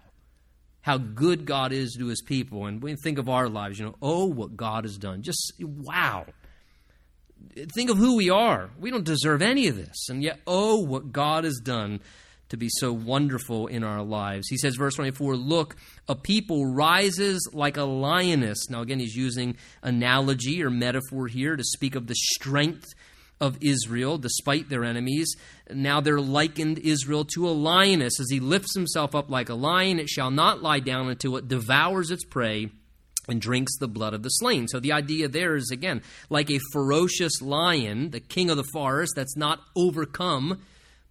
how 0.87 0.97
good 0.97 1.45
God 1.45 1.73
is 1.73 1.97
to 1.99 2.07
his 2.07 2.21
people. 2.21 2.65
And 2.65 2.81
we 2.81 2.95
think 2.95 3.17
of 3.17 3.27
our 3.27 3.49
lives, 3.49 3.77
you 3.77 3.85
know, 3.85 3.95
oh, 4.01 4.23
what 4.23 4.55
God 4.55 4.85
has 4.85 4.97
done. 4.97 5.21
Just 5.21 5.51
wow. 5.59 6.25
Think 7.75 7.89
of 7.89 7.97
who 7.97 8.15
we 8.15 8.29
are. 8.29 8.69
We 8.79 8.89
don't 8.89 9.03
deserve 9.03 9.41
any 9.41 9.67
of 9.67 9.75
this. 9.75 10.07
And 10.07 10.23
yet, 10.23 10.39
oh, 10.47 10.77
what 10.77 11.11
God 11.11 11.43
has 11.43 11.59
done 11.61 11.99
to 12.47 12.55
be 12.55 12.69
so 12.69 12.93
wonderful 12.93 13.67
in 13.67 13.83
our 13.83 14.01
lives. 14.01 14.47
He 14.47 14.55
says, 14.55 14.77
verse 14.77 14.95
24, 14.95 15.35
Look, 15.35 15.75
a 16.07 16.15
people 16.15 16.65
rises 16.65 17.49
like 17.51 17.75
a 17.75 17.83
lioness. 17.83 18.69
Now, 18.69 18.79
again, 18.79 19.01
he's 19.01 19.13
using 19.13 19.57
analogy 19.83 20.63
or 20.63 20.69
metaphor 20.69 21.27
here 21.27 21.57
to 21.57 21.63
speak 21.65 21.95
of 21.95 22.07
the 22.07 22.15
strength 22.15 22.85
of 23.39 23.57
Israel 23.61 24.17
despite 24.17 24.69
their 24.69 24.83
enemies. 24.83 25.35
Now 25.69 26.01
they're 26.01 26.19
likened 26.19 26.79
Israel 26.79 27.25
to 27.35 27.47
a 27.47 27.51
lioness. 27.51 28.19
As 28.19 28.29
he 28.29 28.39
lifts 28.39 28.75
himself 28.75 29.13
up 29.13 29.29
like 29.29 29.49
a 29.49 29.55
lion, 29.55 29.99
it 29.99 30.09
shall 30.09 30.31
not 30.31 30.63
lie 30.63 30.79
down 30.79 31.09
until 31.09 31.37
it 31.37 31.47
devours 31.47 32.11
its 32.11 32.23
prey 32.23 32.69
and 33.27 33.41
drinks 33.41 33.77
the 33.77 33.87
blood 33.87 34.13
of 34.13 34.23
the 34.23 34.29
slain. 34.29 34.67
So 34.67 34.79
the 34.79 34.93
idea 34.93 35.27
there 35.27 35.55
is 35.55 35.69
again, 35.71 36.01
like 36.29 36.49
a 36.49 36.61
ferocious 36.71 37.41
lion, 37.41 38.11
the 38.11 38.19
king 38.19 38.49
of 38.49 38.57
the 38.57 38.63
forest 38.73 39.13
that's 39.15 39.35
not 39.35 39.59
overcome, 39.75 40.61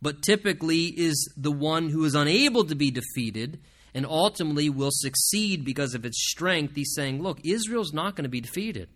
but 0.00 0.22
typically 0.22 0.86
is 0.86 1.32
the 1.36 1.52
one 1.52 1.90
who 1.90 2.04
is 2.04 2.14
unable 2.14 2.64
to 2.64 2.74
be 2.74 2.90
defeated 2.90 3.60
and 3.94 4.04
ultimately 4.04 4.68
will 4.68 4.90
succeed 4.92 5.64
because 5.64 5.94
of 5.94 6.04
its 6.04 6.28
strength. 6.28 6.74
He's 6.74 6.94
saying, 6.94 7.22
look, 7.22 7.40
Israel's 7.44 7.92
not 7.92 8.14
going 8.14 8.24
to 8.24 8.30
be 8.30 8.40
defeated. 8.40 8.88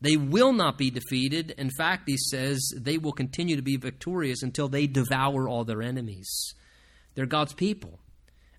They 0.00 0.16
will 0.16 0.52
not 0.52 0.78
be 0.78 0.90
defeated. 0.90 1.52
In 1.58 1.70
fact, 1.70 2.04
he 2.06 2.16
says 2.16 2.72
they 2.76 2.98
will 2.98 3.12
continue 3.12 3.56
to 3.56 3.62
be 3.62 3.76
victorious 3.76 4.42
until 4.42 4.68
they 4.68 4.86
devour 4.86 5.48
all 5.48 5.64
their 5.64 5.82
enemies. 5.82 6.54
They're 7.14 7.26
God's 7.26 7.54
people. 7.54 7.98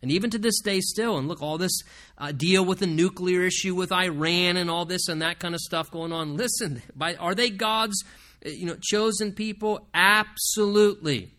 And 0.02 0.12
even 0.12 0.30
to 0.30 0.38
this 0.38 0.62
day, 0.62 0.80
still, 0.80 1.18
and 1.18 1.28
look, 1.28 1.42
all 1.42 1.58
this 1.58 1.82
uh, 2.18 2.32
deal 2.32 2.64
with 2.64 2.80
the 2.80 2.88
nuclear 2.88 3.44
issue 3.44 3.76
with 3.76 3.92
Iran 3.92 4.56
and 4.58 4.70
all 4.70 4.86
this 4.86 5.08
and 5.08 5.22
that 5.22 5.40
kind 5.40 5.54
of 5.54 5.62
stuff 5.62 5.92
going 5.92 6.14
on. 6.14 6.38
Listen, 6.38 6.82
by, 6.96 7.16
are 7.16 7.36
they 7.36 7.50
God's 7.50 8.04
uh, 8.46 8.50
you 8.50 8.66
know, 8.66 8.78
chosen 8.82 9.34
people? 9.34 9.88
Absolutely. 9.94 11.32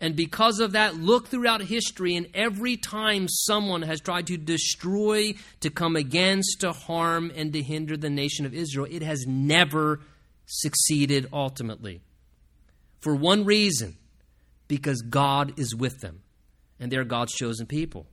And 0.00 0.16
because 0.16 0.60
of 0.60 0.72
that, 0.72 0.96
look 0.96 1.28
throughout 1.28 1.60
history, 1.60 2.16
and 2.16 2.26
every 2.32 2.78
time 2.78 3.28
someone 3.28 3.82
has 3.82 4.00
tried 4.00 4.28
to 4.28 4.38
destroy, 4.38 5.34
to 5.60 5.68
come 5.68 5.94
against, 5.94 6.60
to 6.60 6.72
harm, 6.72 7.30
and 7.36 7.52
to 7.52 7.62
hinder 7.62 7.98
the 7.98 8.08
nation 8.08 8.46
of 8.46 8.54
Israel, 8.54 8.86
it 8.90 9.02
has 9.02 9.26
never 9.28 10.00
succeeded 10.46 11.26
ultimately. 11.32 12.00
For 13.00 13.14
one 13.14 13.44
reason 13.44 13.98
because 14.68 15.02
God 15.02 15.58
is 15.58 15.74
with 15.74 16.00
them, 16.00 16.22
and 16.78 16.90
they're 16.90 17.04
God's 17.04 17.34
chosen 17.34 17.66
people. 17.66 18.06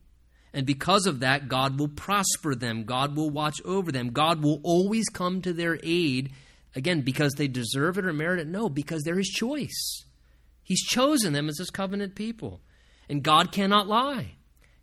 And 0.52 0.66
because 0.66 1.06
of 1.06 1.20
that, 1.20 1.48
God 1.48 1.78
will 1.78 1.88
prosper 1.88 2.54
them, 2.54 2.84
God 2.84 3.16
will 3.16 3.30
watch 3.30 3.62
over 3.64 3.92
them, 3.92 4.10
God 4.10 4.42
will 4.42 4.60
always 4.62 5.08
come 5.08 5.40
to 5.42 5.52
their 5.52 5.78
aid. 5.82 6.32
Again, 6.76 7.00
because 7.00 7.32
they 7.34 7.48
deserve 7.48 7.96
it 7.96 8.04
or 8.04 8.12
merit 8.12 8.40
it? 8.40 8.46
No, 8.46 8.68
because 8.68 9.02
they're 9.02 9.16
His 9.16 9.28
choice. 9.28 10.04
He's 10.68 10.84
chosen 10.84 11.32
them 11.32 11.48
as 11.48 11.56
his 11.56 11.70
covenant 11.70 12.14
people. 12.14 12.60
And 13.08 13.22
God 13.22 13.52
cannot 13.52 13.88
lie. 13.88 14.32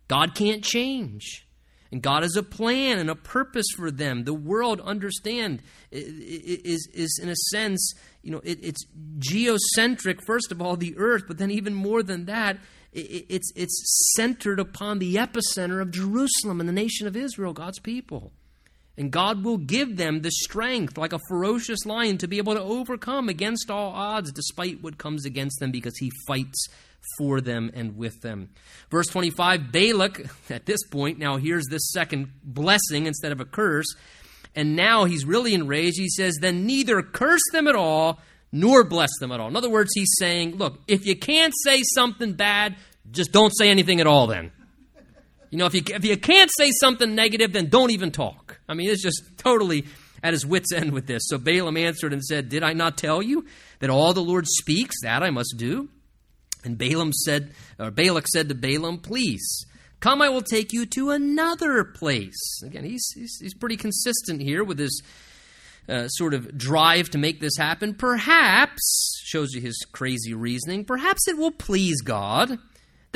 God 0.08 0.34
can't 0.34 0.64
change. 0.64 1.46
And 1.92 2.02
God 2.02 2.24
has 2.24 2.34
a 2.34 2.42
plan 2.42 2.98
and 2.98 3.08
a 3.08 3.14
purpose 3.14 3.66
for 3.76 3.92
them. 3.92 4.24
The 4.24 4.34
world, 4.34 4.80
understand, 4.80 5.62
is, 5.92 6.88
is 6.92 7.20
in 7.22 7.28
a 7.28 7.36
sense, 7.52 7.94
you 8.22 8.32
know, 8.32 8.40
it, 8.42 8.58
it's 8.64 8.84
geocentric, 9.20 10.26
first 10.26 10.50
of 10.50 10.60
all, 10.60 10.76
the 10.76 10.96
earth, 10.98 11.22
but 11.28 11.38
then 11.38 11.52
even 11.52 11.72
more 11.72 12.02
than 12.02 12.24
that, 12.24 12.58
it, 12.92 13.26
it's, 13.28 13.52
it's 13.54 14.12
centered 14.16 14.58
upon 14.58 14.98
the 14.98 15.14
epicenter 15.14 15.80
of 15.80 15.92
Jerusalem 15.92 16.58
and 16.58 16.68
the 16.68 16.72
nation 16.72 17.06
of 17.06 17.16
Israel, 17.16 17.52
God's 17.52 17.78
people. 17.78 18.32
And 18.98 19.10
God 19.10 19.44
will 19.44 19.58
give 19.58 19.96
them 19.96 20.22
the 20.22 20.30
strength, 20.30 20.96
like 20.96 21.12
a 21.12 21.20
ferocious 21.28 21.84
lion, 21.84 22.16
to 22.18 22.26
be 22.26 22.38
able 22.38 22.54
to 22.54 22.62
overcome 22.62 23.28
against 23.28 23.70
all 23.70 23.92
odds, 23.92 24.32
despite 24.32 24.82
what 24.82 24.96
comes 24.96 25.26
against 25.26 25.60
them, 25.60 25.70
because 25.70 25.96
He 25.98 26.10
fights 26.26 26.68
for 27.18 27.40
them 27.40 27.70
and 27.74 27.96
with 27.96 28.20
them. 28.22 28.50
Verse 28.90 29.06
25 29.08 29.70
Balak, 29.70 30.26
at 30.50 30.66
this 30.66 30.82
point, 30.88 31.18
now 31.18 31.36
here's 31.36 31.66
this 31.70 31.90
second 31.92 32.32
blessing 32.42 33.06
instead 33.06 33.32
of 33.32 33.40
a 33.40 33.44
curse. 33.44 33.86
And 34.54 34.74
now 34.74 35.04
he's 35.04 35.26
really 35.26 35.52
enraged. 35.52 35.98
He 35.98 36.08
says, 36.08 36.38
Then 36.40 36.64
neither 36.64 37.02
curse 37.02 37.42
them 37.52 37.68
at 37.68 37.76
all, 37.76 38.20
nor 38.52 38.84
bless 38.84 39.10
them 39.20 39.30
at 39.30 39.38
all. 39.38 39.48
In 39.48 39.56
other 39.56 39.68
words, 39.68 39.90
he's 39.94 40.14
saying, 40.18 40.56
look, 40.56 40.80
if 40.88 41.04
you 41.04 41.14
can't 41.14 41.52
say 41.64 41.82
something 41.94 42.32
bad, 42.32 42.76
just 43.10 43.32
don't 43.32 43.50
say 43.50 43.68
anything 43.68 44.00
at 44.00 44.06
all 44.06 44.26
then. 44.26 44.50
You 45.50 45.58
know, 45.58 45.66
if 45.66 45.74
you, 45.74 45.82
if 45.86 46.04
you 46.04 46.16
can't 46.16 46.50
say 46.56 46.70
something 46.80 47.14
negative, 47.14 47.52
then 47.52 47.68
don't 47.68 47.90
even 47.90 48.10
talk. 48.10 48.45
I 48.68 48.74
mean, 48.74 48.90
it's 48.90 49.02
just 49.02 49.22
totally 49.36 49.86
at 50.22 50.32
his 50.32 50.46
wits' 50.46 50.72
end 50.72 50.92
with 50.92 51.06
this. 51.06 51.24
So 51.26 51.38
Balaam 51.38 51.76
answered 51.76 52.12
and 52.12 52.24
said, 52.24 52.48
Did 52.48 52.62
I 52.62 52.72
not 52.72 52.98
tell 52.98 53.22
you 53.22 53.44
that 53.80 53.90
all 53.90 54.12
the 54.12 54.22
Lord 54.22 54.46
speaks, 54.46 54.96
that 55.02 55.22
I 55.22 55.30
must 55.30 55.54
do? 55.56 55.88
And 56.64 56.76
Balaam 56.76 57.12
said, 57.12 57.54
or 57.78 57.90
Balak 57.90 58.26
said 58.28 58.48
to 58.48 58.54
Balaam, 58.54 58.98
Please, 58.98 59.64
come, 60.00 60.20
I 60.20 60.28
will 60.28 60.42
take 60.42 60.72
you 60.72 60.84
to 60.86 61.10
another 61.10 61.84
place. 61.84 62.60
Again, 62.64 62.84
he's, 62.84 63.06
he's, 63.14 63.38
he's 63.40 63.54
pretty 63.54 63.76
consistent 63.76 64.42
here 64.42 64.64
with 64.64 64.78
his 64.78 65.02
uh, 65.88 66.08
sort 66.08 66.34
of 66.34 66.58
drive 66.58 67.10
to 67.10 67.18
make 67.18 67.40
this 67.40 67.56
happen. 67.56 67.94
Perhaps, 67.94 69.22
shows 69.24 69.52
you 69.52 69.60
his 69.60 69.86
crazy 69.92 70.34
reasoning, 70.34 70.84
perhaps 70.84 71.28
it 71.28 71.36
will 71.36 71.52
please 71.52 72.00
God 72.02 72.58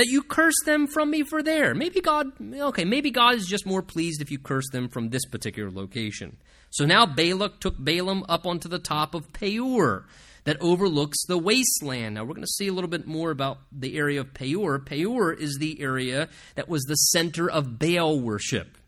that 0.00 0.06
you 0.06 0.22
curse 0.22 0.54
them 0.64 0.86
from 0.86 1.10
me 1.10 1.22
for 1.22 1.42
there. 1.42 1.74
Maybe 1.74 2.00
God, 2.00 2.32
okay, 2.54 2.86
maybe 2.86 3.10
God 3.10 3.34
is 3.34 3.46
just 3.46 3.66
more 3.66 3.82
pleased 3.82 4.22
if 4.22 4.30
you 4.30 4.38
curse 4.38 4.64
them 4.72 4.88
from 4.88 5.10
this 5.10 5.26
particular 5.26 5.70
location. 5.70 6.38
So 6.70 6.86
now 6.86 7.04
Balak 7.04 7.60
took 7.60 7.76
Balaam 7.78 8.24
up 8.26 8.46
onto 8.46 8.66
the 8.66 8.78
top 8.78 9.14
of 9.14 9.30
Peor 9.34 10.06
that 10.44 10.56
overlooks 10.62 11.18
the 11.26 11.36
wasteland. 11.36 12.14
Now 12.14 12.24
we're 12.24 12.32
going 12.32 12.40
to 12.40 12.46
see 12.46 12.68
a 12.68 12.72
little 12.72 12.88
bit 12.88 13.06
more 13.06 13.30
about 13.30 13.58
the 13.70 13.98
area 13.98 14.20
of 14.20 14.32
Peor. 14.32 14.78
Peor 14.78 15.34
is 15.34 15.58
the 15.60 15.78
area 15.82 16.30
that 16.54 16.66
was 16.66 16.84
the 16.84 16.94
center 16.94 17.50
of 17.50 17.78
Baal 17.78 18.18
worship. 18.18 18.78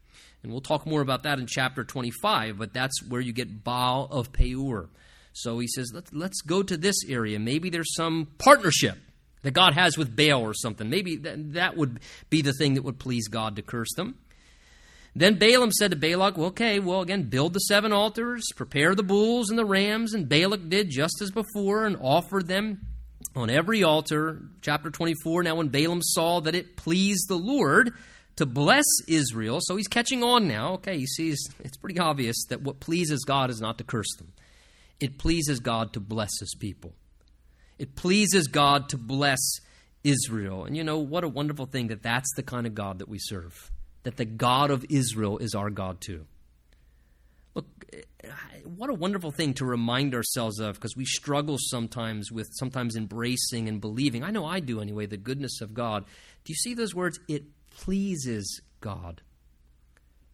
And 0.43 0.51
we'll 0.51 0.63
talk 0.63 0.87
more 0.87 1.03
about 1.03 1.25
that 1.25 1.39
in 1.39 1.47
chapter 1.47 1.85
25, 1.85 2.57
but 2.57 2.73
that's 2.73 3.07
where 3.07 3.21
you 3.21 3.35
get 3.35 3.63
Baal 3.63 4.09
of 4.11 4.33
Peor. 4.33 4.89
So 5.35 5.59
he 5.59 5.69
says, 5.69 5.91
let's, 5.93 6.11
let's 6.15 6.41
go 6.41 6.63
to 6.63 6.77
this 6.79 7.05
area. 7.07 7.39
Maybe 7.39 7.69
there's 7.69 7.95
some 7.95 8.29
partnership 8.39 8.97
that 9.43 9.53
God 9.53 9.75
has 9.75 9.99
with 9.99 10.17
Baal 10.17 10.43
or 10.43 10.55
something. 10.55 10.89
Maybe 10.89 11.17
that, 11.17 11.55
that 11.55 11.77
would 11.77 12.01
be 12.31 12.43
the 12.43 12.53
thing 12.53 12.75
that 12.75 12.85
would 12.85 12.99
please 12.99 13.29
God 13.29 13.57
to 13.57 13.63
curse 13.63 13.93
them. 13.97 14.17
Then 15.15 15.39
Balaam 15.39 15.73
said 15.73 15.91
to 15.91 15.97
Balak, 15.97 16.39
well, 16.39 16.47
okay, 16.49 16.79
well, 16.79 17.03
again, 17.03 17.25
build 17.25 17.53
the 17.53 17.61
seven 17.61 17.93
altars, 17.93 18.45
prepare 18.57 18.95
the 18.95 19.03
bulls 19.03 19.51
and 19.51 19.59
the 19.59 19.65
rams. 19.65 20.15
And 20.15 20.29
Balak 20.29 20.71
did 20.71 20.89
just 20.89 21.21
as 21.21 21.31
before 21.31 21.85
and 21.85 21.99
offered 22.01 22.49
them 22.49 22.81
on 23.37 23.51
every 23.51 23.83
altar. 23.83 24.41
Chapter 24.63 24.91
24. 24.91 25.43
Now, 25.43 25.57
when 25.57 25.69
Balaam 25.69 26.01
saw 26.03 26.41
that 26.41 26.55
it 26.55 26.77
pleased 26.77 27.29
the 27.29 27.37
Lord 27.37 27.93
to 28.37 28.47
bless 28.47 28.87
Israel, 29.07 29.59
so 29.61 29.77
he's 29.77 29.89
catching 29.89 30.23
on 30.23 30.49
now. 30.49 30.75
Okay, 30.75 30.97
he 30.97 31.07
sees 31.07 31.39
it's 31.61 31.77
pretty 31.77 31.99
obvious 31.99 32.47
that 32.49 32.63
what 32.63 32.81
pleases 32.81 33.25
God 33.27 33.51
is 33.51 33.61
not 33.61 33.77
to 33.79 33.85
curse 33.85 34.17
them, 34.17 34.33
it 34.99 35.19
pleases 35.19 35.61
God 35.61 35.93
to 35.93 36.01
bless 36.01 36.31
his 36.41 36.55
people. 36.59 36.95
It 37.83 37.97
pleases 37.97 38.47
God 38.47 38.91
to 38.91 38.97
bless 38.97 39.41
Israel. 40.05 40.65
And 40.67 40.77
you 40.77 40.85
know, 40.85 40.99
what 40.99 41.25
a 41.25 41.29
wonderful 41.29 41.67
thing 41.67 41.89
that 41.89 42.01
that's 42.01 42.33
the 42.37 42.45
kind 42.45 42.65
of 42.65 42.77
God 42.77 43.01
that 43.01 43.09
we 43.09 43.19
serve 43.19 43.73
that 44.05 44.17
the 44.17 44.25
God 44.25 44.71
of 44.71 44.85
Israel 44.89 45.39
is 45.39 45.55
our 45.55 45.69
God 45.69 46.01
too. 46.01 46.27
Look, 47.55 47.67
eh, 47.93 48.29
what 48.65 48.89
a 48.89 48.95
wonderful 48.95 49.33
thing 49.33 49.55
to 49.55 49.65
remind 49.65 50.15
ourselves 50.15 50.61
of 50.61 50.77
because 50.77 50.97
we 50.97 51.05
struggle 51.05 51.57
sometimes 51.59 52.31
with 52.31 52.49
sometimes 52.53 52.95
embracing 52.95 53.69
and 53.69 53.81
believing. 53.81 54.23
I 54.23 54.31
know 54.31 54.45
I 54.45 54.61
do 54.61 54.81
anyway, 54.81 55.07
the 55.07 55.17
goodness 55.17 55.61
of 55.61 55.75
God. 55.75 56.05
Do 56.45 56.53
you 56.53 56.57
see 56.57 56.75
those 56.75 56.95
words? 56.95 57.19
It 57.29 57.43
pleases 57.71 58.61
God 58.81 59.23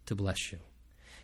to 0.04 0.14
bless 0.14 0.52
you. 0.52 0.58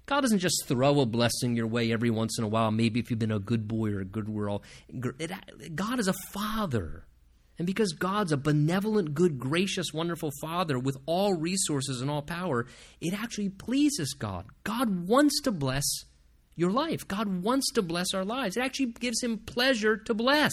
God 0.07 0.21
doesn't 0.21 0.41
just 0.41 0.65
throw 0.67 1.01
a 1.01 1.07
blessing 1.07 1.57
your 1.57 1.67
way 1.67 1.93
every 1.93 2.11
once 2.11 2.39
in 2.39 2.45
a 2.45 2.49
while, 2.49 2.71
maybe 2.71 3.01
if 3.01 3.11
you've 3.11 3.19
been 3.19 3.33
a 3.33 3.39
good 3.39 3.67
boy 3.67 3.93
or 3.93 4.01
a 4.01 4.05
good 4.05 4.27
girl. 4.27 4.63
God 5.75 5.99
is 5.99 6.09
a 6.09 6.15
father 6.33 7.05
and 7.59 7.67
because 7.67 7.93
God's 7.93 8.33
a 8.33 8.37
benevolent, 8.37 9.15
good, 9.15 9.39
gracious, 9.39 9.93
wonderful 9.93 10.33
Father 10.41 10.79
with 10.79 10.97
all 11.07 11.35
resources 11.35 12.01
and 12.01 12.11
all 12.11 12.23
power, 12.23 12.67
it 13.01 13.15
actually 13.15 13.49
pleases 13.49 14.15
God. 14.15 14.47
God 14.65 15.09
wants 15.09 15.41
to 15.43 15.53
bless 15.53 15.85
your 16.57 16.71
life. 16.71 17.07
God 17.07 17.43
wants 17.43 17.71
to 17.73 17.83
bless 17.83 18.13
our 18.13 18.25
lives. 18.25 18.57
It 18.57 18.63
actually 18.63 18.93
gives 18.93 19.23
Him 19.23 19.39
pleasure 19.39 19.97
to 19.97 20.15
bless. 20.15 20.53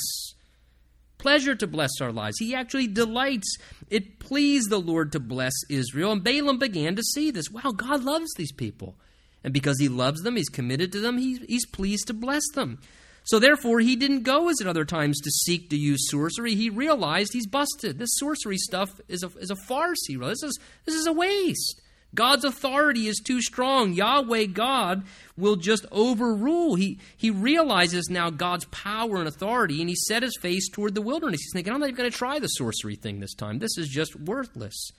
Pleasure 1.17 1.55
to 1.55 1.67
bless 1.67 1.91
our 2.01 2.11
lives. 2.11 2.37
He 2.39 2.53
actually 2.53 2.87
delights. 2.87 3.57
It 3.89 4.19
pleased 4.19 4.69
the 4.69 4.79
Lord 4.79 5.11
to 5.11 5.19
bless 5.19 5.53
Israel. 5.69 6.11
And 6.11 6.23
Balaam 6.23 6.59
began 6.59 6.95
to 6.95 7.03
see 7.03 7.31
this. 7.31 7.49
Wow, 7.49 7.71
God 7.75 8.03
loves 8.03 8.31
these 8.37 8.51
people. 8.51 8.95
And 9.43 9.53
because 9.53 9.79
He 9.79 9.87
loves 9.87 10.21
them, 10.21 10.35
He's 10.35 10.49
committed 10.49 10.91
to 10.91 10.99
them, 10.99 11.17
he, 11.17 11.39
He's 11.47 11.65
pleased 11.65 12.07
to 12.07 12.13
bless 12.13 12.43
them. 12.53 12.79
So 13.23 13.39
therefore, 13.39 13.79
he 13.79 13.95
didn't 13.95 14.23
go 14.23 14.49
as 14.49 14.61
at 14.61 14.67
other 14.67 14.85
times 14.85 15.19
to 15.21 15.29
seek 15.29 15.69
to 15.69 15.77
use 15.77 16.09
sorcery. 16.09 16.55
He 16.55 16.69
realized 16.69 17.33
he's 17.33 17.47
busted. 17.47 17.99
This 17.99 18.17
sorcery 18.17 18.57
stuff 18.57 18.89
is 19.07 19.23
a, 19.23 19.27
is 19.39 19.51
a 19.51 19.55
farce. 19.55 19.99
He 20.07 20.17
realized 20.17 20.41
this 20.41 20.49
is, 20.49 20.59
this 20.85 20.95
is 20.95 21.07
a 21.07 21.13
waste. 21.13 21.81
God's 22.13 22.43
authority 22.43 23.07
is 23.07 23.21
too 23.23 23.41
strong. 23.41 23.93
Yahweh 23.93 24.47
God 24.47 25.03
will 25.37 25.55
just 25.55 25.85
overrule. 25.91 26.75
He, 26.75 26.99
he 27.15 27.31
realizes 27.31 28.09
now 28.09 28.29
God's 28.29 28.65
power 28.65 29.17
and 29.17 29.27
authority, 29.27 29.79
and 29.79 29.89
he 29.89 29.95
set 29.95 30.23
his 30.23 30.37
face 30.41 30.67
toward 30.67 30.93
the 30.93 31.01
wilderness. 31.01 31.39
He's 31.41 31.53
thinking, 31.53 31.71
I'm 31.71 31.79
not 31.79 31.87
even 31.87 31.95
going 31.95 32.11
to 32.11 32.17
try 32.17 32.39
the 32.39 32.47
sorcery 32.47 32.95
thing 32.95 33.19
this 33.19 33.33
time. 33.33 33.59
This 33.59 33.77
is 33.77 33.87
just 33.87 34.19
worthless. 34.19 34.91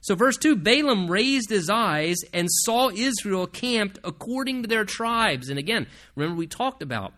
So, 0.00 0.14
verse 0.14 0.36
2 0.36 0.56
Balaam 0.56 1.10
raised 1.10 1.50
his 1.50 1.68
eyes 1.68 2.16
and 2.32 2.48
saw 2.50 2.90
Israel 2.90 3.46
camped 3.46 3.98
according 4.04 4.62
to 4.62 4.68
their 4.68 4.84
tribes. 4.84 5.48
And 5.48 5.58
again, 5.58 5.86
remember 6.14 6.36
we 6.36 6.46
talked 6.46 6.82
about 6.82 7.12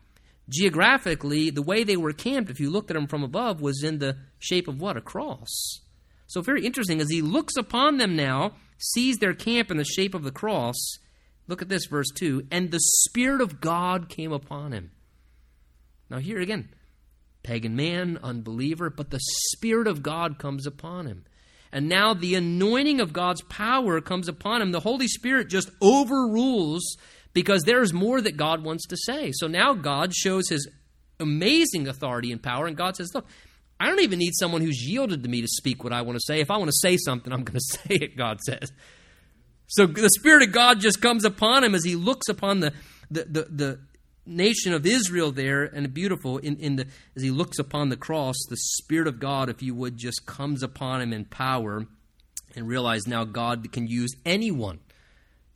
geographically, 0.50 1.50
the 1.50 1.62
way 1.62 1.84
they 1.84 1.96
were 1.96 2.12
camped, 2.12 2.50
if 2.50 2.60
you 2.60 2.70
looked 2.70 2.90
at 2.90 2.94
them 2.94 3.06
from 3.06 3.22
above, 3.22 3.60
was 3.60 3.82
in 3.82 3.98
the 3.98 4.16
shape 4.38 4.68
of 4.68 4.80
what? 4.80 4.96
A 4.96 5.00
cross. 5.00 5.80
So, 6.26 6.42
very 6.42 6.64
interesting. 6.64 7.00
As 7.00 7.10
he 7.10 7.22
looks 7.22 7.56
upon 7.56 7.96
them 7.96 8.16
now, 8.16 8.52
sees 8.78 9.18
their 9.18 9.34
camp 9.34 9.70
in 9.70 9.76
the 9.76 9.84
shape 9.84 10.14
of 10.14 10.24
the 10.24 10.30
cross. 10.30 10.76
Look 11.46 11.62
at 11.62 11.68
this, 11.68 11.86
verse 11.86 12.10
2. 12.14 12.46
And 12.50 12.70
the 12.70 12.80
Spirit 12.80 13.40
of 13.40 13.60
God 13.60 14.08
came 14.08 14.32
upon 14.32 14.72
him. 14.72 14.90
Now, 16.08 16.18
here 16.18 16.40
again, 16.40 16.68
pagan 17.42 17.76
man, 17.76 18.18
unbeliever, 18.22 18.90
but 18.90 19.10
the 19.10 19.20
Spirit 19.52 19.86
of 19.86 20.02
God 20.02 20.38
comes 20.38 20.66
upon 20.66 21.06
him. 21.06 21.24
And 21.72 21.88
now 21.88 22.14
the 22.14 22.34
anointing 22.34 23.00
of 23.00 23.12
God's 23.12 23.42
power 23.42 24.00
comes 24.00 24.28
upon 24.28 24.60
him. 24.60 24.72
The 24.72 24.80
Holy 24.80 25.06
Spirit 25.06 25.48
just 25.48 25.70
overrules 25.80 26.96
because 27.32 27.62
there's 27.62 27.92
more 27.92 28.20
that 28.20 28.36
God 28.36 28.64
wants 28.64 28.86
to 28.88 28.96
say. 28.96 29.30
So 29.32 29.46
now 29.46 29.74
God 29.74 30.12
shows 30.14 30.48
his 30.48 30.68
amazing 31.20 31.86
authority 31.86 32.32
and 32.32 32.42
power, 32.42 32.66
and 32.66 32.76
God 32.76 32.96
says, 32.96 33.14
Look, 33.14 33.26
I 33.78 33.86
don't 33.86 34.00
even 34.00 34.18
need 34.18 34.34
someone 34.34 34.62
who's 34.62 34.86
yielded 34.86 35.22
to 35.22 35.28
me 35.28 35.40
to 35.40 35.48
speak 35.48 35.84
what 35.84 35.92
I 35.92 36.02
want 36.02 36.16
to 36.16 36.24
say. 36.24 36.40
If 36.40 36.50
I 36.50 36.56
want 36.56 36.68
to 36.68 36.76
say 36.76 36.96
something, 36.96 37.32
I'm 37.32 37.44
going 37.44 37.58
to 37.60 37.78
say 37.78 37.94
it, 37.94 38.16
God 38.16 38.40
says. 38.40 38.72
So 39.68 39.86
the 39.86 40.10
Spirit 40.10 40.42
of 40.42 40.52
God 40.52 40.80
just 40.80 41.00
comes 41.00 41.24
upon 41.24 41.62
him 41.62 41.74
as 41.74 41.84
he 41.84 41.94
looks 41.94 42.28
upon 42.28 42.60
the, 42.60 42.72
the, 43.10 43.24
the, 43.24 43.42
the 43.44 43.78
nation 44.30 44.72
of 44.72 44.86
Israel 44.86 45.32
there, 45.32 45.64
and 45.64 45.92
beautiful, 45.92 46.38
in, 46.38 46.56
in 46.56 46.76
the, 46.76 46.86
as 47.16 47.22
he 47.22 47.30
looks 47.30 47.58
upon 47.58 47.88
the 47.88 47.96
cross, 47.96 48.36
the 48.48 48.56
Spirit 48.56 49.08
of 49.08 49.20
God, 49.20 49.50
if 49.50 49.62
you 49.62 49.74
would, 49.74 49.96
just 49.96 50.24
comes 50.24 50.62
upon 50.62 51.02
him 51.02 51.12
in 51.12 51.24
power 51.24 51.86
and 52.54 52.68
realize 52.68 53.06
now 53.06 53.24
God 53.24 53.70
can 53.72 53.86
use 53.86 54.14
anyone 54.24 54.78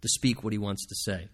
to 0.03 0.09
speak 0.09 0.45
what 0.45 0.53
he 0.53 0.59
wants 0.59 0.87
to 0.87 0.95
say. 0.95 1.29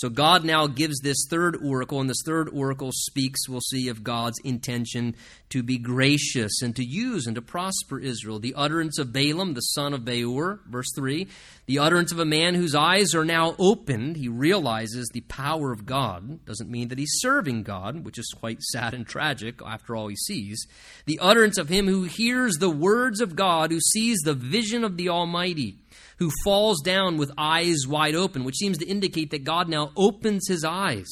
So 0.00 0.08
God 0.08 0.46
now 0.46 0.66
gives 0.66 1.00
this 1.00 1.26
third 1.28 1.58
oracle, 1.62 2.00
and 2.00 2.08
this 2.08 2.22
third 2.24 2.48
oracle 2.54 2.88
speaks, 2.90 3.46
we'll 3.46 3.60
see, 3.60 3.90
of 3.90 4.02
God's 4.02 4.38
intention 4.42 5.14
to 5.50 5.62
be 5.62 5.76
gracious 5.76 6.62
and 6.62 6.74
to 6.76 6.82
use 6.82 7.26
and 7.26 7.34
to 7.34 7.42
prosper 7.42 7.98
Israel. 7.98 8.38
The 8.38 8.54
utterance 8.54 8.98
of 8.98 9.12
Balaam, 9.12 9.52
the 9.52 9.60
son 9.60 9.92
of 9.92 10.06
Beor, 10.06 10.60
verse 10.66 10.90
3, 10.96 11.28
the 11.66 11.80
utterance 11.80 12.12
of 12.12 12.18
a 12.18 12.24
man 12.24 12.54
whose 12.54 12.74
eyes 12.74 13.14
are 13.14 13.26
now 13.26 13.54
opened. 13.58 14.16
He 14.16 14.28
realizes 14.28 15.10
the 15.12 15.20
power 15.20 15.70
of 15.70 15.84
God. 15.84 16.46
Doesn't 16.46 16.70
mean 16.70 16.88
that 16.88 16.98
he's 16.98 17.18
serving 17.18 17.64
God, 17.64 18.02
which 18.02 18.18
is 18.18 18.32
quite 18.34 18.62
sad 18.62 18.94
and 18.94 19.06
tragic 19.06 19.60
after 19.62 19.94
all 19.94 20.08
he 20.08 20.16
sees. 20.16 20.66
The 21.04 21.18
utterance 21.18 21.58
of 21.58 21.68
him 21.68 21.86
who 21.86 22.04
hears 22.04 22.54
the 22.54 22.70
words 22.70 23.20
of 23.20 23.36
God, 23.36 23.70
who 23.70 23.80
sees 23.80 24.20
the 24.20 24.32
vision 24.32 24.82
of 24.82 24.96
the 24.96 25.10
Almighty 25.10 25.76
who 26.20 26.30
falls 26.44 26.82
down 26.82 27.16
with 27.16 27.32
eyes 27.36 27.86
wide 27.88 28.14
open, 28.14 28.44
which 28.44 28.56
seems 28.56 28.78
to 28.78 28.86
indicate 28.86 29.30
that 29.30 29.42
God 29.42 29.68
now 29.68 29.90
opens 29.96 30.46
his 30.46 30.64
eyes 30.64 31.08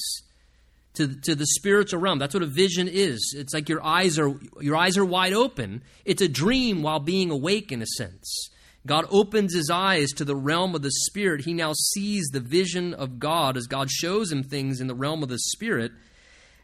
to, 0.95 1.19
to 1.23 1.35
the 1.35 1.47
spiritual 1.47 1.99
realm. 1.99 2.19
That's 2.19 2.35
what 2.35 2.43
a 2.43 2.47
vision 2.47 2.89
is. 2.89 3.35
It's 3.37 3.55
like 3.55 3.71
your 3.71 3.83
eyes 3.85 4.19
are 4.19 4.35
your 4.61 4.77
eyes 4.77 4.99
are 4.99 5.05
wide 5.05 5.33
open. 5.33 5.83
It's 6.05 6.23
a 6.23 6.29
dream 6.29 6.83
while 6.83 7.01
being 7.01 7.31
awake 7.31 7.73
in 7.73 7.81
a 7.81 7.87
sense. 7.87 8.51
God 8.87 9.07
opens 9.11 9.55
his 9.55 9.71
eyes 9.71 10.11
to 10.13 10.25
the 10.25 10.37
realm 10.37 10.75
of 10.75 10.83
the 10.83 10.91
spirit. 10.91 11.45
He 11.45 11.55
now 11.55 11.73
sees 11.73 12.29
the 12.29 12.41
vision 12.41 12.95
of 12.95 13.19
God 13.19 13.57
as 13.57 13.67
God 13.67 13.91
shows 13.91 14.31
him 14.31 14.43
things 14.43 14.81
in 14.81 14.87
the 14.89 14.95
realm 14.95 15.23
of 15.23 15.29
the 15.31 15.39
spirit. 15.39 15.93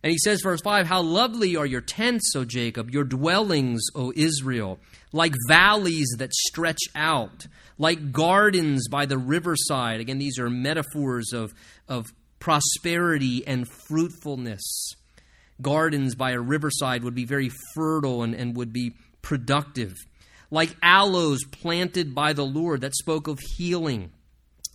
And 0.02 0.10
he 0.10 0.18
says, 0.18 0.42
verse 0.42 0.60
5 0.60 0.86
How 0.86 1.00
lovely 1.00 1.56
are 1.56 1.66
your 1.66 1.80
tents, 1.80 2.34
O 2.36 2.44
Jacob, 2.44 2.90
your 2.90 3.04
dwellings, 3.04 3.82
O 3.94 4.12
Israel, 4.14 4.78
like 5.14 5.32
valleys 5.46 6.12
that 6.18 6.34
stretch 6.34 6.82
out, 6.96 7.46
like 7.78 8.10
gardens 8.10 8.88
by 8.88 9.06
the 9.06 9.16
riverside. 9.16 10.00
Again, 10.00 10.18
these 10.18 10.40
are 10.40 10.50
metaphors 10.50 11.32
of, 11.32 11.54
of 11.88 12.12
prosperity 12.40 13.46
and 13.46 13.68
fruitfulness. 13.68 14.60
gardens 15.62 16.16
by 16.16 16.32
a 16.32 16.40
riverside 16.40 17.04
would 17.04 17.14
be 17.14 17.24
very 17.24 17.48
fertile 17.76 18.24
and, 18.24 18.34
and 18.34 18.56
would 18.56 18.72
be 18.72 18.96
productive. 19.22 19.94
Like 20.50 20.76
aloes 20.82 21.44
planted 21.44 22.12
by 22.12 22.32
the 22.32 22.44
Lord 22.44 22.80
that 22.80 22.96
spoke 22.96 23.28
of 23.28 23.38
healing. 23.56 24.10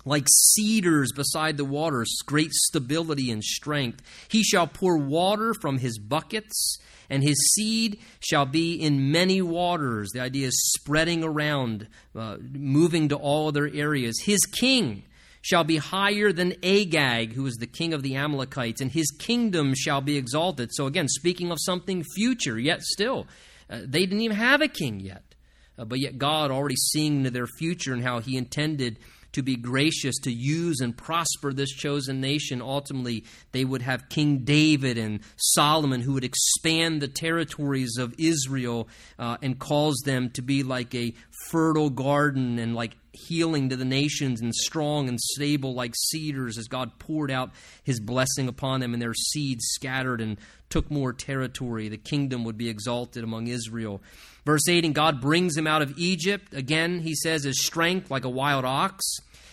Like 0.10 0.26
cedars 0.28 1.12
beside 1.12 1.58
the 1.58 1.66
waters, 1.66 2.12
great 2.26 2.52
stability 2.52 3.30
and 3.30 3.44
strength. 3.44 4.02
He 4.28 4.42
shall 4.42 4.66
pour 4.66 4.98
water 4.98 5.54
from 5.54 5.78
his 5.78 6.00
buckets, 6.00 6.80
and 7.12 7.22
his 7.22 7.38
seed 7.54 8.00
shall 8.20 8.48
be 8.48 8.74
in 8.74 9.12
many 9.12 9.40
waters. 9.44 10.10
The 10.12 10.22
idea 10.22 10.48
is 10.48 10.74
spreading 10.76 11.24
around, 11.24 11.88
uh, 12.16 12.38
moving 12.42 13.10
to 13.10 13.18
all 13.18 13.50
other 13.50 13.70
areas. 13.72 14.20
His 14.24 14.40
king 14.48 15.04
shall 15.42 15.64
be 15.64 15.78
higher 15.78 16.32
than 16.32 16.56
Agag, 16.64 17.34
who 17.34 17.46
is 17.46 17.58
the 17.58 17.68
king 17.68 17.94
of 17.94 18.02
the 18.02 18.16
Amalekites, 18.16 18.82
and 18.82 18.92
his 18.92 19.12
kingdom 19.12 19.76
shall 19.76 20.02
be 20.02 20.18
exalted. 20.18 20.72
So, 20.74 20.88
again, 20.88 21.08
speaking 21.08 21.52
of 21.52 21.60
something 21.62 22.04
future, 22.16 22.58
yet 22.58 22.82
still, 22.82 23.28
uh, 23.70 23.82
they 23.86 24.08
didn't 24.08 24.22
even 24.22 24.38
have 24.38 24.62
a 24.62 24.68
king 24.68 25.02
yet. 25.02 25.36
Uh, 25.78 25.86
but 25.86 26.00
yet, 26.00 26.18
God 26.18 26.50
already 26.50 26.78
seeing 26.78 27.18
into 27.18 27.30
their 27.30 27.46
future 27.60 27.94
and 27.94 28.02
how 28.02 28.22
he 28.22 28.38
intended 28.38 28.98
to 29.34 29.44
be 29.44 29.56
gracious, 29.56 30.18
to 30.20 30.32
use 30.32 30.80
and 30.80 30.96
prosper 30.96 31.54
this 31.54 31.72
chosen 31.72 32.22
nation. 32.22 32.62
Ultimately, 32.62 33.26
they 33.52 33.66
would 33.66 33.82
have 33.82 34.10
King 34.10 34.40
David 34.40 34.98
and 34.98 35.20
Solomon 35.38 36.02
who 36.02 36.14
would 36.14 36.24
expand 36.24 37.02
the 37.02 37.08
territories 37.08 37.98
of 37.98 38.16
Israel 38.18 38.88
uh, 39.18 39.38
and 39.42 39.60
cause 39.60 40.02
them 40.06 40.30
to 40.32 40.42
be 40.42 40.64
like 40.64 40.94
a 40.96 41.14
fertile 41.50 41.90
garden 41.90 42.60
and 42.60 42.76
like 42.76 42.96
healing 43.12 43.70
to 43.70 43.76
the 43.76 43.86
nations 43.86 44.42
and 44.42 44.54
strong 44.54 45.10
and 45.10 45.20
stable 45.20 45.74
like 45.74 45.94
cedars 45.96 46.58
as 46.58 46.68
God 46.68 46.98
poured 47.00 47.32
out 47.32 47.52
his 47.84 48.00
blessing 48.00 48.48
upon 48.48 48.80
them 48.80 48.94
and 48.94 49.02
their 49.02 49.14
seeds 49.14 49.66
scattered 49.72 50.22
and 50.22 50.38
took 50.70 50.90
more 50.92 51.14
territory. 51.14 51.90
The 51.90 51.98
kingdom 51.98 52.44
would 52.44 52.58
be 52.58 52.70
exalted 52.70 53.24
among 53.24 53.48
Israel. 53.48 54.02
Verse 54.50 54.68
8 54.68 54.84
And 54.84 54.96
God 54.96 55.22
brings 55.22 55.56
him 55.56 55.68
out 55.68 55.84
of 55.84 55.94
Egypt. 55.96 56.56
Again, 56.56 57.02
he 57.02 57.14
says, 57.14 57.44
his 57.44 57.64
strength 57.64 58.10
like 58.10 58.26
a 58.26 58.30
wild 58.30 58.66
ox. 58.66 59.06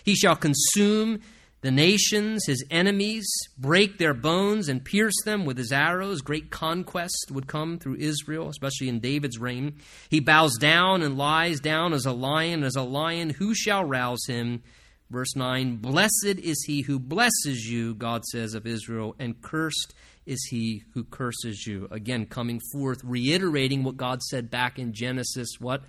He 0.02 0.14
shall 0.14 0.36
consume 0.36 1.20
the 1.60 1.70
nations, 1.70 2.46
his 2.46 2.64
enemies, 2.70 3.26
break 3.58 3.98
their 3.98 4.14
bones 4.14 4.70
and 4.70 4.82
pierce 4.82 5.20
them 5.26 5.44
with 5.44 5.58
his 5.58 5.70
arrows. 5.70 6.22
Great 6.22 6.50
conquest 6.50 7.30
would 7.30 7.46
come 7.46 7.78
through 7.78 7.96
Israel, 7.96 8.48
especially 8.48 8.88
in 8.88 9.00
David's 9.00 9.38
reign. 9.38 9.74
He 10.08 10.20
bows 10.20 10.56
down 10.56 11.02
and 11.02 11.18
lies 11.18 11.60
down 11.60 11.92
as 11.92 12.06
a 12.06 12.12
lion, 12.12 12.64
as 12.64 12.74
a 12.74 12.82
lion. 12.82 13.28
Who 13.28 13.54
shall 13.54 13.84
rouse 13.84 14.24
him? 14.26 14.62
Verse 15.10 15.36
9 15.36 15.76
Blessed 15.76 16.38
is 16.42 16.64
he 16.66 16.80
who 16.80 16.98
blesses 16.98 17.66
you, 17.70 17.94
God 17.94 18.24
says 18.24 18.54
of 18.54 18.66
Israel, 18.66 19.14
and 19.18 19.42
cursed 19.42 19.92
is 20.26 20.44
he 20.50 20.82
who 20.92 21.04
curses 21.04 21.66
you. 21.66 21.88
Again, 21.90 22.26
coming 22.26 22.60
forth, 22.72 23.02
reiterating 23.04 23.84
what 23.84 23.96
God 23.96 24.22
said 24.22 24.50
back 24.50 24.78
in 24.78 24.92
Genesis, 24.92 25.48
what? 25.60 25.82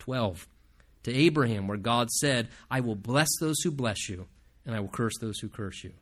12 0.00 0.46
to 1.04 1.14
Abraham, 1.14 1.68
where 1.68 1.78
God 1.78 2.10
said, 2.10 2.48
I 2.70 2.80
will 2.80 2.96
bless 2.96 3.28
those 3.40 3.60
who 3.62 3.70
bless 3.70 4.08
you, 4.08 4.26
and 4.66 4.74
I 4.74 4.80
will 4.80 4.88
curse 4.88 5.14
those 5.20 5.38
who 5.38 5.48
curse 5.48 5.84
you. 5.84 5.92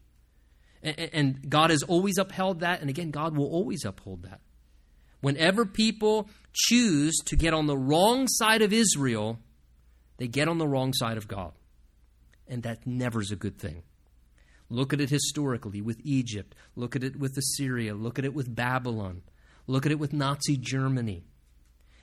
And, 0.83 1.11
and 1.13 1.51
God 1.51 1.71
has 1.71 1.83
always 1.83 2.19
upheld 2.19 2.61
that, 2.61 2.81
and 2.81 2.89
again, 2.89 3.11
God 3.11 3.37
will 3.37 3.51
always 3.51 3.85
uphold 3.85 4.23
that. 4.23 4.41
Whenever 5.21 5.65
people 5.65 6.29
choose 6.53 7.17
to 7.27 7.37
get 7.37 7.55
on 7.55 7.67
the 7.67 7.77
wrong 7.77 8.27
side 8.29 8.63
of 8.63 8.73
Israel, 8.73 9.39
they 10.17 10.27
get 10.27 10.49
on 10.49 10.59
the 10.59 10.67
wrong 10.67 10.93
side 10.95 11.17
of 11.17 11.29
God. 11.29 11.53
And 12.49 12.65
that 12.65 12.87
never 12.87 13.21
is 13.21 13.31
a 13.31 13.37
good 13.37 13.59
thing. 13.59 13.83
Look 14.73 14.95
at 14.95 15.01
it 15.03 15.11
historically 15.11 15.83
with 15.83 16.01
Egypt. 16.03 16.55
Look 16.77 16.97
at 16.97 17.05
it 17.05 17.17
with 17.17 17.37
Assyria. 17.37 17.95
Look 17.95 18.19
at 18.19 18.25
it 18.25 18.33
with 18.33 18.55
Babylon. 18.55 19.21
Look 19.67 19.85
at 19.85 19.93
it 19.93 19.99
with 19.99 20.15
Nazi 20.15 20.57
Germany. 20.57 21.25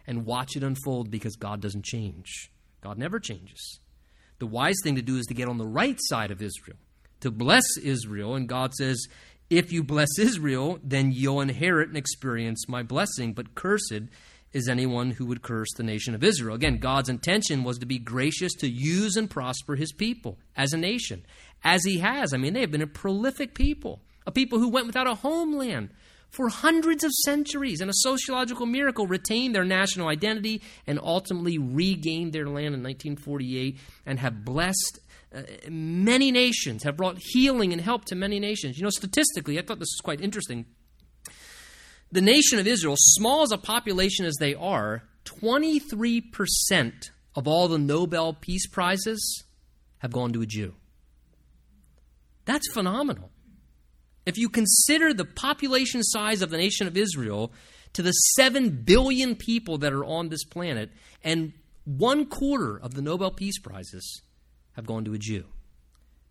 And 0.05 0.25
watch 0.25 0.55
it 0.55 0.63
unfold 0.63 1.09
because 1.09 1.35
God 1.35 1.61
doesn't 1.61 1.83
change. 1.83 2.51
God 2.81 2.99
never 2.99 3.19
changes. 3.19 3.79
The 4.37 4.45
wise 4.45 4.77
thing 4.83 4.95
to 4.95 5.01
do 5.01 5.17
is 5.17 5.25
to 5.25 5.33
get 5.33 5.49
on 5.49 5.57
the 5.57 5.65
right 5.65 5.97
side 5.99 6.29
of 6.29 6.43
Israel, 6.43 6.77
to 7.21 7.31
bless 7.31 7.65
Israel. 7.81 8.35
And 8.35 8.47
God 8.47 8.73
says, 8.75 9.03
if 9.49 9.71
you 9.71 9.83
bless 9.83 10.19
Israel, 10.19 10.79
then 10.83 11.11
you'll 11.11 11.41
inherit 11.41 11.89
and 11.89 11.97
experience 11.97 12.69
my 12.69 12.83
blessing. 12.83 13.33
But 13.33 13.55
cursed 13.55 14.03
is 14.53 14.67
anyone 14.67 15.11
who 15.11 15.25
would 15.25 15.41
curse 15.41 15.69
the 15.75 15.83
nation 15.83 16.15
of 16.15 16.23
Israel. 16.23 16.55
Again, 16.55 16.77
God's 16.77 17.09
intention 17.09 17.63
was 17.63 17.77
to 17.79 17.85
be 17.85 17.99
gracious 17.99 18.53
to 18.59 18.69
use 18.69 19.15
and 19.15 19.29
prosper 19.29 19.75
his 19.75 19.91
people 19.91 20.37
as 20.55 20.73
a 20.73 20.77
nation, 20.77 21.25
as 21.63 21.83
he 21.83 21.99
has. 21.99 22.33
I 22.33 22.37
mean, 22.37 22.53
they 22.53 22.61
have 22.61 22.71
been 22.71 22.81
a 22.81 22.87
prolific 22.87 23.53
people, 23.53 24.01
a 24.25 24.31
people 24.31 24.59
who 24.59 24.69
went 24.69 24.87
without 24.87 25.07
a 25.07 25.15
homeland 25.15 25.89
for 26.29 26.49
hundreds 26.49 27.03
of 27.03 27.11
centuries 27.25 27.81
and 27.81 27.89
a 27.89 27.93
sociological 27.93 28.65
miracle 28.65 29.07
retained 29.07 29.55
their 29.55 29.65
national 29.65 30.07
identity 30.07 30.61
and 30.85 30.99
ultimately 31.01 31.57
regained 31.57 32.33
their 32.33 32.45
land 32.45 32.75
in 32.75 32.83
1948 32.83 33.77
and 34.05 34.19
have 34.19 34.45
blessed 34.45 34.99
uh, 35.33 35.41
many 35.69 36.31
nations, 36.31 36.83
have 36.83 36.97
brought 36.97 37.17
healing 37.19 37.73
and 37.73 37.81
help 37.81 38.05
to 38.05 38.15
many 38.15 38.39
nations. 38.39 38.77
You 38.77 38.83
know, 38.83 38.89
statistically, 38.89 39.57
I 39.57 39.61
thought 39.61 39.79
this 39.79 39.93
was 39.95 40.01
quite 40.03 40.21
interesting. 40.21 40.65
The 42.11 42.21
nation 42.21 42.57
of 42.59 42.67
Israel, 42.67 42.95
small 42.97 43.43
as 43.43 43.51
a 43.51 43.57
population 43.57 44.25
as 44.25 44.35
they 44.39 44.55
are, 44.55 45.03
23% 45.25 47.11
of 47.35 47.47
all 47.47 47.67
the 47.67 47.77
Nobel 47.77 48.33
Peace 48.33 48.67
Prizes 48.67 49.43
have 49.99 50.11
gone 50.11 50.33
to 50.33 50.41
a 50.41 50.45
Jew. 50.45 50.73
That's 52.49 52.73
phenomenal. 52.73 53.29
If 54.25 54.35
you 54.35 54.49
consider 54.49 55.13
the 55.13 55.23
population 55.23 56.01
size 56.01 56.41
of 56.41 56.49
the 56.49 56.57
nation 56.57 56.87
of 56.87 56.97
Israel 56.97 57.53
to 57.93 58.01
the 58.01 58.11
7 58.11 58.81
billion 58.83 59.35
people 59.35 59.77
that 59.77 59.93
are 59.93 60.03
on 60.03 60.29
this 60.29 60.43
planet, 60.45 60.89
and 61.23 61.53
one 61.85 62.25
quarter 62.25 62.75
of 62.75 62.95
the 62.95 63.03
Nobel 63.03 63.29
Peace 63.29 63.59
Prizes 63.59 64.23
have 64.71 64.87
gone 64.87 65.05
to 65.05 65.13
a 65.13 65.19
Jew 65.19 65.45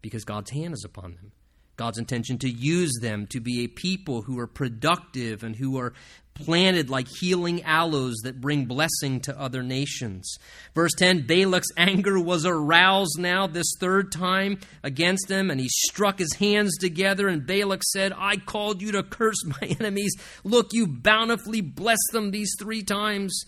because 0.03 0.25
God's 0.25 0.51
hand 0.51 0.75
is 0.75 0.83
upon 0.85 1.15
them. 1.15 1.31
God's 1.79 1.99
intention 1.99 2.39
to 2.39 2.51
use 2.51 2.93
them 3.01 3.27
to 3.29 3.41
be 3.41 3.65
a 3.65 3.69
people 3.69 4.23
who 4.23 4.39
are 4.41 4.49
productive 4.49 5.45
and 5.45 5.55
who 5.55 5.79
are 5.79 5.95
planted 6.35 6.91
like 6.91 7.07
healing 7.21 7.63
aloes 7.63 8.17
that 8.25 8.41
bring 8.41 8.65
blessing 8.65 9.21
to 9.21 9.41
other 9.41 9.63
nations. 9.63 10.37
Verse 10.75 10.93
10 10.99 11.27
Balak's 11.27 11.71
anger 11.77 12.19
was 12.19 12.45
aroused 12.45 13.19
now 13.19 13.47
this 13.47 13.73
third 13.81 14.11
time 14.13 14.59
against 14.83 15.31
him, 15.31 15.51
and 15.51 15.61
he 15.61 15.69
struck 15.69 16.19
his 16.19 16.35
hands 16.35 16.77
together. 16.79 17.29
And 17.29 17.47
Balak 17.47 17.83
said, 17.85 18.13
I 18.17 18.37
called 18.37 18.83
you 18.83 18.93
to 18.93 19.03
curse 19.05 19.45
my 19.45 19.69
enemies. 19.81 20.15
Look, 20.45 20.73
you 20.73 20.87
bountifully 20.87 21.61
blessed 21.61 22.11
them 22.13 22.33
these 22.33 22.55
three 22.59 22.83
times. 22.83 23.45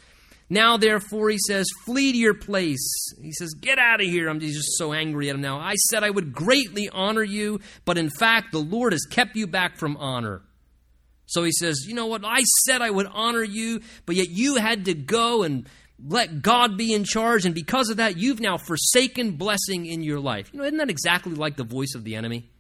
Now, 0.52 0.76
therefore, 0.76 1.30
he 1.30 1.38
says, 1.38 1.66
flee 1.84 2.10
to 2.10 2.18
your 2.18 2.34
place. 2.34 3.14
He 3.22 3.32
says, 3.32 3.54
get 3.54 3.78
out 3.78 4.00
of 4.00 4.06
here. 4.06 4.28
I'm 4.28 4.40
just 4.40 4.76
so 4.76 4.92
angry 4.92 5.28
at 5.28 5.36
him 5.36 5.40
now. 5.40 5.58
I 5.58 5.74
said 5.74 6.02
I 6.02 6.10
would 6.10 6.32
greatly 6.32 6.88
honor 6.88 7.22
you, 7.22 7.60
but 7.84 7.96
in 7.96 8.10
fact, 8.10 8.50
the 8.50 8.58
Lord 8.58 8.92
has 8.92 9.06
kept 9.08 9.36
you 9.36 9.46
back 9.46 9.76
from 9.76 9.96
honor. 9.96 10.42
So 11.30 11.44
he 11.44 11.52
says, 11.52 11.84
You 11.86 11.94
know 11.94 12.06
what? 12.06 12.24
I 12.24 12.42
said 12.64 12.82
I 12.82 12.90
would 12.90 13.06
honor 13.06 13.44
you, 13.44 13.82
but 14.04 14.16
yet 14.16 14.30
you 14.30 14.56
had 14.56 14.86
to 14.86 14.94
go 14.94 15.44
and 15.44 15.68
let 16.04 16.42
God 16.42 16.76
be 16.76 16.92
in 16.92 17.04
charge. 17.04 17.46
And 17.46 17.54
because 17.54 17.88
of 17.88 17.98
that, 17.98 18.16
you've 18.16 18.40
now 18.40 18.58
forsaken 18.58 19.32
blessing 19.32 19.86
in 19.86 20.02
your 20.02 20.18
life. 20.18 20.50
You 20.52 20.58
know, 20.58 20.64
isn't 20.64 20.78
that 20.78 20.90
exactly 20.90 21.34
like 21.34 21.56
the 21.56 21.62
voice 21.62 21.94
of 21.94 22.02
the 22.02 22.16
enemy? 22.16 22.50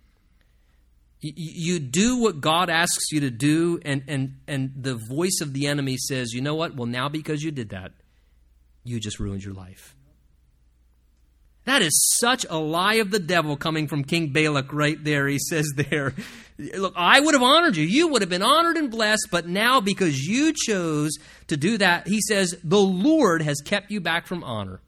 You, 1.22 1.78
do 1.80 2.16
what 2.16 2.40
God 2.40 2.70
asks 2.70 3.12
you 3.12 3.20
to 3.20 3.30
do, 3.30 3.78
and, 3.84 4.02
and, 4.08 4.36
and 4.48 4.72
the 4.74 4.94
voice 4.94 5.40
of 5.42 5.52
the 5.52 5.66
enemy 5.66 5.98
says, 5.98 6.32
You 6.32 6.40
know 6.40 6.54
what? 6.54 6.74
Well, 6.74 6.86
now 6.86 7.10
because 7.10 7.42
you 7.42 7.50
did 7.50 7.70
that, 7.70 7.92
you 8.84 8.98
just 9.00 9.20
ruined 9.20 9.44
your 9.44 9.52
life. 9.52 9.94
That 11.64 11.82
is 11.82 12.16
such 12.18 12.46
a 12.48 12.56
lie 12.56 12.94
of 12.94 13.10
the 13.10 13.18
devil 13.18 13.56
coming 13.56 13.86
from 13.86 14.02
King 14.02 14.32
Balak 14.32 14.72
right 14.72 15.02
there. 15.02 15.28
He 15.28 15.38
says 15.38 15.70
there, 15.76 16.14
Look, 16.58 16.94
I 16.96 17.20
would 17.20 17.34
have 17.34 17.42
honored 17.42 17.76
you. 17.76 17.84
You 17.84 18.08
would 18.08 18.22
have 18.22 18.28
been 18.28 18.42
honored 18.42 18.76
and 18.76 18.90
blessed, 18.90 19.28
but 19.30 19.46
now 19.46 19.80
because 19.80 20.26
you 20.26 20.52
chose 20.52 21.12
to 21.48 21.56
do 21.56 21.78
that, 21.78 22.06
he 22.06 22.20
says, 22.20 22.56
the 22.64 22.80
Lord 22.80 23.42
has 23.42 23.60
kept 23.64 23.90
you 23.90 24.00
back 24.00 24.26
from 24.26 24.44
honor. 24.44 24.80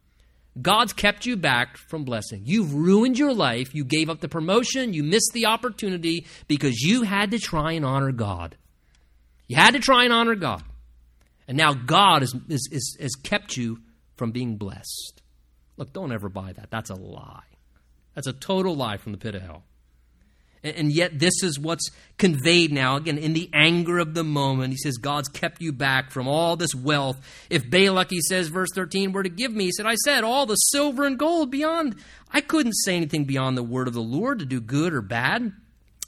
God's 0.61 0.93
kept 0.93 1.25
you 1.25 1.37
back 1.37 1.77
from 1.77 2.05
blessing. 2.05 2.43
You've 2.45 2.75
ruined 2.75 3.19
your 3.19 3.33
life. 3.33 3.75
You 3.75 3.85
gave 3.85 4.11
up 4.11 4.21
the 4.21 4.29
promotion. 4.29 4.93
You 4.93 5.03
missed 5.03 5.31
the 5.33 5.47
opportunity 5.47 6.27
because 6.47 6.81
you 6.81 7.03
had 7.03 7.31
to 7.31 7.39
try 7.39 7.73
and 7.73 7.87
honor 7.87 8.13
God. 8.13 8.57
You 9.49 9.57
had 9.57 9.73
to 9.73 9.81
try 9.81 10.05
and 10.05 10.13
honor 10.13 10.35
God. 10.35 10.63
And 11.49 11.57
now 11.57 11.73
God 11.73 12.23
is, 12.23 12.97
has 13.01 13.15
kept 13.15 13.57
you 13.57 13.79
from 14.17 14.31
being 14.31 14.57
blessed. 14.57 15.23
Look, 15.77 15.93
don't 15.93 16.13
ever 16.13 16.29
buy 16.29 16.53
that. 16.53 16.71
That's 16.71 16.91
a 16.91 16.95
lie. 16.95 17.43
That's 18.15 18.27
a 18.27 18.33
total 18.33 18.77
lie 18.77 18.99
from 18.99 19.13
the 19.13 19.19
pit 19.19 19.35
of 19.35 19.43
hell. 19.43 19.65
And 20.65 20.93
yet, 20.93 21.19
this 21.19 21.43
is 21.43 21.59
what's 21.59 21.91
conveyed 22.19 22.73
now. 22.73 22.97
Again, 22.97 23.19
in 23.19 23.33
the 23.33 23.51
anger 23.53 23.99
of 23.99 24.15
the 24.15 24.23
moment, 24.23 24.73
he 24.73 24.77
says, 24.77 24.97
God's 24.97 25.29
kept 25.29 25.61
you 25.61 25.73
back 25.73 26.13
from 26.13 26.29
all 26.29 26.57
this 26.57 26.73
wealth. 26.73 27.21
If 27.51 27.69
Balak, 27.69 28.11
he 28.11 28.21
says, 28.21 28.47
verse 28.47 28.71
13, 28.73 29.11
were 29.11 29.25
to 29.25 29.29
give 29.29 29.53
me, 29.53 29.65
he 29.65 29.73
said, 29.73 29.87
I 29.87 29.97
said, 29.97 30.23
all 30.23 30.47
the 30.47 30.55
silver 30.55 31.05
and 31.05 31.19
gold 31.19 31.51
beyond. 31.51 31.97
I 32.33 32.41
couldn't 32.43 32.75
say 32.75 32.97
anything 32.97 33.25
beyond 33.25 33.59
the 33.59 33.63
word 33.65 33.89
of 33.89 33.95
the 33.95 34.01
Lord 34.01 34.39
to 34.39 34.45
do 34.45 34.61
good 34.61 34.95
or 34.95 35.03
bad. 35.03 35.53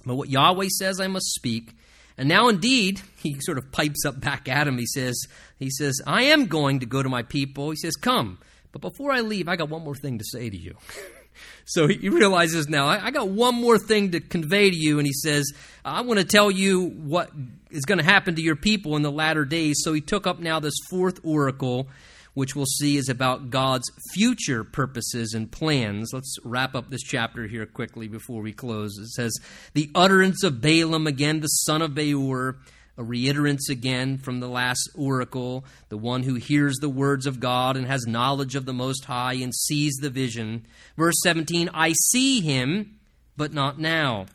But 0.06 0.14
what 0.14 0.30
Yahweh 0.30 0.68
says, 0.68 1.00
I 1.00 1.08
must 1.08 1.34
speak. 1.34 1.72
And 2.16 2.28
now 2.28 2.48
indeed, 2.48 3.00
he 3.16 3.36
sort 3.40 3.58
of 3.58 3.72
pipes 3.72 4.04
up 4.06 4.20
back 4.20 4.48
at 4.48 4.68
him. 4.68 4.78
He 4.78 4.86
says, 4.86 5.26
he 5.58 5.70
says, 5.70 6.00
I 6.06 6.24
am 6.24 6.46
going 6.46 6.80
to 6.80 6.86
go 6.86 7.02
to 7.02 7.08
my 7.08 7.22
people. 7.22 7.70
He 7.70 7.76
says, 7.76 7.96
Come. 7.96 8.38
But 8.70 8.82
before 8.82 9.12
I 9.12 9.20
leave, 9.20 9.48
I 9.48 9.56
got 9.56 9.68
one 9.68 9.84
more 9.84 9.94
thing 9.94 10.18
to 10.18 10.24
say 10.24 10.50
to 10.50 10.56
you. 10.56 10.76
so 11.64 11.86
he 11.86 12.08
realizes 12.08 12.68
now, 12.68 12.86
I, 12.88 13.06
I, 13.06 13.10
got 13.10 13.28
one 13.28 13.54
more 13.54 13.78
thing 13.78 14.12
to 14.12 14.20
convey 14.20 14.70
to 14.70 14.76
you. 14.76 14.98
And 14.98 15.06
he 15.06 15.12
says, 15.12 15.52
I 15.84 16.02
want 16.02 16.20
to 16.20 16.26
tell 16.26 16.50
you 16.50 16.88
what 16.88 17.30
is 17.70 17.84
going 17.84 17.98
to 17.98 18.04
happen 18.04 18.34
to 18.34 18.42
your 18.42 18.56
people 18.56 18.96
in 18.96 19.02
the 19.02 19.12
latter 19.12 19.44
days. 19.44 19.80
So 19.82 19.92
he 19.92 20.00
took 20.00 20.26
up 20.26 20.40
now 20.40 20.60
this 20.60 20.76
fourth 20.90 21.20
oracle 21.22 21.88
which 22.34 22.54
we'll 22.54 22.66
see 22.66 22.96
is 22.96 23.08
about 23.08 23.50
God's 23.50 23.90
future 24.12 24.64
purposes 24.64 25.34
and 25.34 25.50
plans. 25.50 26.10
Let's 26.12 26.36
wrap 26.44 26.74
up 26.74 26.90
this 26.90 27.02
chapter 27.02 27.46
here 27.46 27.64
quickly 27.64 28.08
before 28.08 28.42
we 28.42 28.52
close. 28.52 28.98
It 28.98 29.08
says, 29.10 29.38
The 29.72 29.90
utterance 29.94 30.42
of 30.42 30.60
Balaam, 30.60 31.06
again, 31.06 31.40
the 31.40 31.46
son 31.46 31.80
of 31.80 31.94
Beor, 31.94 32.56
a 32.96 33.02
reiterance 33.02 33.68
again 33.68 34.18
from 34.18 34.40
the 34.40 34.48
last 34.48 34.88
oracle, 34.94 35.64
the 35.88 35.98
one 35.98 36.22
who 36.22 36.34
hears 36.34 36.76
the 36.76 36.88
words 36.88 37.26
of 37.26 37.40
God 37.40 37.76
and 37.76 37.86
has 37.86 38.06
knowledge 38.06 38.54
of 38.54 38.66
the 38.66 38.72
Most 38.72 39.04
High 39.06 39.34
and 39.34 39.54
sees 39.54 39.94
the 39.96 40.10
vision. 40.10 40.64
Verse 40.96 41.16
17 41.22 41.70
I 41.74 41.92
see 42.10 42.40
him, 42.40 42.98
but 43.36 43.52
not 43.52 43.78
now. 43.78 44.26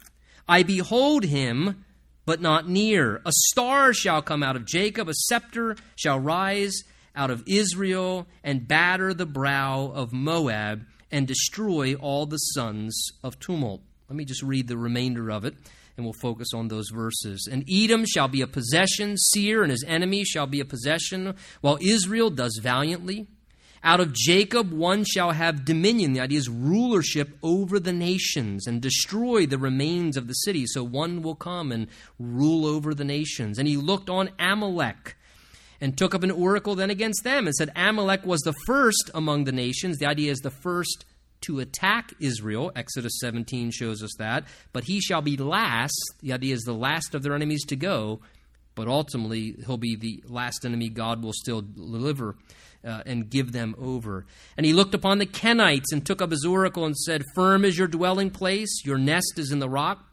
I 0.47 0.64
behold 0.64 1.26
him, 1.26 1.86
but 2.26 2.41
not 2.41 2.68
near. 2.68 3.22
A 3.26 3.32
star 3.32 3.93
shall 3.93 4.22
come 4.22 4.43
out 4.43 4.55
of 4.55 4.66
Jacob, 4.66 5.07
a 5.07 5.14
scepter 5.14 5.76
shall 5.95 6.20
rise 6.20 6.84
out 7.16 7.32
of 7.32 7.43
Israel 7.47 8.28
and 8.43 8.68
batter 8.68 9.14
the 9.14 9.26
brow 9.26 9.91
of 9.93 10.14
Moab 10.14 10.86
and 11.12 11.28
destroy 11.28 11.95
all 11.95 12.26
the 12.26 12.38
sons 12.38 13.12
of 13.24 13.39
tumult. 13.39 13.82
Let 14.10 14.16
me 14.16 14.26
just 14.26 14.43
read 14.43 14.68
the 14.68 14.78
remainder 14.78 15.30
of 15.32 15.45
it 15.45 15.55
and 16.00 16.06
we'll 16.06 16.14
focus 16.14 16.54
on 16.54 16.70
those 16.70 16.89
verses. 16.89 17.47
And 17.52 17.66
Edom 17.70 18.06
shall 18.06 18.30
be 18.30 18.41
a 18.41 18.47
possession, 18.47 19.18
Seir 19.18 19.62
and 19.62 19.70
his 19.70 19.84
enemy 19.86 20.24
shall 20.24 20.47
be 20.47 20.62
a 20.62 20.66
possession, 20.66 21.36
while 21.60 21.78
Israel 21.82 22.30
does 22.30 22.58
valiantly. 22.64 23.28
Out 23.84 24.00
of 24.00 24.14
Jacob 24.14 24.72
one 24.72 25.04
shall 25.04 25.32
have 25.32 25.66
dominion. 25.66 26.14
The 26.14 26.22
idea 26.22 26.39
is 26.39 26.50
rulership 26.50 27.38
over 27.43 27.80
the 27.80 27.93
nations 27.93 28.66
and 28.66 28.82
destroy 28.82 29.45
the 29.45 29.58
remains 29.58 30.16
of 30.16 30.28
the 30.28 30.34
city. 30.34 30.66
So 30.68 30.84
one 30.84 31.22
will 31.22 31.36
come 31.36 31.72
and 31.72 31.88
rule 32.18 32.66
over 32.66 32.93
the 32.93 33.06
nations. 33.06 33.60
And 33.60 33.68
he 33.68 33.78
looked 33.78 34.10
on 34.10 34.32
Amalek 34.39 35.18
and 35.82 35.97
took 35.97 36.16
up 36.16 36.24
an 36.24 36.32
oracle 36.32 36.76
then 36.76 36.89
against 36.89 37.24
them 37.24 37.45
and 37.45 37.56
said, 37.56 37.72
Amalek 37.76 38.26
was 38.26 38.41
the 38.41 38.56
first 38.66 39.12
among 39.14 39.45
the 39.45 39.52
nations. 39.52 39.97
The 39.97 40.08
idea 40.08 40.32
is 40.32 40.39
the 40.39 40.50
first 40.50 41.06
to 41.41 41.59
attack 41.59 42.13
Israel. 42.19 42.71
Exodus 42.75 43.19
17 43.19 43.71
shows 43.71 44.03
us 44.03 44.11
that. 44.19 44.45
But 44.73 44.85
he 44.85 44.99
shall 44.99 45.21
be 45.21 45.37
last. 45.37 45.99
The 46.21 46.33
idea 46.33 46.53
is 46.53 46.63
the 46.63 46.73
last 46.73 47.15
of 47.15 47.23
their 47.23 47.33
enemies 47.35 47.65
to 47.65 47.75
go. 47.75 48.21
But 48.75 48.87
ultimately, 48.87 49.55
he'll 49.65 49.77
be 49.77 49.95
the 49.95 50.23
last 50.27 50.65
enemy 50.65 50.89
God 50.89 51.21
will 51.21 51.33
still 51.33 51.61
deliver 51.61 52.35
uh, 52.85 53.03
and 53.05 53.29
give 53.29 53.51
them 53.51 53.75
over. 53.77 54.25
And 54.55 54.65
he 54.65 54.73
looked 54.73 54.93
upon 54.93 55.17
the 55.17 55.25
Kenites 55.25 55.91
and 55.91 56.05
took 56.05 56.21
up 56.21 56.31
his 56.31 56.45
oracle 56.45 56.85
and 56.85 56.95
said, 56.95 57.23
Firm 57.35 57.65
is 57.65 57.77
your 57.77 57.87
dwelling 57.87 58.29
place, 58.29 58.85
your 58.85 58.97
nest 58.97 59.33
is 59.37 59.51
in 59.51 59.59
the 59.59 59.69
rock. 59.69 60.05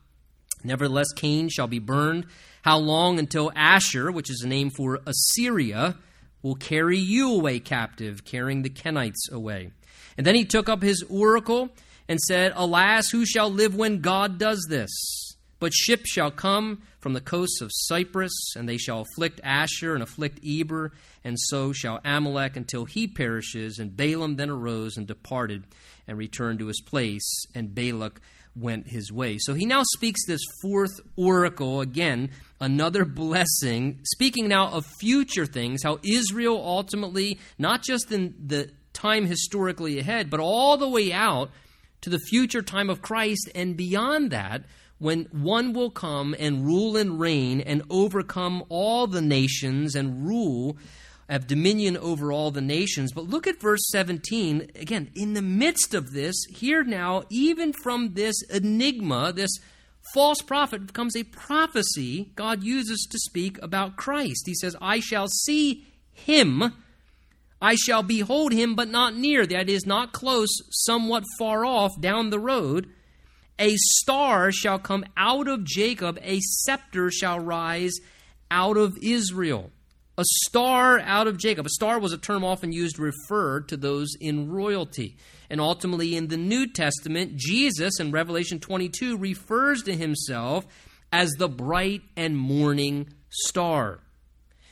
Nevertheless, 0.65 1.13
Cain 1.15 1.49
shall 1.49 1.69
be 1.69 1.79
burned 1.79 2.27
how 2.67 2.79
long 2.79 3.21
until 3.21 3.53
Asshur, 3.53 4.13
which 4.13 4.29
is 4.29 4.43
a 4.45 4.49
name 4.49 4.71
for 4.71 4.99
Assyria, 5.07 5.95
will 6.43 6.57
carry 6.57 6.99
you 6.99 7.33
away 7.33 7.61
captive, 7.61 8.25
carrying 8.25 8.63
the 8.63 8.71
Kenites 8.71 9.31
away? 9.31 9.71
And 10.17 10.27
then 10.27 10.35
he 10.35 10.45
took 10.45 10.69
up 10.69 10.83
his 10.83 11.03
oracle 11.09 11.71
and 12.09 12.21
said, 12.21 12.53
Alas, 12.55 13.09
who 13.11 13.27
shall 13.27 13.51
live 13.51 13.75
when 13.75 14.01
God 14.01 14.39
does 14.39 14.67
this? 14.69 14.91
But 15.59 15.73
ships 15.73 16.11
shall 16.11 16.31
come 16.31 16.83
from 17.01 17.15
the 17.15 17.21
coasts 17.21 17.61
of 17.61 17.71
Cyprus, 17.73 18.33
and 18.57 18.69
they 18.69 18.77
shall 18.77 19.01
afflict 19.01 19.41
Asshur 19.43 19.95
and 19.95 20.03
afflict 20.03 20.41
Eber, 20.45 20.93
and 21.25 21.37
so 21.39 21.73
shall 21.73 22.01
Amalek 22.05 22.57
until 22.57 22.85
he 22.85 23.07
perishes. 23.07 23.79
And 23.79 23.97
Balaam 23.97 24.37
then 24.37 24.51
arose 24.51 24.97
and 24.97 25.07
departed 25.07 25.65
and 26.07 26.19
returned 26.19 26.59
to 26.59 26.67
his 26.67 26.81
place, 26.81 27.47
and 27.55 27.75
Balak 27.75 28.21
went 28.55 28.89
his 28.89 29.13
way. 29.13 29.39
So 29.39 29.55
he 29.55 29.67
now 29.67 29.83
speaks 29.95 30.27
this 30.27 30.41
fourth 30.63 31.01
oracle 31.17 31.81
again, 31.81 32.31
another 32.61 33.05
blessing, 33.05 34.01
speaking 34.03 34.49
now 34.49 34.69
of 34.69 34.87
future 35.01 35.47
things, 35.47 35.83
how 35.83 35.99
Israel 36.03 36.61
ultimately, 36.65 37.39
not 37.59 37.83
just 37.83 38.13
in 38.13 38.35
the 38.47 38.71
time 38.97 39.27
historically 39.27 39.99
ahead, 39.99 40.31
but 40.31 40.41
all 40.41 40.77
the 40.77 40.89
way 40.89 41.13
out 41.13 41.51
to 42.01 42.11
the 42.11 42.19
future 42.19 42.63
time 42.63 42.91
of 42.91 43.03
Christ 43.03 43.51
and 43.55 43.77
beyond 43.77 44.31
that, 44.31 44.65
when 44.99 45.27
one 45.31 45.73
will 45.75 45.91
come 45.91 46.35
and 46.39 46.65
rule 46.65 46.97
and 46.97 47.21
reign 47.21 47.61
and 47.61 47.83
overcome 47.91 48.65
all 48.69 49.07
the 49.07 49.21
nations 49.21 49.95
and 49.95 50.27
rule 50.27 50.79
have 51.29 51.47
dominion 51.47 51.97
over 51.97 52.33
all 52.33 52.51
the 52.51 52.61
nations. 52.61 53.13
But 53.13 53.25
look 53.25 53.47
at 53.47 53.61
verse 53.61 53.85
17. 53.91 54.71
Again, 54.77 55.11
in 55.15 55.35
the 55.35 55.43
midst 55.43 55.93
of 55.93 56.13
this, 56.13 56.37
here 56.51 56.85
now, 56.85 57.25
even 57.31 57.73
from 57.83 58.15
this 58.15 58.41
enigma, 58.43 59.33
this 59.33 59.51
false 60.15 60.41
prophet 60.41 60.87
becomes 60.87 61.17
a 61.17 61.25
prophecy 61.25 62.31
God 62.37 62.63
uses 62.63 63.07
to 63.11 63.19
speak 63.19 63.61
about 63.61 63.97
Christ. 63.97 64.45
He 64.47 64.55
says, 64.55 64.77
I 64.81 65.01
shall 65.01 65.27
see 65.29 65.85
him. 66.13 66.73
I 67.67 67.75
shall 67.75 68.03
behold 68.03 68.53
him, 68.53 68.75
but 68.75 68.89
not 68.89 69.17
near. 69.17 69.47
That 69.47 69.69
is 69.69 69.87
not 69.87 70.13
close, 70.13 70.51
somewhat 70.71 71.25
far 71.39 71.65
off 71.65 72.01
down 72.01 72.31
the 72.31 72.39
road. 72.39 72.89
A 73.59 73.75
star 73.77 74.53
shall 74.53 74.79
come 74.79 75.05
out 75.17 75.49
of 75.49 75.65
Jacob, 75.65 76.19
a 76.23 76.41
scepter 76.41 77.11
shall 77.11 77.41
rise 77.41 77.95
out 78.51 78.77
of 78.77 78.97
Israel 79.03 79.71
a 80.19 80.25
star 80.47 80.99
out 81.01 81.27
of 81.27 81.37
Jacob. 81.37 81.67
A 81.67 81.71
star 81.71 81.99
was 81.99 82.13
a 82.13 82.19
term 82.19 82.45
often 82.45 82.73
used 82.73 82.97
to 82.97 83.03
refer 83.03 83.61
to 83.61 83.77
those 83.77 84.09
in 84.21 84.51
royalty. 84.51 85.17
And 85.51 85.61
ultimately, 85.61 86.17
in 86.17 86.29
the 86.29 86.37
New 86.37 86.67
Testament, 86.67 87.37
Jesus 87.37 88.01
in 88.01 88.11
Revelation 88.11 88.59
22 88.59 89.19
refers 89.19 89.83
to 89.83 89.95
himself 89.95 90.67
as 91.13 91.31
the 91.33 91.49
bright 91.49 92.03
and 92.17 92.37
morning 92.37 93.09
star. 93.29 94.01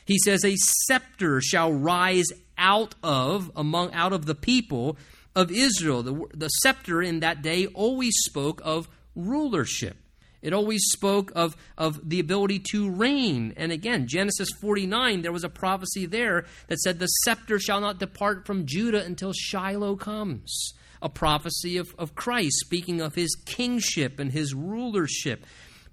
He 0.05 0.17
says, 0.19 0.43
A 0.43 0.55
scepter 0.55 1.41
shall 1.41 1.71
rise 1.71 2.27
out 2.57 2.95
of, 3.03 3.51
among, 3.55 3.93
out 3.93 4.13
of 4.13 4.25
the 4.25 4.35
people 4.35 4.97
of 5.35 5.51
Israel. 5.51 6.03
The, 6.03 6.25
the 6.33 6.47
scepter 6.47 7.01
in 7.01 7.19
that 7.19 7.41
day 7.41 7.67
always 7.67 8.15
spoke 8.25 8.61
of 8.63 8.87
rulership. 9.15 9.97
It 10.41 10.53
always 10.53 10.83
spoke 10.91 11.31
of, 11.35 11.57
of 11.75 12.07
the 12.07 12.19
ability 12.19 12.59
to 12.71 12.89
reign. 12.89 13.53
And 13.57 13.71
again, 13.71 14.07
Genesis 14.07 14.49
49, 14.61 15.23
there 15.23 15.31
was 15.31 15.43
a 15.43 15.49
prophecy 15.49 16.05
there 16.05 16.45
that 16.67 16.79
said, 16.79 16.99
The 16.99 17.07
scepter 17.07 17.57
shall 17.57 17.81
not 17.81 17.97
depart 17.97 18.45
from 18.45 18.67
Judah 18.67 19.03
until 19.03 19.33
Shiloh 19.33 19.95
comes. 19.95 20.73
A 21.01 21.09
prophecy 21.09 21.77
of, 21.77 21.95
of 21.97 22.13
Christ, 22.13 22.59
speaking 22.59 23.01
of 23.01 23.15
his 23.15 23.35
kingship 23.45 24.19
and 24.19 24.31
his 24.31 24.53
rulership. 24.53 25.43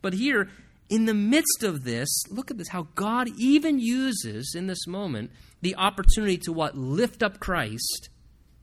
But 0.03 0.13
here, 0.13 0.51
in 0.91 1.07
the 1.07 1.15
midst 1.15 1.63
of 1.63 1.85
this, 1.85 2.11
look 2.29 2.51
at 2.51 2.59
this 2.59 2.69
how 2.69 2.89
God 2.95 3.29
even 3.39 3.79
uses 3.79 4.55
in 4.55 4.67
this 4.67 4.87
moment 4.87 5.31
the 5.63 5.77
opportunity 5.77 6.37
to 6.39 6.53
what? 6.53 6.77
Lift 6.77 7.23
up 7.23 7.41
Christ 7.41 8.11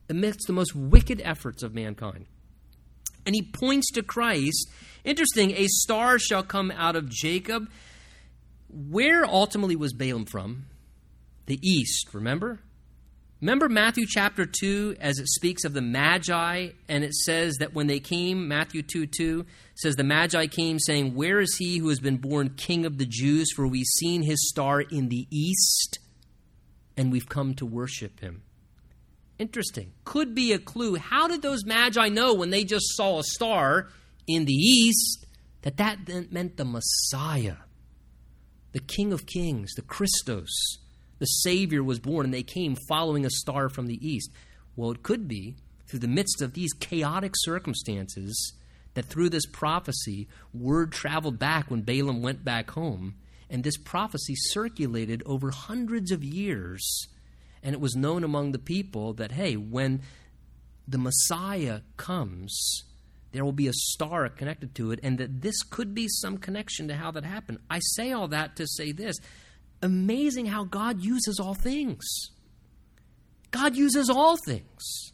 amidst 0.09 0.47
the 0.47 0.53
most 0.53 0.75
wicked 0.75 1.21
efforts 1.23 1.63
of 1.63 1.73
mankind. 1.73 2.25
And 3.25 3.35
he 3.35 3.41
points 3.41 3.91
to 3.91 4.03
Christ 4.03 4.69
Interesting, 5.03 5.51
a 5.51 5.65
star 5.67 6.19
shall 6.19 6.43
come 6.43 6.71
out 6.71 6.95
of 6.95 7.09
Jacob. 7.09 7.69
Where 8.69 9.25
ultimately 9.25 9.75
was 9.75 9.93
Balaam 9.93 10.25
from? 10.25 10.65
The 11.45 11.59
east, 11.67 12.13
remember? 12.13 12.59
Remember 13.41 13.69
Matthew 13.69 14.05
chapter 14.05 14.45
2 14.45 14.97
as 14.99 15.17
it 15.17 15.29
speaks 15.29 15.63
of 15.63 15.73
the 15.73 15.81
Magi, 15.81 16.69
and 16.89 17.03
it 17.05 17.15
says 17.15 17.55
that 17.59 17.73
when 17.73 17.87
they 17.87 18.01
came, 18.01 18.49
Matthew 18.49 18.83
2 18.83 19.07
2 19.07 19.45
says, 19.75 19.95
The 19.95 20.03
Magi 20.03 20.47
came 20.47 20.77
saying, 20.77 21.15
Where 21.15 21.39
is 21.39 21.55
he 21.55 21.77
who 21.77 21.87
has 21.87 22.01
been 22.01 22.17
born 22.17 22.49
king 22.49 22.85
of 22.85 22.97
the 22.97 23.05
Jews? 23.05 23.51
For 23.55 23.65
we've 23.65 23.85
seen 23.85 24.23
his 24.23 24.49
star 24.49 24.81
in 24.81 25.07
the 25.07 25.25
east, 25.31 25.99
and 26.99 27.13
we've 27.13 27.29
come 27.29 27.53
to 27.53 27.65
worship 27.65 28.19
him. 28.19 28.41
Interesting. 29.37 29.93
Could 30.03 30.35
be 30.35 30.51
a 30.51 30.59
clue. 30.59 30.97
How 30.97 31.29
did 31.29 31.41
those 31.41 31.63
Magi 31.63 32.09
know 32.09 32.33
when 32.33 32.49
they 32.49 32.65
just 32.65 32.97
saw 32.97 33.19
a 33.19 33.23
star 33.23 33.87
in 34.27 34.43
the 34.43 34.51
east 34.51 35.25
that 35.61 35.77
that 35.77 36.29
meant 36.29 36.57
the 36.57 36.65
Messiah, 36.65 37.55
the 38.73 38.81
King 38.81 39.13
of 39.13 39.25
Kings, 39.25 39.71
the 39.75 39.81
Christos, 39.81 40.49
the 41.19 41.25
Savior 41.25 41.81
was 41.81 41.99
born, 41.99 42.25
and 42.25 42.33
they 42.33 42.43
came 42.43 42.75
following 42.89 43.25
a 43.25 43.29
star 43.29 43.69
from 43.69 43.87
the 43.87 44.05
east. 44.05 44.29
Well, 44.75 44.91
it 44.91 45.01
could 45.01 45.25
be 45.25 45.55
through 45.87 45.99
the 45.99 46.07
midst 46.09 46.41
of 46.41 46.53
these 46.53 46.73
chaotic 46.73 47.31
circumstances 47.37 48.57
that 48.95 49.05
through 49.05 49.29
this 49.29 49.45
prophecy, 49.45 50.27
word 50.53 50.91
traveled 50.91 51.39
back 51.39 51.71
when 51.71 51.81
Balaam 51.81 52.21
went 52.21 52.43
back 52.43 52.71
home, 52.71 53.15
and 53.49 53.63
this 53.63 53.77
prophecy 53.77 54.35
circulated 54.35 55.23
over 55.25 55.51
hundreds 55.51 56.11
of 56.11 56.23
years. 56.23 57.07
And 57.61 57.73
it 57.73 57.81
was 57.81 57.95
known 57.95 58.23
among 58.23 58.51
the 58.51 58.59
people 58.59 59.13
that, 59.13 59.31
hey, 59.31 59.55
when 59.55 60.01
the 60.87 60.97
Messiah 60.97 61.81
comes, 61.97 62.83
there 63.31 63.43
will 63.43 63.51
be 63.51 63.67
a 63.67 63.73
star 63.73 64.27
connected 64.29 64.73
to 64.75 64.91
it, 64.91 64.99
and 65.03 65.17
that 65.17 65.41
this 65.41 65.61
could 65.63 65.93
be 65.93 66.07
some 66.07 66.37
connection 66.37 66.87
to 66.87 66.95
how 66.95 67.11
that 67.11 67.25
happened. 67.25 67.59
I 67.69 67.79
say 67.79 68.11
all 68.11 68.27
that 68.29 68.55
to 68.55 68.67
say 68.67 68.91
this 68.91 69.17
amazing 69.81 70.47
how 70.47 70.63
God 70.65 71.01
uses 71.01 71.39
all 71.39 71.53
things. 71.53 72.05
God 73.51 73.75
uses 73.75 74.09
all 74.09 74.37
things. 74.45 75.11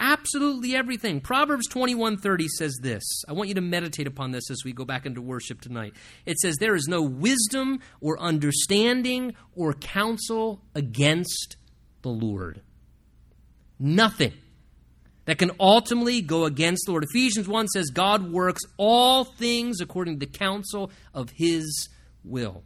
Absolutely 0.00 0.74
everything. 0.74 1.20
Proverbs 1.20 1.68
21:30 1.68 2.48
says 2.48 2.78
this. 2.80 3.04
I 3.28 3.34
want 3.34 3.50
you 3.50 3.54
to 3.56 3.60
meditate 3.60 4.06
upon 4.06 4.30
this 4.30 4.50
as 4.50 4.64
we 4.64 4.72
go 4.72 4.86
back 4.86 5.04
into 5.04 5.20
worship 5.20 5.60
tonight. 5.60 5.92
It 6.24 6.38
says 6.38 6.56
there 6.56 6.74
is 6.74 6.88
no 6.88 7.02
wisdom 7.02 7.80
or 8.00 8.18
understanding 8.18 9.34
or 9.54 9.74
counsel 9.74 10.62
against 10.74 11.56
the 12.00 12.08
Lord. 12.08 12.62
Nothing 13.78 14.32
that 15.26 15.36
can 15.36 15.50
ultimately 15.60 16.22
go 16.22 16.46
against 16.46 16.86
the 16.86 16.92
Lord. 16.92 17.04
Ephesians 17.04 17.46
1 17.46 17.68
says 17.68 17.90
God 17.90 18.32
works 18.32 18.62
all 18.78 19.24
things 19.24 19.82
according 19.82 20.18
to 20.18 20.26
the 20.26 20.32
counsel 20.32 20.90
of 21.12 21.28
his 21.36 21.90
will. 22.24 22.64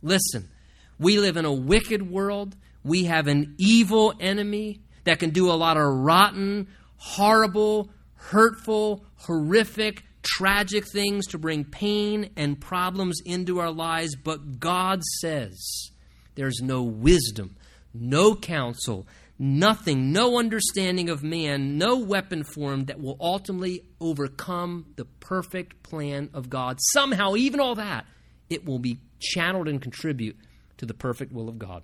Listen, 0.00 0.48
we 0.96 1.18
live 1.18 1.36
in 1.36 1.44
a 1.44 1.52
wicked 1.52 2.08
world. 2.08 2.56
We 2.84 3.04
have 3.04 3.26
an 3.26 3.56
evil 3.58 4.14
enemy 4.20 4.80
that 5.08 5.18
can 5.18 5.30
do 5.30 5.50
a 5.50 5.52
lot 5.52 5.78
of 5.78 5.86
rotten, 5.86 6.68
horrible, 6.98 7.88
hurtful, 8.14 9.04
horrific, 9.16 10.04
tragic 10.22 10.84
things 10.86 11.26
to 11.28 11.38
bring 11.38 11.64
pain 11.64 12.30
and 12.36 12.60
problems 12.60 13.18
into 13.24 13.58
our 13.58 13.70
lives. 13.70 14.14
But 14.16 14.60
God 14.60 15.02
says 15.20 15.90
there's 16.34 16.60
no 16.60 16.82
wisdom, 16.82 17.56
no 17.94 18.34
counsel, 18.34 19.06
nothing, 19.38 20.12
no 20.12 20.38
understanding 20.38 21.08
of 21.08 21.22
man, 21.22 21.78
no 21.78 21.96
weapon 21.96 22.44
formed 22.44 22.88
that 22.88 23.00
will 23.00 23.16
ultimately 23.18 23.84
overcome 24.02 24.92
the 24.96 25.06
perfect 25.06 25.82
plan 25.82 26.28
of 26.34 26.50
God. 26.50 26.76
Somehow, 26.92 27.34
even 27.34 27.60
all 27.60 27.76
that, 27.76 28.04
it 28.50 28.66
will 28.66 28.78
be 28.78 28.98
channeled 29.20 29.68
and 29.68 29.80
contribute 29.80 30.36
to 30.76 30.84
the 30.84 30.92
perfect 30.92 31.32
will 31.32 31.48
of 31.48 31.58
God 31.58 31.82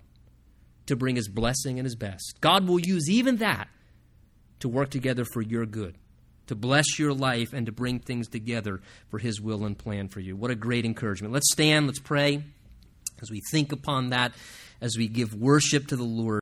to 0.87 0.97
bring 0.97 1.17
his 1.17 1.29
blessing 1.29 1.79
and 1.79 1.87
his 1.87 1.97
best. 1.97 2.41
God 2.41 2.67
will 2.67 2.81
use 2.81 3.09
even 3.09 3.37
that 3.37 3.69
to 4.61 4.69
work 4.69 4.91
together 4.91 5.25
for 5.25 5.43
your 5.43 5.67
good, 5.67 5.97
to 6.47 6.55
bless 6.55 6.99
your 6.99 7.13
life, 7.13 7.53
and 7.53 7.67
to 7.67 7.73
bring 7.73 7.99
things 7.99 8.29
together 8.29 8.81
for 9.09 9.19
his 9.19 9.41
will 9.41 9.65
and 9.65 9.77
plan 9.77 10.09
for 10.09 10.21
you. 10.21 10.37
What 10.37 10.51
a 10.51 10.55
great 10.55 10.85
encouragement. 10.85 11.33
Let's 11.33 11.53
stand, 11.53 11.87
let's 11.87 12.01
pray 12.01 12.43
as 13.23 13.31
we 13.31 13.41
think 13.51 13.73
upon 13.73 14.11
that, 14.11 14.33
as 14.81 14.97
we 14.97 15.09
give 15.09 15.35
worship 15.35 15.87
to 15.89 15.97
the 15.97 16.03
Lord. 16.05 16.33